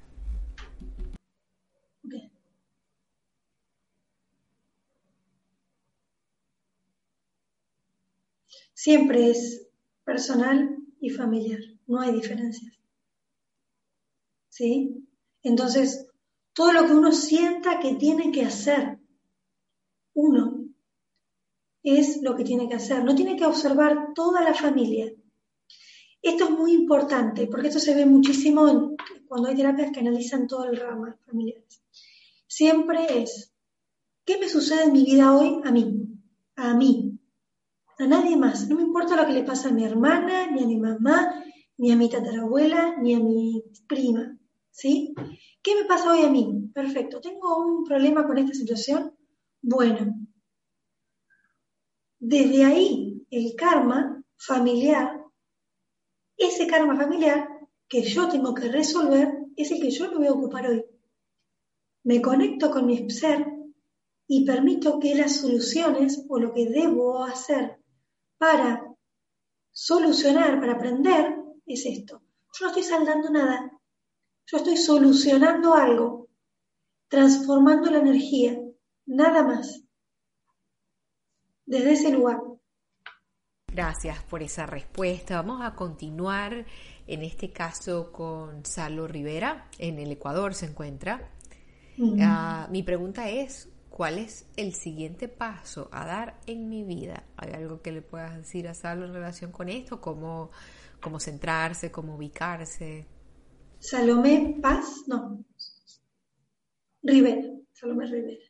Siempre 8.74 9.30
es 9.30 9.66
personal 10.04 10.76
y 11.00 11.08
familiar, 11.08 11.60
no 11.86 12.00
hay 12.00 12.12
diferencias. 12.12 12.78
¿Sí? 14.50 15.07
Entonces, 15.42 16.06
todo 16.52 16.72
lo 16.72 16.86
que 16.86 16.92
uno 16.92 17.12
sienta 17.12 17.78
que 17.78 17.94
tiene 17.94 18.32
que 18.32 18.44
hacer, 18.44 18.98
uno 20.14 20.64
es 21.82 22.20
lo 22.22 22.34
que 22.36 22.44
tiene 22.44 22.68
que 22.68 22.74
hacer. 22.74 23.04
No 23.04 23.14
tiene 23.14 23.36
que 23.36 23.46
observar 23.46 24.12
toda 24.14 24.42
la 24.42 24.54
familia. 24.54 25.12
Esto 26.20 26.44
es 26.44 26.50
muy 26.50 26.72
importante 26.72 27.46
porque 27.46 27.68
esto 27.68 27.78
se 27.78 27.94
ve 27.94 28.04
muchísimo 28.04 28.96
cuando 29.26 29.48
hay 29.48 29.56
terapias 29.56 29.92
que 29.92 30.00
analizan 30.00 30.46
todo 30.46 30.64
el 30.64 30.76
rama 30.76 31.16
familiar. 31.26 31.62
Siempre 32.46 33.22
es, 33.22 33.52
¿qué 34.24 34.38
me 34.38 34.48
sucede 34.48 34.84
en 34.84 34.92
mi 34.92 35.04
vida 35.04 35.36
hoy 35.36 35.60
a 35.64 35.70
mí? 35.70 36.08
A 36.56 36.74
mí. 36.74 37.18
A 37.98 38.06
nadie 38.06 38.36
más. 38.36 38.68
No 38.68 38.76
me 38.76 38.82
importa 38.82 39.16
lo 39.16 39.26
que 39.26 39.32
le 39.32 39.44
pasa 39.44 39.68
a 39.68 39.72
mi 39.72 39.84
hermana, 39.84 40.50
ni 40.50 40.62
a 40.62 40.66
mi 40.66 40.78
mamá, 40.78 41.44
ni 41.76 41.92
a 41.92 41.96
mi 41.96 42.08
tatarabuela, 42.08 42.96
ni 43.00 43.14
a 43.14 43.20
mi 43.20 43.62
prima. 43.86 44.37
¿Sí? 44.78 45.12
¿Qué 45.60 45.74
me 45.74 45.86
pasa 45.86 46.12
hoy 46.12 46.24
a 46.24 46.30
mí? 46.30 46.70
Perfecto. 46.72 47.20
¿Tengo 47.20 47.58
un 47.66 47.82
problema 47.82 48.24
con 48.24 48.38
esta 48.38 48.54
situación? 48.54 49.12
Bueno, 49.60 50.14
desde 52.20 52.64
ahí, 52.64 53.26
el 53.28 53.56
karma 53.56 54.22
familiar, 54.36 55.20
ese 56.36 56.68
karma 56.68 56.94
familiar 56.96 57.48
que 57.88 58.02
yo 58.02 58.28
tengo 58.28 58.54
que 58.54 58.70
resolver, 58.70 59.46
es 59.56 59.72
el 59.72 59.80
que 59.80 59.90
yo 59.90 60.12
me 60.12 60.18
voy 60.18 60.26
a 60.28 60.32
ocupar 60.34 60.68
hoy. 60.68 60.84
Me 62.04 62.22
conecto 62.22 62.70
con 62.70 62.86
mi 62.86 63.10
ser 63.10 63.44
y 64.28 64.44
permito 64.44 65.00
que 65.00 65.16
las 65.16 65.40
soluciones 65.40 66.24
o 66.28 66.38
lo 66.38 66.54
que 66.54 66.66
debo 66.66 67.24
hacer 67.24 67.80
para 68.36 68.94
solucionar, 69.72 70.60
para 70.60 70.74
aprender, 70.74 71.34
es 71.66 71.84
esto. 71.84 72.22
Yo 72.52 72.66
no 72.66 72.68
estoy 72.68 72.84
saldando 72.84 73.28
nada. 73.30 73.77
Yo 74.50 74.56
estoy 74.56 74.78
solucionando 74.78 75.74
algo, 75.74 76.28
transformando 77.08 77.90
la 77.90 77.98
energía, 77.98 78.58
nada 79.04 79.44
más 79.44 79.82
desde 81.66 81.92
ese 81.92 82.12
lugar. 82.12 82.40
Gracias 83.70 84.22
por 84.24 84.42
esa 84.42 84.64
respuesta. 84.64 85.36
Vamos 85.36 85.60
a 85.62 85.74
continuar 85.74 86.64
en 87.06 87.22
este 87.22 87.52
caso 87.52 88.10
con 88.10 88.64
Salo 88.64 89.06
Rivera, 89.06 89.68
en 89.78 89.98
el 89.98 90.12
Ecuador 90.12 90.54
se 90.54 90.64
encuentra. 90.64 91.30
Ah, 92.22 92.68
mi 92.70 92.82
pregunta 92.82 93.28
es, 93.28 93.68
¿cuál 93.90 94.16
es 94.16 94.46
el 94.56 94.72
siguiente 94.72 95.28
paso 95.28 95.90
a 95.92 96.06
dar 96.06 96.40
en 96.46 96.70
mi 96.70 96.84
vida? 96.84 97.24
¿Hay 97.36 97.52
algo 97.52 97.82
que 97.82 97.92
le 97.92 98.00
puedas 98.00 98.34
decir 98.34 98.66
a 98.66 98.72
Salo 98.72 99.04
en 99.04 99.12
relación 99.12 99.52
con 99.52 99.68
esto? 99.68 100.00
¿Cómo, 100.00 100.50
cómo 101.02 101.20
centrarse, 101.20 101.90
cómo 101.90 102.14
ubicarse? 102.14 103.17
Salomé 103.80 104.58
Paz, 104.62 105.04
no. 105.06 105.44
Rivera, 107.02 107.48
Salomé 107.72 108.06
Rivera. 108.06 108.47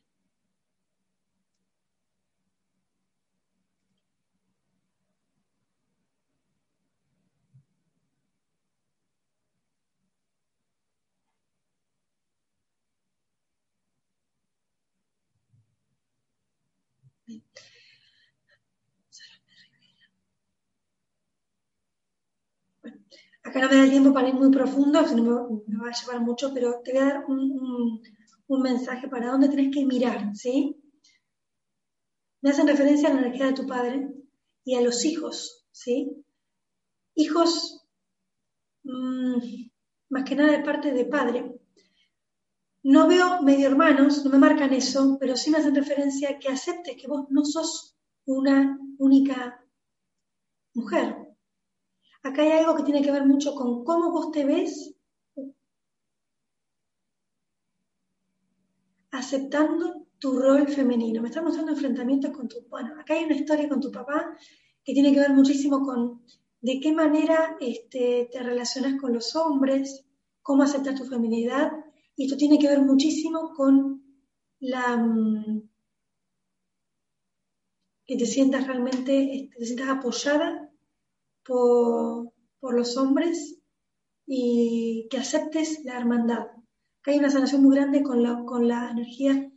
Acá 23.49 23.61
no 23.61 23.69
me 23.69 23.77
da 23.77 23.89
tiempo 23.89 24.13
para 24.13 24.29
ir 24.29 24.35
muy 24.35 24.51
profundo, 24.51 25.05
si 25.07 25.15
no 25.15 25.23
me, 25.67 25.77
va 25.77 25.89
a 25.89 25.99
llevar 25.99 26.21
mucho, 26.21 26.53
pero 26.53 26.81
te 26.83 26.93
voy 26.93 27.01
a 27.01 27.05
dar 27.05 27.25
un, 27.27 28.01
mensaje 28.61 29.07
para 29.07 29.31
dónde 29.31 29.49
tenés 29.49 29.73
que 29.73 29.85
mirar, 29.85 30.35
¿sí? 30.35 30.75
Me 32.41 32.49
hacen 32.49 32.67
referencia 32.67 33.09
a 33.09 33.13
la 33.13 33.21
energía 33.21 33.47
de 33.47 33.53
tu 33.53 33.67
padre 33.67 34.09
y 34.63 34.75
a 34.75 34.81
los 34.81 35.05
hijos, 35.05 35.65
¿sí? 35.71 36.23
Hijos, 37.15 37.85
mm, 38.83 39.37
más 40.09 40.23
que 40.23 40.35
nada 40.35 40.51
de 40.51 40.63
parte 40.63 40.91
de 40.91 41.05
padre. 41.05 41.59
No 42.83 43.07
veo 43.07 43.41
medio 43.41 43.67
hermanos, 43.67 44.23
no 44.23 44.31
me 44.31 44.37
marcan 44.37 44.73
eso, 44.73 45.17
pero 45.19 45.35
sí 45.35 45.51
me 45.51 45.57
hacen 45.57 45.75
referencia 45.75 46.29
a 46.29 46.39
que 46.39 46.49
aceptes 46.49 46.95
que 46.99 47.07
vos 47.07 47.27
no 47.29 47.45
sos 47.45 47.95
una 48.25 48.79
única 48.97 49.63
mujer. 50.73 51.28
Acá 52.23 52.41
hay 52.41 52.51
algo 52.51 52.75
que 52.75 52.83
tiene 52.83 53.01
que 53.01 53.11
ver 53.11 53.25
mucho 53.25 53.55
con 53.55 53.83
cómo 53.85 54.11
vos 54.11 54.31
te 54.31 54.45
ves 54.45 54.93
aceptando 59.11 60.07
tu 60.19 60.37
rol 60.39 60.67
femenino. 60.67 61.21
Me 61.21 61.29
están 61.29 61.45
mostrando 61.45 61.71
enfrentamientos 61.71 62.31
con 62.31 62.47
tu... 62.47 62.67
Bueno, 62.69 62.99
acá 62.99 63.13
hay 63.13 63.25
una 63.25 63.35
historia 63.35 63.69
con 63.69 63.79
tu 63.79 63.91
papá 63.91 64.35
que 64.83 64.93
tiene 64.93 65.13
que 65.13 65.19
ver 65.19 65.31
muchísimo 65.31 65.81
con 65.81 66.21
de 66.61 66.79
qué 66.81 66.91
manera 66.91 67.57
este, 67.61 68.29
te 68.31 68.43
relacionas 68.43 68.99
con 68.99 69.13
los 69.13 69.35
hombres, 69.35 70.05
cómo 70.41 70.63
aceptas 70.63 70.95
tu 70.95 71.05
feminidad 71.05 71.71
y 72.15 72.25
esto 72.25 72.35
tiene 72.35 72.59
que 72.59 72.67
ver 72.67 72.81
muchísimo 72.81 73.53
con 73.55 74.03
la, 74.59 74.97
mm, 74.97 75.69
que 78.05 78.17
te 78.17 78.25
sientas 78.25 78.67
realmente, 78.67 79.35
este, 79.35 79.55
te 79.57 79.65
sientas 79.65 79.89
apoyada 79.89 80.68
por, 81.45 82.31
los 82.61 82.97
hombres 82.97 83.59
y 84.25 85.07
que 85.09 85.17
aceptes 85.17 85.83
la 85.83 85.97
hermandad. 85.97 86.47
Que 87.03 87.11
hay 87.11 87.19
una 87.19 87.29
sanación 87.29 87.63
muy 87.63 87.75
grande 87.75 88.03
con 88.03 88.21
la, 88.21 88.43
con 88.45 88.69
energía. 88.69 89.49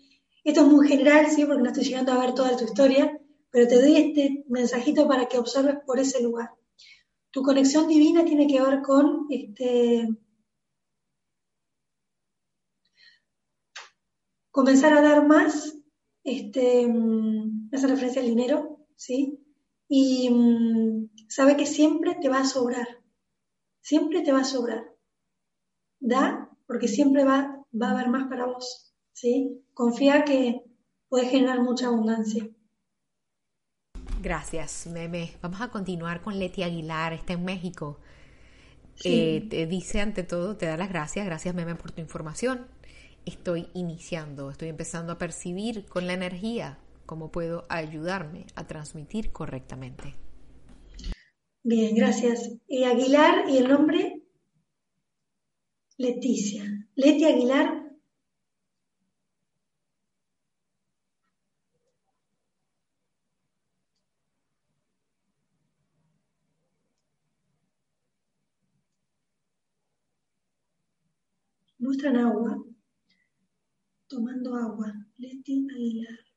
Esto 0.45 0.61
es 0.63 0.67
muy 0.67 0.89
general, 0.89 1.27
sí, 1.31 1.45
porque 1.45 1.63
no 1.63 1.69
estoy 1.69 1.85
llegando 1.85 2.13
a 2.13 2.21
ver 2.21 2.35
toda 2.35 2.57
tu 2.57 2.65
historia, 2.65 3.19
pero 3.51 3.69
te 3.69 3.81
doy 3.81 3.97
este 3.97 4.45
mensajito 4.49 5.07
para 5.07 5.27
que 5.27 5.39
observes 5.39 5.77
por 5.87 5.99
ese 5.99 6.23
lugar. 6.23 6.51
Tu 7.31 7.43
conexión 7.43 7.89
divina 7.89 8.25
tiene 8.25 8.47
que 8.47 8.61
ver 8.61 8.83
con 8.83 9.27
este, 9.31 10.09
comenzar 14.53 14.93
a 14.93 15.03
dar 15.03 15.27
más, 15.27 15.77
este, 16.23 16.87
mm, 16.87 17.71
hace 17.73 17.87
referencia 17.89 18.23
al 18.23 18.29
dinero, 18.29 18.87
¿sí? 18.95 19.42
Y 19.95 20.31
mm, 20.31 21.11
sabe 21.29 21.55
que 21.55 21.67
siempre 21.67 22.15
te 22.15 22.31
va 22.31 22.39
a 22.39 22.45
sobrar, 22.47 23.03
siempre 23.83 24.23
te 24.23 24.33
va 24.33 24.41
a 24.41 24.45
sobrar. 24.45 24.87
Da, 26.01 26.49
porque 26.67 26.89
siempre 26.89 27.25
va, 27.25 27.63
va 27.79 27.89
a 27.89 27.91
haber 27.91 28.09
más 28.09 28.27
para 28.27 28.47
vos, 28.47 28.95
¿sí? 29.13 29.63
Confía 29.75 30.25
que 30.25 30.65
puedes 31.11 31.29
generar 31.31 31.61
mucha 31.61 31.89
abundancia. 31.89 32.49
Gracias, 34.23 34.87
Meme. 34.87 35.33
Vamos 35.43 35.61
a 35.61 35.69
continuar 35.69 36.23
con 36.23 36.39
Leti 36.39 36.63
Aguilar, 36.63 37.13
está 37.13 37.35
en 37.35 37.45
México. 37.45 38.01
Eh, 39.05 39.47
te 39.51 39.67
dice 39.67 40.01
ante 40.01 40.23
todo, 40.23 40.57
te 40.57 40.65
da 40.65 40.79
las 40.79 40.89
gracias, 40.89 41.27
gracias 41.27 41.55
Meme 41.55 41.75
por 41.75 41.93
tu 41.93 42.01
información. 42.01 42.67
Estoy 43.27 43.69
iniciando, 43.75 44.51
estoy 44.51 44.71
empezando 44.71 45.13
a 45.13 45.19
percibir 45.19 45.85
con 45.85 46.07
la 46.07 46.15
energía 46.15 46.79
cómo 47.07 47.31
puedo 47.31 47.65
ayudarme 47.69 48.47
a 48.55 48.67
transmitir 48.67 49.33
correctamente. 49.33 50.15
Bien, 51.65 51.95
gracias. 51.95 52.51
Y 52.67 52.85
Aguilar 52.85 53.49
y 53.49 53.59
el 53.59 53.69
nombre 53.69 54.23
Leticia. 55.99 56.65
Leti 56.97 57.25
Aguilar 57.25 57.83
muestran 71.79 72.17
agua, 72.17 72.65
tomando 74.09 74.57
agua, 74.57 74.93
Leti 75.19 75.67
Aguilar. 75.71 76.32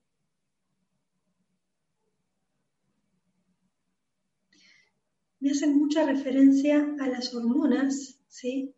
Me 5.46 5.52
hacen 5.52 5.78
mucha 5.78 6.04
referencia 6.04 6.96
a 7.00 7.08
las 7.08 7.36
hormonas, 7.36 8.20
¿sí? 8.28 8.74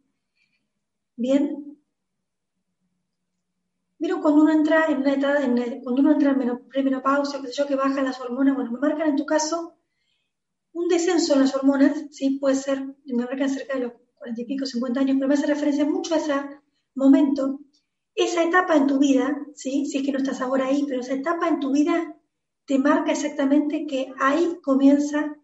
Bien. 1.15 1.79
Miro 3.99 4.19
cuando 4.19 4.41
uno 4.41 4.51
entra 4.51 4.87
en 4.87 4.97
una 4.97 5.13
edad, 5.13 5.37
cuando 5.81 6.01
uno 6.01 6.11
entra 6.11 6.31
en 6.31 6.67
premenopausia, 6.67 7.39
que 7.39 7.47
sé 7.47 7.53
yo, 7.53 7.67
que 7.67 7.77
bajan 7.77 8.03
las 8.03 8.19
hormonas, 8.19 8.53
bueno, 8.53 8.73
me 8.73 8.79
marcan 8.79 9.07
en 9.07 9.15
tu 9.15 9.25
caso 9.25 9.77
un 10.73 10.89
descenso 10.89 11.35
en 11.35 11.39
las 11.39 11.55
hormonas, 11.55 12.03
¿sí? 12.11 12.31
Puede 12.37 12.55
ser, 12.55 12.83
me 13.05 13.23
marcan 13.23 13.49
cerca 13.49 13.75
de 13.75 13.85
los 13.85 13.93
40 14.15 14.41
y 14.41 14.45
pico, 14.45 14.65
50 14.65 14.99
años, 14.99 15.15
pero 15.15 15.29
me 15.29 15.35
hace 15.35 15.47
referencia 15.47 15.85
mucho 15.85 16.15
a 16.15 16.17
ese 16.17 16.33
momento, 16.95 17.61
esa 18.13 18.43
etapa 18.43 18.75
en 18.75 18.87
tu 18.87 18.99
vida, 18.99 19.41
¿sí? 19.55 19.85
si 19.85 19.99
es 19.99 20.05
que 20.05 20.11
no 20.11 20.17
estás 20.17 20.41
ahora 20.41 20.65
ahí, 20.65 20.83
pero 20.85 20.99
esa 20.99 21.13
etapa 21.13 21.47
en 21.47 21.61
tu 21.61 21.71
vida 21.71 22.13
te 22.65 22.77
marca 22.77 23.13
exactamente 23.13 23.87
que 23.87 24.11
ahí 24.19 24.59
comienza 24.61 25.37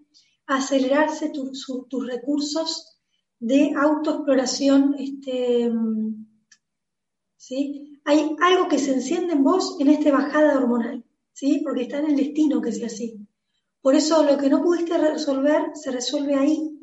acelerarse 0.48 1.32
tus 1.32 2.08
recursos 2.08 3.00
de 3.40 3.74
autoexploración. 3.76 4.96
Este, 4.98 5.72
¿sí? 7.38 8.02
Hay 8.06 8.36
algo 8.42 8.68
que 8.68 8.80
se 8.80 8.94
enciende 8.94 9.34
en 9.34 9.44
vos 9.44 9.78
en 9.80 9.90
esta 9.90 10.12
bajada 10.12 10.58
hormonal, 10.58 11.04
¿sí? 11.34 11.62
porque 11.64 11.84
está 11.84 12.00
en 12.00 12.12
el 12.12 12.16
destino 12.16 12.62
que 12.62 12.72
sea 12.72 12.88
así. 12.88 13.18
Por 13.82 13.96
eso 13.96 14.24
lo 14.24 14.38
que 14.38 14.50
no 14.50 14.62
pudiste 14.62 14.98
resolver 14.98 15.72
se 15.74 15.92
resuelve 15.92 16.36
ahí 16.36 16.74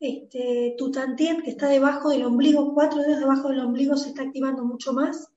este, 0.00 0.76
tu 0.78 0.90
tantien 0.90 1.42
que 1.42 1.50
está 1.50 1.68
debajo 1.68 2.08
del 2.08 2.24
ombligo, 2.24 2.72
cuatro 2.72 3.02
dedos 3.02 3.20
debajo 3.20 3.48
del 3.50 3.60
ombligo 3.60 3.96
se 3.96 4.08
está 4.08 4.22
activando 4.22 4.64
mucho 4.64 4.94
más 4.94 5.28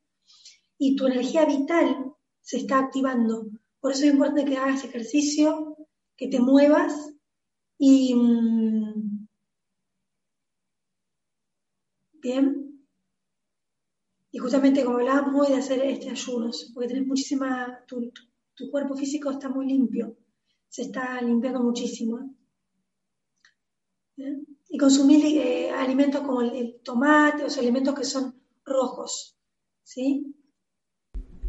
y 0.78 0.96
tu 0.96 1.06
energía 1.06 1.46
vital 1.46 2.14
se 2.40 2.58
está 2.58 2.80
activando. 2.80 3.48
Por 3.82 3.92
eso 3.92 4.06
es 4.06 4.14
importante 4.14 4.46
que 4.46 4.58
hagas 4.58 4.86
ejercicio, 4.86 5.76
que 6.16 6.30
te 6.30 6.40
muevas 6.40 7.14
y... 7.86 8.16
Mm, 8.16 9.28
bien. 12.22 12.88
Y 14.32 14.38
justamente 14.40 14.86
como 14.86 15.00
hablábamos 15.00 15.42
hoy 15.42 15.54
de 15.54 15.60
hacer 15.60 15.80
este 15.82 16.10
ayunos, 16.10 16.72
porque 16.74 16.88
tenés 16.88 17.06
muchísima, 17.06 17.84
tu, 17.86 18.12
tu 18.56 18.72
cuerpo 18.72 18.96
físico 18.96 19.32
está 19.32 19.50
muy 19.50 19.68
limpio, 19.68 20.18
se 20.70 20.84
está 20.84 21.22
limpiando 21.22 21.60
muchísimo. 21.60 22.34
Y 24.16 24.78
consumir 24.78 25.26
eh, 25.26 25.70
alimentos 25.72 26.22
como 26.22 26.42
el, 26.42 26.80
tomate, 26.84 27.44
los 27.44 27.58
alimentos 27.58 27.94
que 27.96 28.06
son 28.06 28.42
rojos, 28.66 29.38
¿sí? 29.84 30.34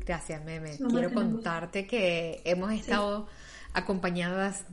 Gracias, 0.05 0.45
Meme. 0.45 0.77
Quiero 0.91 1.15
contarte 1.15 1.87
que 1.87 2.43
hemos 2.45 2.73
estado 2.73 3.29
acompañadas 3.75 4.65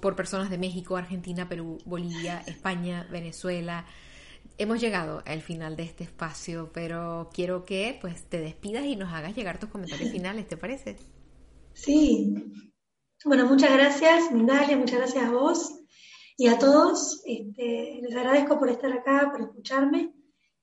por 0.00 0.16
personas 0.16 0.48
de 0.50 0.56
México, 0.56 0.96
Argentina, 0.96 1.48
Perú, 1.48 1.78
Bolivia, 1.84 2.42
España, 2.46 3.06
Venezuela. 3.10 3.84
Hemos 4.58 4.80
llegado 4.80 5.22
al 5.26 5.42
final 5.42 5.76
de 5.76 5.82
este 5.82 6.04
espacio, 6.04 6.70
pero 6.72 7.28
quiero 7.34 7.64
que 7.64 7.98
pues 8.00 8.22
te 8.24 8.38
despidas 8.38 8.84
y 8.84 8.96
nos 8.96 9.12
hagas 9.12 9.36
llegar 9.36 9.58
tus 9.58 9.68
comentarios 9.68 10.10
finales, 10.10 10.48
¿te 10.48 10.56
parece? 10.56 10.96
Sí. 11.74 12.34
Bueno, 13.24 13.46
muchas 13.46 13.72
gracias, 13.72 14.32
Mindalia, 14.32 14.76
muchas 14.76 14.98
gracias 14.98 15.24
a 15.24 15.30
vos. 15.30 15.80
Y 16.38 16.48
a 16.48 16.58
todos 16.58 17.22
este, 17.26 18.00
les 18.02 18.14
agradezco 18.14 18.58
por 18.58 18.68
estar 18.68 18.92
acá, 18.92 19.30
por 19.32 19.40
escucharme 19.40 20.14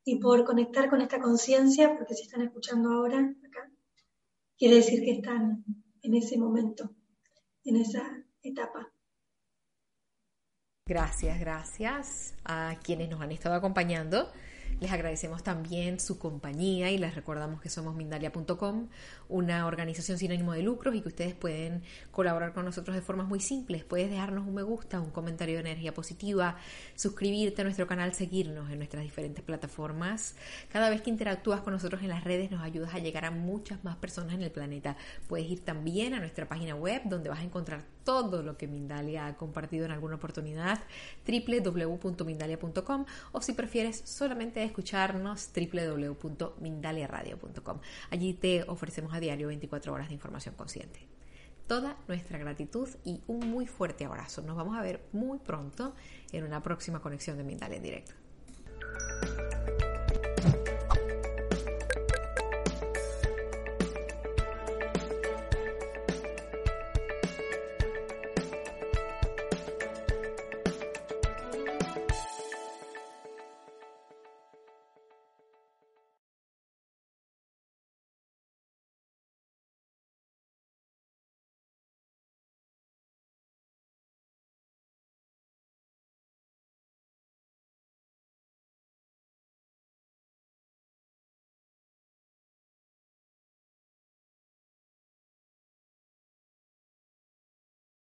y 0.05 0.19
por 0.19 0.43
conectar 0.45 0.89
con 0.89 1.01
esta 1.01 1.19
conciencia, 1.19 1.95
porque 1.95 2.13
si 2.13 2.23
están 2.23 2.41
escuchando 2.41 2.91
ahora 2.91 3.19
acá, 3.19 3.71
quiere 4.57 4.75
decir 4.75 5.03
que 5.03 5.11
están 5.11 5.63
en 6.01 6.13
ese 6.13 6.37
momento, 6.37 6.95
en 7.65 7.77
esa 7.77 8.23
etapa. 8.41 8.91
Gracias, 10.85 11.39
gracias 11.39 12.35
a 12.43 12.75
quienes 12.83 13.09
nos 13.09 13.21
han 13.21 13.31
estado 13.31 13.55
acompañando. 13.55 14.31
Les 14.83 14.91
agradecemos 14.91 15.43
también 15.43 15.97
su 16.01 16.19
compañía 16.19 16.91
y 16.91 16.97
les 16.97 17.15
recordamos 17.15 17.61
que 17.61 17.69
somos 17.69 17.95
Mindalia.com, 17.95 18.89
una 19.29 19.65
organización 19.65 20.17
sin 20.17 20.33
ánimo 20.33 20.51
de 20.51 20.61
lucros 20.61 20.93
y 20.93 20.99
que 20.99 21.07
ustedes 21.07 21.33
pueden 21.35 21.83
colaborar 22.11 22.51
con 22.53 22.65
nosotros 22.65 22.93
de 22.93 23.01
formas 23.01 23.25
muy 23.25 23.39
simples. 23.39 23.85
Puedes 23.85 24.09
dejarnos 24.09 24.45
un 24.45 24.53
me 24.53 24.61
gusta, 24.61 24.99
un 24.99 25.11
comentario 25.11 25.55
de 25.55 25.61
energía 25.61 25.93
positiva, 25.93 26.57
suscribirte 26.95 27.61
a 27.61 27.63
nuestro 27.63 27.87
canal, 27.87 28.13
seguirnos 28.13 28.69
en 28.71 28.79
nuestras 28.79 29.03
diferentes 29.03 29.41
plataformas. 29.41 30.35
Cada 30.69 30.89
vez 30.89 31.01
que 31.01 31.11
interactúas 31.11 31.61
con 31.61 31.71
nosotros 31.71 32.01
en 32.01 32.09
las 32.09 32.25
redes 32.25 32.51
nos 32.51 32.61
ayudas 32.61 32.93
a 32.93 32.99
llegar 32.99 33.23
a 33.23 33.31
muchas 33.31 33.81
más 33.85 33.95
personas 33.95 34.33
en 34.33 34.41
el 34.41 34.51
planeta. 34.51 34.97
Puedes 35.29 35.49
ir 35.49 35.63
también 35.63 36.13
a 36.13 36.19
nuestra 36.19 36.49
página 36.49 36.75
web 36.75 37.03
donde 37.05 37.29
vas 37.29 37.39
a 37.39 37.43
encontrar 37.43 37.85
todo 38.03 38.43
lo 38.43 38.57
que 38.57 38.67
Mindalia 38.67 39.27
ha 39.27 39.37
compartido 39.37 39.85
en 39.85 39.91
alguna 39.91 40.15
oportunidad, 40.15 40.81
www.mindalia.com 41.25 43.05
o 43.31 43.41
si 43.41 43.53
prefieres 43.53 44.01
solamente 44.03 44.59
escucharnos 44.73 45.51
www.mindaliaradio.com. 45.55 47.79
Allí 48.09 48.33
te 48.33 48.63
ofrecemos 48.67 49.13
a 49.13 49.19
diario 49.19 49.45
24 49.47 49.93
horas 49.93 50.07
de 50.07 50.15
información 50.15 50.55
consciente. 50.55 51.07
Toda 51.67 51.95
nuestra 52.07 52.39
gratitud 52.39 52.89
y 53.05 53.21
un 53.27 53.51
muy 53.51 53.67
fuerte 53.67 54.05
abrazo. 54.05 54.41
Nos 54.41 54.57
vamos 54.57 54.75
a 54.75 54.81
ver 54.81 55.05
muy 55.13 55.37
pronto 55.37 55.93
en 56.31 56.43
una 56.43 56.63
próxima 56.63 57.01
conexión 57.01 57.37
de 57.37 57.43
Mindalia 57.43 57.77
en 57.77 57.83
directo. 57.83 58.13